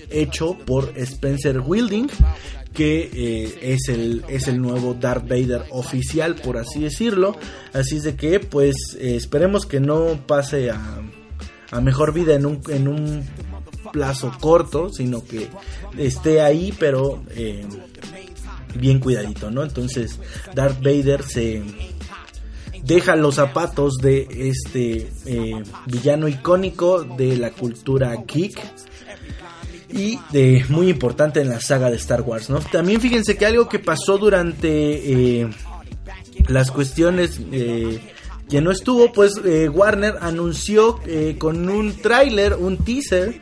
hecho 0.10 0.58
por 0.66 0.92
Spencer 0.98 1.62
Wilding. 1.62 2.10
Que 2.74 3.10
eh, 3.14 3.60
es, 3.74 3.90
el, 3.90 4.24
es 4.30 4.48
el 4.48 4.62
nuevo 4.62 4.94
Darth 4.94 5.28
Vader 5.28 5.66
oficial, 5.72 6.36
por 6.36 6.58
así 6.58 6.82
decirlo. 6.82 7.36
Así 7.74 7.98
es 7.98 8.04
de 8.04 8.16
que, 8.16 8.40
pues, 8.40 8.76
eh, 9.00 9.16
esperemos 9.16 9.66
que 9.66 9.80
no 9.80 10.20
pase 10.28 10.70
a, 10.70 11.02
a 11.72 11.82
mejor 11.82 12.14
vida 12.14 12.36
en 12.36 12.46
un, 12.46 12.62
en 12.70 12.88
un 12.88 13.26
plazo 13.92 14.32
corto, 14.40 14.90
sino 14.90 15.26
que 15.26 15.50
esté 15.98 16.42
ahí, 16.42 16.74
pero 16.80 17.24
eh, 17.32 17.66
bien 18.76 19.00
cuidadito, 19.00 19.50
¿no? 19.50 19.64
Entonces, 19.64 20.20
Darth 20.54 20.82
Vader 20.82 21.24
se 21.24 21.64
deja 22.84 23.16
los 23.16 23.36
zapatos 23.36 23.96
de 24.02 24.28
este 24.30 25.10
villano 25.88 26.28
icónico 26.28 27.04
de 27.04 27.36
la 27.36 27.52
cultura 27.52 28.16
geek 28.26 28.58
y 29.92 30.20
de 30.32 30.66
muy 30.70 30.90
importante 30.90 31.42
en 31.42 31.50
la 31.50 31.60
saga 31.60 31.90
de 31.90 31.98
Star 31.98 32.22
Wars, 32.22 32.50
¿no? 32.50 32.60
También 32.60 33.02
fíjense 33.02 33.38
que 33.38 33.46
algo 33.46 33.68
que 33.68 33.80
pasó 33.80 34.18
durante 34.18 35.42
eh, 35.42 35.50
las 36.48 36.72
cuestiones 36.72 37.40
eh, 37.52 38.00
que 38.50 38.62
no 38.62 38.72
estuvo, 38.72 39.12
pues 39.12 39.34
eh, 39.46 39.70
Warner 39.70 40.16
anunció 40.22 41.00
con 41.38 41.70
un 41.70 41.94
tráiler, 42.02 42.56
un 42.56 42.78
teaser, 42.78 43.42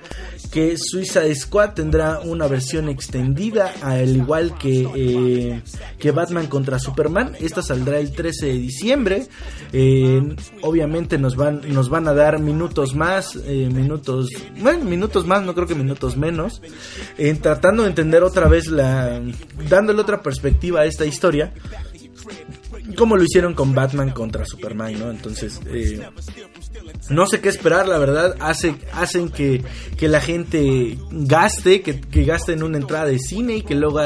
que 0.58 0.76
Suicide 0.76 1.36
Squad 1.36 1.74
tendrá 1.76 2.20
una 2.20 2.48
versión 2.48 2.90
extendida, 2.90 3.76
al 3.84 4.16
igual 4.16 4.58
que, 4.58 4.88
eh, 4.96 5.62
que 6.00 6.10
Batman 6.10 6.48
contra 6.48 6.80
Superman. 6.80 7.36
Esta 7.40 7.62
saldrá 7.62 8.00
el 8.00 8.12
13 8.12 8.48
de 8.48 8.54
diciembre. 8.54 9.28
Eh, 9.72 10.36
obviamente 10.64 11.20
nos 11.20 11.36
van, 11.36 11.62
nos 11.72 11.90
van 11.90 12.08
a 12.08 12.16
dar 12.16 12.40
minutos 12.40 12.96
más, 12.96 13.36
eh, 13.36 13.70
minutos, 13.72 14.30
bueno, 14.60 14.84
minutos 14.84 15.28
más, 15.28 15.44
no 15.44 15.54
creo 15.54 15.68
que 15.68 15.76
minutos 15.76 16.18
menos, 16.18 16.60
tratando 17.44 17.84
de 17.84 17.90
entender 17.90 18.24
otra 18.24 18.48
vez 18.48 18.66
la, 18.66 19.22
dándole 19.70 20.02
otra 20.02 20.24
perspectiva 20.24 20.80
a 20.80 20.86
esta 20.86 21.06
historia 21.06 21.54
como 22.96 23.16
lo 23.16 23.24
hicieron 23.24 23.54
con 23.54 23.76
Batman 23.76 24.12
contra 24.12 24.46
Superman, 24.46 24.98
¿no? 24.98 25.12
Entonces, 25.12 25.60
no 27.10 27.26
sé 27.26 27.40
qué 27.40 27.50
esperar, 27.50 27.88
la 27.88 27.98
verdad. 27.98 28.36
Hace, 28.40 28.76
hacen 28.94 29.30
que, 29.30 29.64
que 29.98 30.08
la 30.08 30.20
gente 30.20 30.98
gaste, 31.12 31.82
que, 31.82 32.02
que 32.02 32.26
gaste 32.26 32.54
en 32.54 32.64
una 32.64 32.78
entrada 32.78 33.06
de 33.06 33.20
cine 33.20 33.58
y 33.58 33.62
que 33.62 33.76
luego 33.76 34.00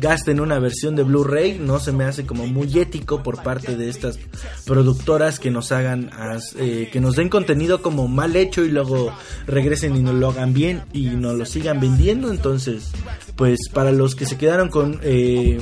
gaste 0.00 0.30
en 0.30 0.40
una 0.40 0.58
versión 0.58 0.94
de 0.94 1.02
Blu-ray. 1.02 1.58
No 1.58 1.80
se 1.80 1.92
me 1.92 2.04
hace 2.04 2.26
como 2.26 2.46
muy 2.46 2.78
ético 2.78 3.22
por 3.22 3.42
parte 3.42 3.76
de 3.76 3.88
estas 3.88 4.18
productoras 4.66 5.40
que 5.40 5.50
nos 5.50 5.72
hagan, 5.72 6.10
eh, 6.56 6.88
que 6.92 7.00
nos 7.00 7.16
den 7.16 7.28
contenido 7.28 7.82
como 7.82 8.06
mal 8.08 8.36
hecho 8.36 8.64
y 8.64 8.68
luego 8.68 9.12
regresen 9.46 9.96
y 9.96 10.02
nos 10.02 10.14
lo 10.14 10.28
hagan 10.28 10.54
bien 10.54 10.82
y 10.92 11.06
nos 11.08 11.34
lo 11.34 11.46
sigan 11.46 11.80
vendiendo. 11.80 12.30
Entonces, 12.30 12.92
pues 13.36 13.68
para 13.72 13.92
los 13.92 14.14
que 14.14 14.26
se 14.26 14.38
quedaron 14.38 14.68
con 14.68 15.00
eh, 15.02 15.58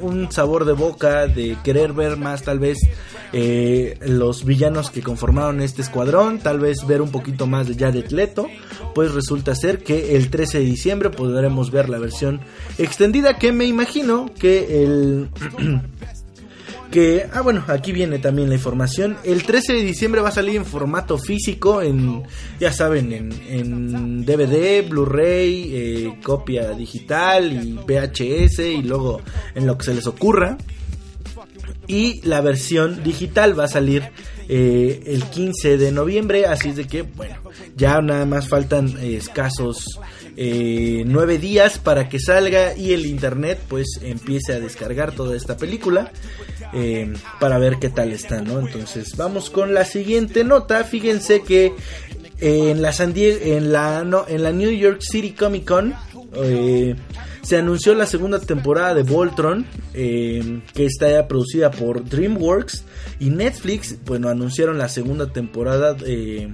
un 0.00 0.30
sabor 0.32 0.64
de 0.64 0.72
boca 0.72 1.26
de 1.26 1.56
querer 1.62 1.92
ver 1.92 2.16
más 2.16 2.42
tal 2.42 2.58
vez 2.58 2.78
eh, 3.32 3.98
los 4.02 4.44
villanos 4.44 4.90
que 4.90 5.02
conformaron 5.02 5.60
este 5.60 5.82
escuadrón, 5.82 6.38
tal 6.38 6.60
vez 6.60 6.86
ver 6.86 7.02
un 7.02 7.10
poquito 7.10 7.46
más 7.46 7.68
de 7.68 7.74
Jared 7.74 8.10
Leto, 8.10 8.48
pues 8.94 9.12
resulta 9.12 9.54
ser 9.54 9.82
que 9.84 10.16
el 10.16 10.30
13 10.30 10.58
de 10.58 10.64
diciembre 10.64 11.10
podremos 11.10 11.70
ver 11.70 11.88
la 11.88 11.98
versión 11.98 12.40
extendida 12.78 13.38
que 13.38 13.52
me 13.52 13.66
imagino 13.66 14.30
que 14.38 14.82
el... 14.82 15.28
que 16.90 17.26
ah 17.32 17.40
bueno 17.40 17.64
aquí 17.68 17.92
viene 17.92 18.18
también 18.18 18.48
la 18.48 18.56
información. 18.56 19.16
El 19.24 19.44
13 19.44 19.74
de 19.74 19.82
diciembre 19.82 20.20
va 20.20 20.28
a 20.28 20.32
salir 20.32 20.56
en 20.56 20.66
formato 20.66 21.18
físico 21.18 21.82
en 21.82 22.22
ya 22.58 22.72
saben 22.72 23.12
en, 23.12 23.32
en 23.48 24.24
DVD 24.24 24.86
Blu-ray 24.88 25.70
eh, 25.72 26.18
copia 26.22 26.70
digital 26.70 27.52
y 27.52 27.72
VHS 27.74 28.58
y 28.60 28.82
luego 28.82 29.20
en 29.54 29.66
lo 29.66 29.78
que 29.78 29.84
se 29.84 29.94
les 29.94 30.06
ocurra. 30.06 30.58
Y 31.86 32.20
la 32.22 32.40
versión 32.40 33.02
digital 33.02 33.58
va 33.58 33.64
a 33.64 33.68
salir 33.68 34.10
eh, 34.52 35.04
el 35.06 35.22
15 35.22 35.78
de 35.78 35.92
noviembre 35.92 36.46
así 36.46 36.70
es 36.70 36.76
de 36.76 36.88
que 36.88 37.02
bueno 37.02 37.36
ya 37.76 38.00
nada 38.00 38.26
más 38.26 38.48
faltan 38.48 38.88
eh, 38.98 39.14
escasos 39.14 40.00
eh, 40.36 41.04
nueve 41.06 41.38
días 41.38 41.78
para 41.78 42.08
que 42.08 42.18
salga 42.18 42.76
y 42.76 42.92
el 42.92 43.06
internet 43.06 43.60
pues 43.68 44.00
empiece 44.02 44.54
a 44.54 44.58
descargar 44.58 45.12
toda 45.12 45.36
esta 45.36 45.56
película 45.56 46.10
eh, 46.72 47.12
para 47.38 47.58
ver 47.58 47.76
qué 47.80 47.88
tal 47.88 48.12
está, 48.12 48.42
¿no? 48.42 48.58
Entonces 48.60 49.16
vamos 49.16 49.50
con 49.50 49.74
la 49.74 49.84
siguiente 49.84 50.44
nota. 50.44 50.84
Fíjense 50.84 51.42
que 51.42 51.72
en 52.38 52.80
la 52.82 52.92
San 52.92 53.12
Die- 53.12 53.56
en 53.56 53.72
la 53.72 54.02
no, 54.04 54.24
en 54.28 54.42
la 54.42 54.52
New 54.52 54.70
York 54.70 55.00
City 55.02 55.32
Comic 55.32 55.66
Con 55.66 55.94
eh, 56.34 56.94
se 57.42 57.56
anunció 57.56 57.94
la 57.94 58.06
segunda 58.06 58.38
temporada 58.38 58.94
de 58.94 59.02
Voltron, 59.02 59.66
eh, 59.94 60.60
que 60.74 60.86
está 60.86 61.26
producida 61.26 61.70
por 61.70 62.04
DreamWorks. 62.04 62.84
Y 63.18 63.30
Netflix, 63.30 63.96
bueno, 64.04 64.28
anunciaron 64.28 64.78
la 64.78 64.88
segunda 64.88 65.32
temporada 65.32 65.96
eh, 66.06 66.48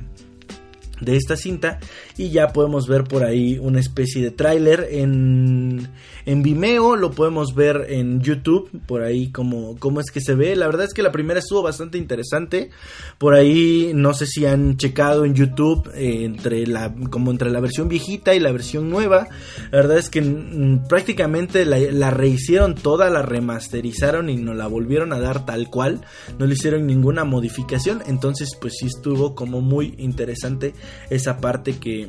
de 1.01 1.16
esta 1.16 1.36
cinta 1.36 1.78
y 2.16 2.30
ya 2.30 2.49
podemos 2.49 2.86
ver 2.88 3.05
por 3.05 3.24
ahí 3.24 3.59
una 3.59 3.80
especie 3.80 4.22
de 4.22 4.30
tráiler 4.30 4.88
en, 4.90 5.88
en 6.24 6.42
Vimeo, 6.42 6.97
lo 6.97 7.11
podemos 7.11 7.55
ver 7.55 7.86
en 7.88 8.20
YouTube, 8.20 8.70
por 8.86 9.03
ahí 9.03 9.30
como, 9.30 9.76
cómo 9.78 10.01
es 10.01 10.11
que 10.11 10.20
se 10.20 10.34
ve. 10.34 10.57
La 10.57 10.66
verdad 10.66 10.86
es 10.86 10.94
que 10.94 11.03
la 11.03 11.12
primera 11.12 11.40
estuvo 11.40 11.62
bastante 11.62 11.99
interesante. 11.99 12.70
Por 13.18 13.34
ahí 13.34 13.92
no 13.94 14.14
sé 14.14 14.26
si 14.26 14.47
han 14.47 14.76
checado 14.76 15.24
en 15.24 15.34
YouTube 15.34 15.90
eh, 15.94 16.24
entre 16.24 16.66
la, 16.66 16.94
como 17.11 17.30
entre 17.30 17.51
la 17.51 17.61
versión 17.61 17.88
viejita 17.88 18.34
y 18.34 18.40
la 18.40 18.53
versión 18.53 18.90
nueva. 18.90 19.28
La 19.70 19.78
verdad 19.78 19.99
es 19.99 20.11
que 20.11 20.22
mm, 20.22 20.88
prácticamente 20.88 21.64
la, 21.64 21.78
la 21.78 22.11
rehicieron 22.11 22.74
toda, 22.74 23.11
la 23.11 23.22
remasterizaron 23.22 24.28
y 24.30 24.36
nos 24.36 24.57
la 24.57 24.66
volvieron 24.66 25.12
a 25.12 25.20
dar 25.20 25.47
tal 25.47 25.68
cual. 25.68 26.01
No 26.38 26.47
le 26.47 26.55
hicieron 26.55 26.86
ninguna 26.86 27.24
modificación. 27.24 28.03
Entonces 28.07 28.51
pues 28.61 28.74
sí 28.78 28.86
estuvo 28.86 29.34
como 29.34 29.61
muy 29.61 29.94
interesante 29.99 30.74
esa 31.11 31.39
parte 31.39 31.78
que, 31.78 32.09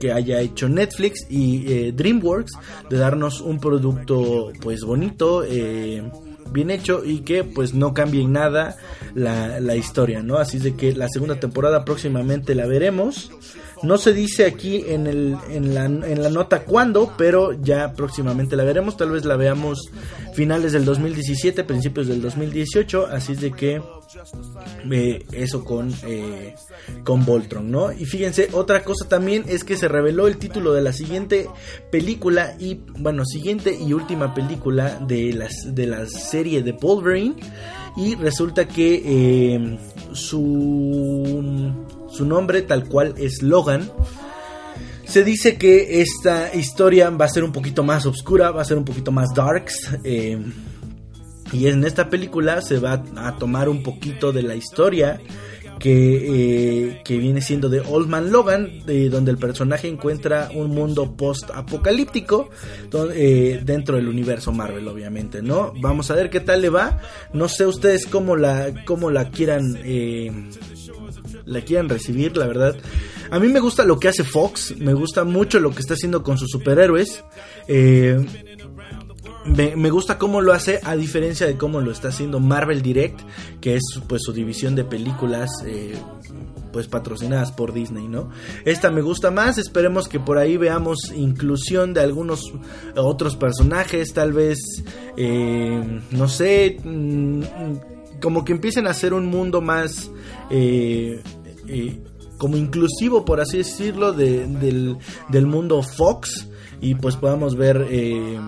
que 0.00 0.12
haya 0.12 0.40
hecho 0.40 0.68
Netflix 0.68 1.26
y 1.28 1.72
eh, 1.72 1.92
DreamWorks 1.92 2.52
de 2.90 2.96
darnos 2.96 3.40
un 3.40 3.58
producto 3.60 4.52
pues 4.60 4.82
bonito 4.82 5.44
eh, 5.44 6.02
bien 6.52 6.70
hecho 6.70 7.04
y 7.04 7.20
que 7.20 7.44
pues 7.44 7.74
no 7.74 7.92
cambie 7.92 8.22
en 8.22 8.32
nada 8.32 8.76
la, 9.14 9.60
la 9.60 9.76
historia 9.76 10.22
no 10.22 10.38
así 10.38 10.58
de 10.58 10.74
que 10.74 10.94
la 10.94 11.08
segunda 11.08 11.38
temporada 11.38 11.84
próximamente 11.84 12.54
la 12.54 12.66
veremos 12.66 13.30
no 13.82 13.98
se 13.98 14.12
dice 14.12 14.44
aquí 14.44 14.84
en, 14.88 15.06
el, 15.06 15.36
en, 15.50 15.74
la, 15.74 15.84
en 15.84 16.22
la 16.22 16.30
nota 16.30 16.64
cuándo, 16.64 17.12
pero 17.16 17.52
ya 17.52 17.92
próximamente 17.92 18.56
la 18.56 18.64
veremos. 18.64 18.96
Tal 18.96 19.10
vez 19.10 19.24
la 19.24 19.36
veamos 19.36 19.90
finales 20.34 20.72
del 20.72 20.84
2017, 20.84 21.64
principios 21.64 22.08
del 22.08 22.20
2018. 22.20 23.06
Así 23.06 23.34
de 23.34 23.52
que 23.52 23.80
eh, 24.90 25.26
eso 25.32 25.64
con, 25.64 25.92
eh, 26.06 26.54
con 27.04 27.24
Voltron, 27.24 27.70
¿no? 27.70 27.92
Y 27.92 28.04
fíjense, 28.04 28.48
otra 28.52 28.84
cosa 28.84 29.08
también 29.08 29.44
es 29.48 29.64
que 29.64 29.76
se 29.76 29.88
reveló 29.88 30.26
el 30.26 30.38
título 30.38 30.72
de 30.72 30.82
la 30.82 30.92
siguiente 30.92 31.48
película 31.90 32.56
y, 32.58 32.80
bueno, 32.98 33.24
siguiente 33.24 33.76
y 33.78 33.92
última 33.92 34.34
película 34.34 34.98
de, 35.06 35.32
las, 35.32 35.52
de 35.74 35.86
la 35.86 36.06
serie 36.06 36.62
de 36.62 36.72
Wolverine. 36.72 37.36
Y 37.96 38.14
resulta 38.14 38.68
que 38.68 39.02
eh, 39.04 39.78
su 40.12 41.74
su 42.10 42.24
nombre 42.24 42.62
tal 42.62 42.88
cual 42.88 43.14
es 43.16 43.42
Logan. 43.42 43.90
Se 45.06 45.24
dice 45.24 45.56
que 45.56 46.02
esta 46.02 46.54
historia 46.54 47.08
va 47.10 47.24
a 47.24 47.28
ser 47.28 47.44
un 47.44 47.52
poquito 47.52 47.82
más 47.82 48.04
oscura, 48.06 48.50
va 48.50 48.62
a 48.62 48.64
ser 48.64 48.76
un 48.76 48.84
poquito 48.84 49.10
más 49.10 49.28
darks. 49.34 49.90
Eh, 50.04 50.38
y 51.52 51.68
en 51.68 51.84
esta 51.84 52.08
película 52.08 52.60
se 52.60 52.78
va 52.78 53.02
a 53.16 53.36
tomar 53.36 53.68
un 53.68 53.82
poquito 53.82 54.32
de 54.32 54.42
la 54.42 54.54
historia 54.54 55.20
que, 55.78 56.88
eh, 56.88 57.02
que 57.04 57.18
viene 57.18 57.40
siendo 57.40 57.68
de 57.68 57.80
Old 57.80 58.08
Man 58.08 58.32
Logan, 58.32 58.82
donde 59.10 59.30
el 59.30 59.38
personaje 59.38 59.86
encuentra 59.86 60.50
un 60.54 60.70
mundo 60.70 61.16
post-apocalíptico 61.16 62.50
eh, 63.14 63.60
dentro 63.64 63.96
del 63.96 64.08
universo 64.08 64.52
Marvel, 64.52 64.88
obviamente, 64.88 65.40
¿no? 65.40 65.72
Vamos 65.80 66.10
a 66.10 66.14
ver 66.14 66.30
qué 66.30 66.40
tal 66.40 66.62
le 66.62 66.68
va. 66.68 67.00
No 67.32 67.48
sé 67.48 67.64
ustedes 67.64 68.06
cómo 68.06 68.36
la, 68.36 68.72
cómo 68.84 69.10
la 69.10 69.30
quieran 69.30 69.78
la 71.48 71.62
quieran 71.62 71.88
recibir, 71.88 72.36
la 72.36 72.46
verdad. 72.46 72.76
A 73.30 73.38
mí 73.38 73.48
me 73.48 73.60
gusta 73.60 73.84
lo 73.84 73.98
que 73.98 74.08
hace 74.08 74.24
Fox, 74.24 74.74
me 74.78 74.94
gusta 74.94 75.24
mucho 75.24 75.60
lo 75.60 75.70
que 75.70 75.80
está 75.80 75.94
haciendo 75.94 76.22
con 76.22 76.38
sus 76.38 76.50
superhéroes. 76.50 77.24
Eh, 77.66 78.24
me, 79.48 79.90
gusta 79.90 80.18
cómo 80.18 80.40
lo 80.40 80.52
hace 80.52 80.80
a 80.84 80.96
diferencia 80.96 81.46
de 81.46 81.56
cómo 81.56 81.80
lo 81.80 81.90
está 81.90 82.08
haciendo 82.08 82.40
Marvel 82.40 82.82
Direct, 82.82 83.20
que 83.60 83.76
es 83.76 83.82
pues 84.06 84.22
su 84.24 84.32
división 84.32 84.74
de 84.74 84.84
películas 84.84 85.50
eh, 85.66 85.96
pues 86.72 86.86
patrocinadas 86.86 87.52
por 87.52 87.72
Disney, 87.72 88.08
¿no? 88.08 88.30
Esta 88.64 88.90
me 88.90 89.00
gusta 89.00 89.30
más, 89.30 89.58
esperemos 89.58 90.08
que 90.08 90.20
por 90.20 90.38
ahí 90.38 90.56
veamos 90.56 91.12
inclusión 91.14 91.94
de 91.94 92.00
algunos 92.00 92.52
otros 92.96 93.36
personajes, 93.36 94.12
tal 94.12 94.32
vez, 94.32 94.58
eh, 95.16 96.00
no 96.10 96.28
sé, 96.28 96.76
mm, 96.84 97.42
como 98.20 98.44
que 98.44 98.52
empiecen 98.52 98.86
a 98.86 98.90
hacer 98.90 99.14
un 99.14 99.26
mundo 99.26 99.60
más 99.60 100.10
eh, 100.50 101.22
eh, 101.66 102.00
como 102.38 102.56
inclusivo, 102.56 103.24
por 103.24 103.40
así 103.40 103.58
decirlo, 103.58 104.12
del, 104.12 104.96
del, 105.28 105.46
mundo 105.46 105.82
Fox 105.82 106.48
y 106.80 106.94
pues 106.94 107.16
podamos 107.16 107.56
ver 107.56 107.86
eh, 107.90 108.38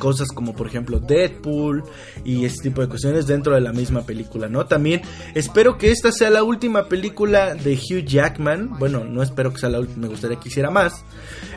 cosas 0.00 0.28
como 0.28 0.56
por 0.56 0.66
ejemplo 0.66 0.98
Deadpool 0.98 1.84
y 2.24 2.44
este 2.44 2.70
tipo 2.70 2.80
de 2.80 2.88
cuestiones 2.88 3.28
dentro 3.28 3.54
de 3.54 3.60
la 3.60 3.72
misma 3.72 4.02
película, 4.02 4.48
¿no? 4.48 4.66
También 4.66 5.02
espero 5.36 5.78
que 5.78 5.92
esta 5.92 6.10
sea 6.10 6.30
la 6.30 6.42
última 6.42 6.88
película 6.88 7.54
de 7.54 7.74
Hugh 7.74 8.04
Jackman, 8.04 8.76
bueno, 8.80 9.04
no 9.04 9.22
espero 9.22 9.52
que 9.52 9.60
sea 9.60 9.68
la 9.68 9.78
última, 9.78 10.02
me 10.02 10.08
gustaría 10.08 10.40
que 10.40 10.48
hiciera 10.48 10.70
más, 10.70 11.04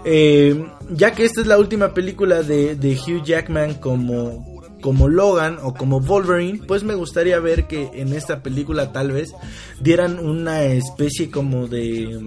eh, 0.05 0.63
ya 0.91 1.13
que 1.13 1.25
esta 1.25 1.41
es 1.41 1.47
la 1.47 1.57
última 1.57 1.95
película 1.95 2.43
de, 2.43 2.75
de 2.75 2.93
Hugh 2.93 3.23
Jackman 3.23 3.75
como 3.75 4.53
como 4.81 5.07
Logan 5.07 5.59
o 5.63 5.73
como 5.73 6.01
Wolverine, 6.01 6.59
pues 6.67 6.83
me 6.83 6.93
gustaría 6.93 7.39
ver 7.39 7.67
que 7.67 7.89
en 7.93 8.11
esta 8.11 8.43
película 8.43 8.91
tal 8.91 9.13
vez 9.13 9.31
dieran 9.79 10.19
una 10.19 10.65
especie 10.65 11.31
como 11.31 11.69
de 11.69 12.19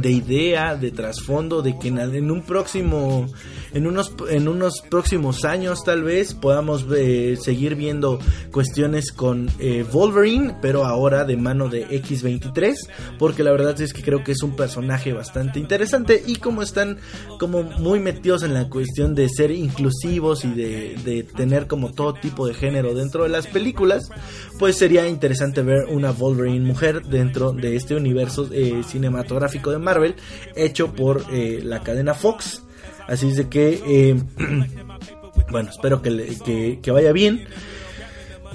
de 0.00 0.10
idea, 0.10 0.76
de 0.76 0.90
trasfondo, 0.90 1.62
de 1.62 1.78
que 1.78 1.88
en 1.88 2.30
un 2.30 2.42
próximo, 2.42 3.26
en 3.72 3.86
unos, 3.86 4.12
en 4.28 4.48
unos 4.48 4.82
próximos 4.88 5.44
años 5.44 5.84
tal 5.84 6.02
vez 6.02 6.34
podamos 6.34 6.86
eh, 6.96 7.36
seguir 7.40 7.74
viendo 7.74 8.18
cuestiones 8.52 9.12
con 9.12 9.50
eh, 9.58 9.84
Wolverine, 9.90 10.56
pero 10.60 10.84
ahora 10.84 11.24
de 11.24 11.36
mano 11.36 11.68
de 11.68 11.88
X23, 11.88 12.74
porque 13.18 13.42
la 13.42 13.52
verdad 13.52 13.80
es 13.80 13.92
que 13.92 14.02
creo 14.02 14.24
que 14.24 14.32
es 14.32 14.42
un 14.42 14.56
personaje 14.56 15.12
bastante 15.12 15.58
interesante 15.58 16.22
y 16.26 16.36
como 16.36 16.62
están 16.62 16.98
como 17.38 17.62
muy 17.62 18.00
metidos 18.00 18.42
en 18.42 18.54
la 18.54 18.68
cuestión 18.68 19.14
de 19.14 19.28
ser 19.28 19.50
inclusivos 19.50 20.44
y 20.44 20.50
de, 20.52 20.96
de 21.04 21.22
tener 21.22 21.66
como 21.66 21.92
todo 21.92 22.14
tipo 22.14 22.46
de 22.46 22.54
género 22.54 22.94
dentro 22.94 23.24
de 23.24 23.28
las 23.28 23.46
películas, 23.46 24.10
pues 24.58 24.76
sería 24.76 25.06
interesante 25.06 25.62
ver 25.62 25.86
una 25.88 26.10
Wolverine 26.10 26.64
mujer 26.64 27.02
dentro 27.02 27.52
de 27.52 27.76
este 27.76 27.94
universo 27.94 28.48
eh, 28.52 28.82
cinematográfico 28.86 29.70
de 29.70 29.78
Marvel 29.78 30.14
hecho 30.56 30.92
por 30.92 31.24
eh, 31.32 31.60
la 31.62 31.82
cadena 31.82 32.14
Fox. 32.14 32.62
Así 33.08 33.28
es 33.28 33.36
de 33.36 33.48
que, 33.48 33.82
eh, 33.86 34.22
bueno, 35.50 35.70
espero 35.70 36.02
que, 36.02 36.78
que, 36.80 36.90
vaya 36.90 37.12
bien. 37.12 37.46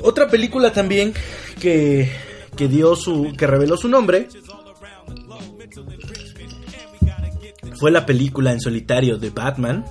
Otra 0.01 0.28
película 0.30 0.72
también 0.72 1.14
que, 1.60 2.10
que 2.56 2.68
dio 2.68 2.95
su, 2.95 3.34
que 3.38 3.47
reveló 3.47 3.76
su 3.76 3.89
nombre 3.89 4.30
fue 7.80 7.91
la 7.91 8.06
película 8.06 8.51
en 8.51 8.62
solitario 8.62 9.18
de 9.18 9.30
Batman 9.30 9.86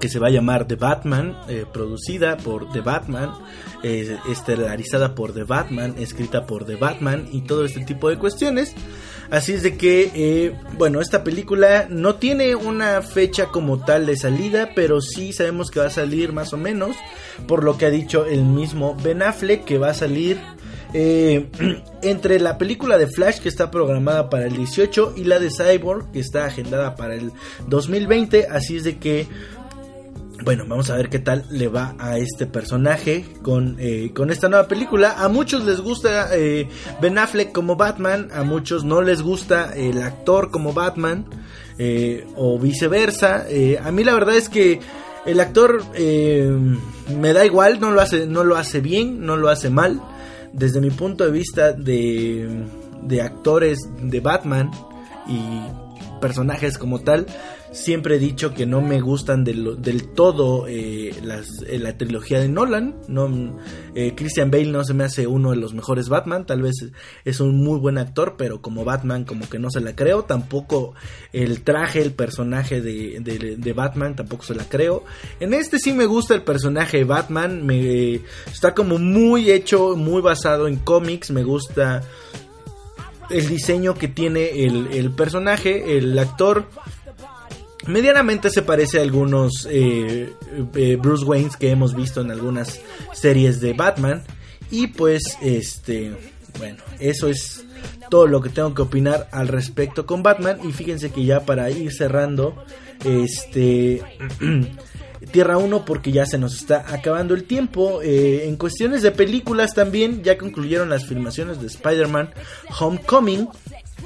que 0.00 0.08
se 0.08 0.18
va 0.18 0.28
a 0.28 0.30
llamar 0.30 0.66
The 0.66 0.76
Batman, 0.76 1.36
eh, 1.48 1.64
producida 1.70 2.36
por 2.36 2.70
The 2.70 2.80
Batman, 2.80 3.32
eh, 3.82 4.18
estelarizada 4.28 5.14
por 5.14 5.32
The 5.32 5.44
Batman, 5.44 5.94
escrita 5.98 6.46
por 6.46 6.64
The 6.64 6.76
Batman 6.76 7.28
y 7.32 7.42
todo 7.42 7.64
este 7.64 7.84
tipo 7.84 8.10
de 8.10 8.18
cuestiones. 8.18 8.74
Así 9.30 9.52
es 9.52 9.62
de 9.62 9.76
que, 9.76 10.10
eh, 10.14 10.54
bueno, 10.76 11.00
esta 11.00 11.24
película 11.24 11.86
no 11.90 12.16
tiene 12.16 12.54
una 12.54 13.02
fecha 13.02 13.46
como 13.46 13.84
tal 13.84 14.06
de 14.06 14.16
salida, 14.16 14.70
pero 14.74 15.00
sí 15.00 15.32
sabemos 15.32 15.70
que 15.70 15.80
va 15.80 15.86
a 15.86 15.90
salir 15.90 16.32
más 16.32 16.52
o 16.52 16.56
menos, 16.56 16.96
por 17.46 17.64
lo 17.64 17.76
que 17.76 17.86
ha 17.86 17.90
dicho 17.90 18.26
el 18.26 18.44
mismo 18.44 18.96
Ben 19.02 19.22
Affleck, 19.22 19.64
que 19.64 19.78
va 19.78 19.90
a 19.90 19.94
salir 19.94 20.38
entre 22.02 22.40
la 22.40 22.56
película 22.56 22.96
de 22.96 23.06
Flash 23.06 23.40
que 23.40 23.48
está 23.48 23.70
programada 23.70 24.30
para 24.30 24.46
el 24.46 24.56
18 24.56 25.14
y 25.16 25.24
la 25.24 25.38
de 25.38 25.50
Cyborg 25.50 26.10
que 26.12 26.20
está 26.20 26.46
agendada 26.46 26.94
para 26.94 27.14
el 27.14 27.32
2020. 27.66 28.46
Así 28.50 28.76
es 28.76 28.84
de 28.84 28.96
que 28.96 29.26
bueno, 30.46 30.64
vamos 30.68 30.90
a 30.90 30.96
ver 30.96 31.08
qué 31.08 31.18
tal 31.18 31.44
le 31.50 31.66
va 31.66 31.96
a 31.98 32.18
este 32.18 32.46
personaje 32.46 33.24
con, 33.42 33.74
eh, 33.80 34.12
con 34.14 34.30
esta 34.30 34.48
nueva 34.48 34.68
película. 34.68 35.16
A 35.18 35.28
muchos 35.28 35.64
les 35.64 35.80
gusta 35.80 36.28
eh, 36.32 36.68
Ben 37.00 37.18
Affleck 37.18 37.50
como 37.50 37.74
Batman, 37.74 38.28
a 38.32 38.44
muchos 38.44 38.84
no 38.84 39.02
les 39.02 39.22
gusta 39.22 39.74
el 39.74 40.00
actor 40.00 40.52
como 40.52 40.72
Batman, 40.72 41.26
eh, 41.78 42.24
o 42.36 42.60
viceversa. 42.60 43.44
a 43.82 43.90
mí 43.90 44.04
la 44.04 44.14
verdad 44.14 44.36
es 44.36 44.48
que 44.48 44.78
el 45.26 45.40
actor 45.40 45.82
me 45.96 47.32
da 47.32 47.44
igual, 47.44 47.80
no 47.80 47.90
lo, 47.90 48.00
hace, 48.00 48.28
no 48.28 48.44
lo 48.44 48.54
hace 48.54 48.80
bien, 48.80 49.26
no 49.26 49.36
lo 49.36 49.48
hace 49.48 49.68
mal. 49.68 50.00
Desde 50.52 50.80
mi 50.80 50.90
punto 50.90 51.24
de 51.24 51.32
vista 51.32 51.72
de, 51.72 52.66
de 53.02 53.20
actores 53.20 53.80
de 54.00 54.20
Batman 54.20 54.70
y 55.26 55.40
personajes 56.20 56.78
como 56.78 57.00
tal. 57.00 57.26
Siempre 57.76 58.16
he 58.16 58.18
dicho 58.18 58.54
que 58.54 58.64
no 58.64 58.80
me 58.80 59.02
gustan 59.02 59.44
del, 59.44 60.08
todo 60.14 60.66
eh, 60.66 61.14
las, 61.22 61.62
eh, 61.66 61.78
la 61.78 61.98
trilogía 61.98 62.40
de 62.40 62.48
Nolan. 62.48 62.96
No, 63.06 63.60
eh, 63.94 64.14
Christian 64.16 64.50
Bale 64.50 64.72
no 64.72 64.82
se 64.82 64.94
me 64.94 65.04
hace 65.04 65.26
uno 65.26 65.50
de 65.50 65.56
los 65.56 65.74
mejores 65.74 66.08
Batman. 66.08 66.46
Tal 66.46 66.62
vez 66.62 66.74
es 67.26 67.38
un 67.40 67.62
muy 67.62 67.78
buen 67.78 67.98
actor, 67.98 68.36
pero 68.38 68.62
como 68.62 68.84
Batman 68.84 69.24
como 69.24 69.46
que 69.50 69.58
no 69.58 69.70
se 69.70 69.82
la 69.82 69.94
creo. 69.94 70.24
Tampoco 70.24 70.94
el 71.34 71.62
traje, 71.62 72.00
el 72.00 72.12
personaje 72.12 72.80
de, 72.80 73.20
de, 73.20 73.72
Batman, 73.74 74.16
tampoco 74.16 74.42
se 74.42 74.54
la 74.54 74.64
creo. 74.64 75.04
En 75.38 75.52
este 75.52 75.78
sí 75.78 75.92
me 75.92 76.06
gusta 76.06 76.34
el 76.34 76.42
personaje 76.42 76.96
de 76.96 77.04
Batman. 77.04 77.66
Me, 77.66 78.22
está 78.46 78.74
como 78.74 78.98
muy 78.98 79.50
hecho, 79.50 79.96
muy 79.96 80.22
basado 80.22 80.66
en 80.66 80.76
cómics. 80.76 81.30
Me 81.30 81.44
gusta 81.44 82.02
el 83.28 83.46
diseño 83.48 83.94
que 83.94 84.08
tiene 84.08 84.64
el 84.64 85.10
personaje, 85.10 85.98
el 85.98 86.18
actor. 86.18 86.64
Medianamente 87.86 88.50
se 88.50 88.62
parece 88.62 88.98
a 88.98 89.02
algunos 89.02 89.66
eh, 89.70 90.32
eh, 90.74 90.96
Bruce 90.96 91.24
Waynes 91.24 91.56
que 91.56 91.70
hemos 91.70 91.94
visto 91.94 92.20
en 92.20 92.30
algunas 92.30 92.80
series 93.12 93.60
de 93.60 93.72
Batman. 93.72 94.22
Y 94.70 94.88
pues, 94.88 95.22
este, 95.40 96.12
bueno, 96.58 96.82
eso 96.98 97.28
es 97.28 97.64
todo 98.10 98.26
lo 98.26 98.40
que 98.40 98.48
tengo 98.48 98.74
que 98.74 98.82
opinar 98.82 99.28
al 99.30 99.48
respecto 99.48 100.06
con 100.06 100.22
Batman. 100.22 100.58
Y 100.64 100.72
fíjense 100.72 101.10
que 101.10 101.24
ya 101.24 101.40
para 101.44 101.70
ir 101.70 101.92
cerrando, 101.92 102.64
este... 103.04 104.02
Tierra 105.32 105.58
1 105.58 105.84
porque 105.84 106.12
ya 106.12 106.26
se 106.26 106.38
nos 106.38 106.54
está 106.54 106.84
acabando 106.92 107.34
el 107.34 107.44
tiempo. 107.44 108.00
Eh, 108.02 108.46
en 108.46 108.56
cuestiones 108.56 109.02
de 109.02 109.10
películas 109.10 109.74
también 109.74 110.22
ya 110.22 110.38
concluyeron 110.38 110.88
las 110.88 111.06
filmaciones 111.06 111.60
de 111.60 111.66
Spider-Man 111.66 112.30
Homecoming. 112.78 113.48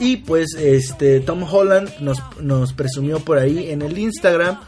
Y 0.01 0.17
pues 0.17 0.55
este 0.59 1.21
Tom 1.21 1.45
Holland 1.45 2.01
nos, 2.01 2.19
nos 2.41 2.73
presumió 2.73 3.21
por 3.21 3.39
ahí 3.39 3.71
en 3.71 3.83
el 3.83 3.99
Instagram 3.99 4.59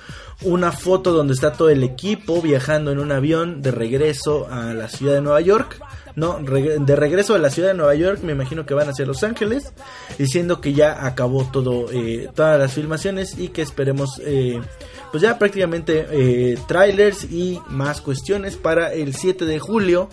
una 0.45 0.73
foto 0.73 1.13
donde 1.13 1.35
está 1.35 1.53
todo 1.53 1.71
el 1.71 1.83
equipo 1.83 2.43
viajando 2.43 2.93
en 2.93 2.99
un 2.99 3.13
avión 3.13 3.63
de 3.63 3.71
regreso 3.71 4.49
a 4.51 4.75
la 4.75 4.89
ciudad 4.89 5.15
de 5.15 5.21
Nueva 5.21 5.41
York. 5.41 5.81
No, 6.15 6.39
de 6.41 6.97
regreso 6.97 7.35
a 7.35 7.39
la 7.39 7.49
ciudad 7.49 7.69
de 7.69 7.75
Nueva 7.75 7.95
York, 7.95 8.21
me 8.23 8.33
imagino 8.33 8.67
que 8.67 8.75
van 8.75 8.87
hacia 8.87 9.07
Los 9.07 9.23
Ángeles, 9.23 9.73
diciendo 10.19 10.61
que 10.61 10.75
ya 10.75 11.07
acabó 11.07 11.49
todo, 11.51 11.91
eh, 11.91 12.29
todas 12.35 12.59
las 12.59 12.75
filmaciones 12.75 13.39
y 13.39 13.49
que 13.49 13.63
esperemos 13.63 14.21
eh, 14.23 14.61
pues 15.13 15.23
ya 15.23 15.39
prácticamente 15.39 16.07
eh, 16.11 16.59
trailers 16.67 17.25
y 17.25 17.61
más 17.69 18.01
cuestiones 18.01 18.57
para 18.57 18.93
el 18.93 19.15
7 19.15 19.45
de 19.45 19.59
julio 19.61 20.09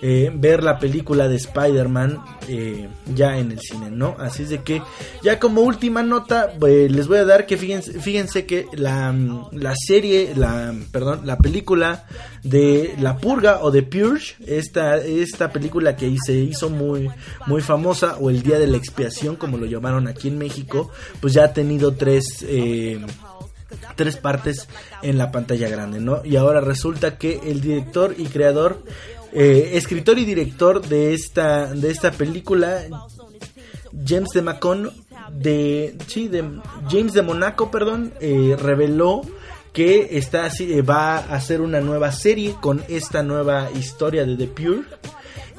eh, 0.00 0.32
ver 0.34 0.64
la 0.64 0.78
película 0.80 1.28
de 1.28 1.36
Spider-Man 1.36 2.18
eh, 2.48 2.88
ya 3.14 3.38
en 3.38 3.52
el 3.52 3.60
cine, 3.60 3.88
¿no? 3.90 4.16
Así 4.18 4.42
es 4.42 4.48
de 4.48 4.58
que 4.58 4.82
ya 5.22 5.38
como 5.38 5.60
última 5.60 6.02
nota 6.02 6.52
eh, 6.66 6.88
les 6.90 7.06
voy 7.06 7.18
a 7.18 7.24
dar 7.24 7.46
que 7.46 7.56
fíjense, 7.56 8.00
fíjense 8.00 8.44
que 8.44 8.66
la, 8.72 9.14
la, 9.52 9.74
serie, 9.76 10.32
la, 10.34 10.74
perdón, 10.90 11.20
la 11.24 11.38
película 11.38 12.06
de 12.42 12.96
La 12.98 13.18
Purga 13.18 13.60
o 13.62 13.70
de 13.70 13.84
Purge, 13.84 14.34
esta, 14.44 14.96
esta 14.96 15.52
película 15.52 15.94
que 15.94 16.16
se 16.24 16.34
hizo 16.34 16.68
muy, 16.68 17.08
muy 17.46 17.62
famosa 17.62 18.16
o 18.18 18.28
el 18.28 18.42
Día 18.42 18.58
de 18.58 18.66
la 18.66 18.78
Expiación 18.78 19.36
como 19.36 19.56
lo 19.56 19.66
llamaron 19.66 20.08
aquí 20.08 20.28
en 20.28 20.38
México, 20.38 20.90
pues 21.20 21.32
ya 21.32 21.44
ha 21.44 21.52
tenido 21.52 21.94
tres... 21.94 22.44
Tres 23.96 24.16
partes 24.16 24.68
en 25.02 25.18
la 25.18 25.30
pantalla 25.30 25.68
grande, 25.68 26.00
¿no? 26.00 26.22
Y 26.24 26.36
ahora 26.36 26.60
resulta 26.60 27.18
que 27.18 27.40
el 27.44 27.60
director 27.60 28.14
y 28.16 28.26
creador, 28.26 28.82
eh, 29.32 29.72
escritor 29.74 30.18
y 30.18 30.24
director 30.24 30.86
de 30.86 31.14
esta, 31.14 31.72
de 31.72 31.90
esta 31.90 32.10
película, 32.12 32.82
James 34.06 34.30
de 34.34 34.42
Macon, 34.42 34.90
de, 35.32 35.96
sí, 36.06 36.28
de 36.28 36.44
James 36.90 37.12
de 37.12 37.22
Monaco, 37.22 37.70
perdón, 37.70 38.12
eh, 38.20 38.56
reveló 38.58 39.22
que 39.72 40.18
está 40.18 40.48
eh, 40.58 40.82
va 40.82 41.16
a 41.16 41.34
hacer 41.34 41.60
una 41.60 41.80
nueva 41.80 42.12
serie 42.12 42.54
con 42.60 42.82
esta 42.88 43.22
nueva 43.22 43.70
historia 43.72 44.24
de 44.24 44.36
The 44.36 44.46
Pure 44.46 44.82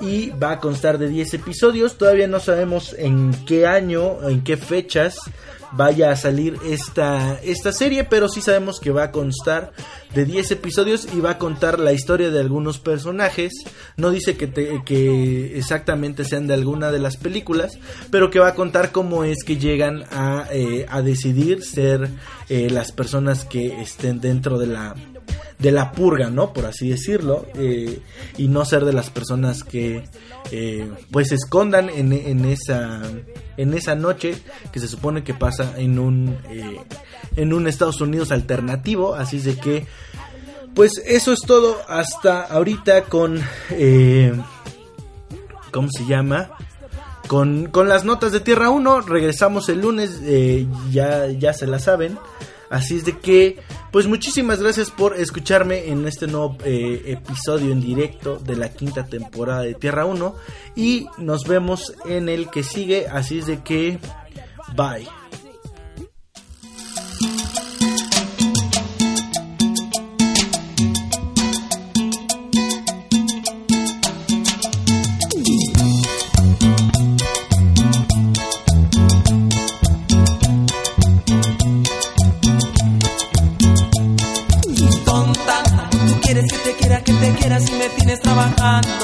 y 0.01 0.29
va 0.31 0.51
a 0.51 0.59
constar 0.59 0.97
de 0.97 1.07
10 1.07 1.35
episodios. 1.35 1.97
Todavía 1.97 2.27
no 2.27 2.39
sabemos 2.39 2.95
en 2.97 3.33
qué 3.45 3.65
año, 3.65 4.27
en 4.27 4.43
qué 4.43 4.57
fechas 4.57 5.17
vaya 5.75 6.11
a 6.11 6.15
salir 6.15 6.57
esta, 6.65 7.39
esta 7.43 7.71
serie, 7.71 8.03
pero 8.03 8.29
sí 8.29 8.41
sabemos 8.41 8.79
que 8.79 8.91
va 8.91 9.03
a 9.03 9.11
constar 9.11 9.71
de 10.13 10.25
10 10.25 10.51
episodios 10.51 11.07
y 11.13 11.19
va 11.19 11.31
a 11.31 11.37
contar 11.37 11.79
la 11.79 11.93
historia 11.93 12.29
de 12.29 12.39
algunos 12.39 12.79
personajes. 12.79 13.51
No 13.97 14.11
dice 14.11 14.37
que, 14.37 14.81
que 14.85 15.57
exactamente 15.57 16.25
sean 16.25 16.47
de 16.47 16.53
alguna 16.53 16.91
de 16.91 16.99
las 16.99 17.17
películas, 17.17 17.79
pero 18.11 18.29
que 18.29 18.39
va 18.39 18.49
a 18.49 18.55
contar 18.55 18.91
cómo 18.91 19.23
es 19.23 19.43
que 19.43 19.57
llegan 19.57 20.03
a, 20.11 20.47
eh, 20.51 20.85
a 20.89 21.01
decidir 21.01 21.63
ser 21.63 22.09
eh, 22.49 22.69
las 22.69 22.91
personas 22.91 23.45
que 23.45 23.81
estén 23.81 24.21
dentro 24.21 24.57
de 24.59 24.67
la 24.67 24.95
de 25.59 25.71
la 25.71 25.91
purga, 25.91 26.29
¿no? 26.29 26.53
Por 26.53 26.65
así 26.65 26.89
decirlo, 26.89 27.45
eh, 27.55 27.99
y 28.37 28.47
no 28.47 28.65
ser 28.65 28.85
de 28.85 28.93
las 28.93 29.09
personas 29.09 29.63
que 29.63 30.03
eh, 30.51 30.91
pues 31.09 31.29
se 31.29 31.35
escondan 31.35 31.89
en, 31.89 32.45
esa 32.45 33.01
en 33.55 33.73
esa 33.73 33.95
noche 33.95 34.35
que 34.71 34.79
se 34.79 34.87
supone 34.87 35.23
que 35.23 35.33
pasa 35.33 35.73
en 35.77 35.99
un 35.99 36.37
eh, 36.49 36.81
en 37.37 37.53
un 37.53 37.67
Estados 37.67 38.01
Unidos 38.01 38.31
alternativo, 38.31 39.15
así 39.15 39.37
es 39.37 39.45
de 39.45 39.55
que 39.55 39.85
pues 40.75 41.01
eso 41.05 41.31
es 41.31 41.39
todo 41.41 41.77
hasta 41.87 42.41
ahorita 42.43 43.03
con 43.03 43.41
¿cómo 45.71 45.87
se 45.95 46.05
llama? 46.05 46.51
Con, 47.27 47.67
con 47.67 47.87
las 47.87 48.03
notas 48.03 48.33
de 48.33 48.41
Tierra 48.41 48.69
1, 48.69 49.01
regresamos 49.01 49.69
el 49.69 49.79
lunes, 49.79 50.19
ya, 50.91 51.29
ya 51.29 51.53
se 51.53 51.67
la 51.67 51.79
saben. 51.79 52.19
Así 52.73 52.97
es 52.97 53.05
de 53.05 53.19
que, 53.19 53.59
pues 53.93 54.07
muchísimas 54.07 54.59
gracias 54.59 54.89
por 54.89 55.15
escucharme 55.15 55.89
en 55.89 56.07
este 56.07 56.25
nuevo 56.25 56.57
eh, 56.65 57.03
episodio 57.05 57.71
en 57.71 57.79
directo 57.79 58.37
de 58.39 58.55
la 58.55 58.69
quinta 58.69 59.05
temporada 59.05 59.61
de 59.61 59.75
Tierra 59.75 60.05
1. 60.05 60.35
Y 60.75 61.05
nos 61.19 61.43
vemos 61.43 61.93
en 62.03 62.27
el 62.27 62.49
que 62.49 62.63
sigue. 62.63 63.05
Así 63.07 63.37
es 63.37 63.45
de 63.45 63.61
que, 63.61 63.99
bye. 64.75 65.07
cantando. 88.63 89.02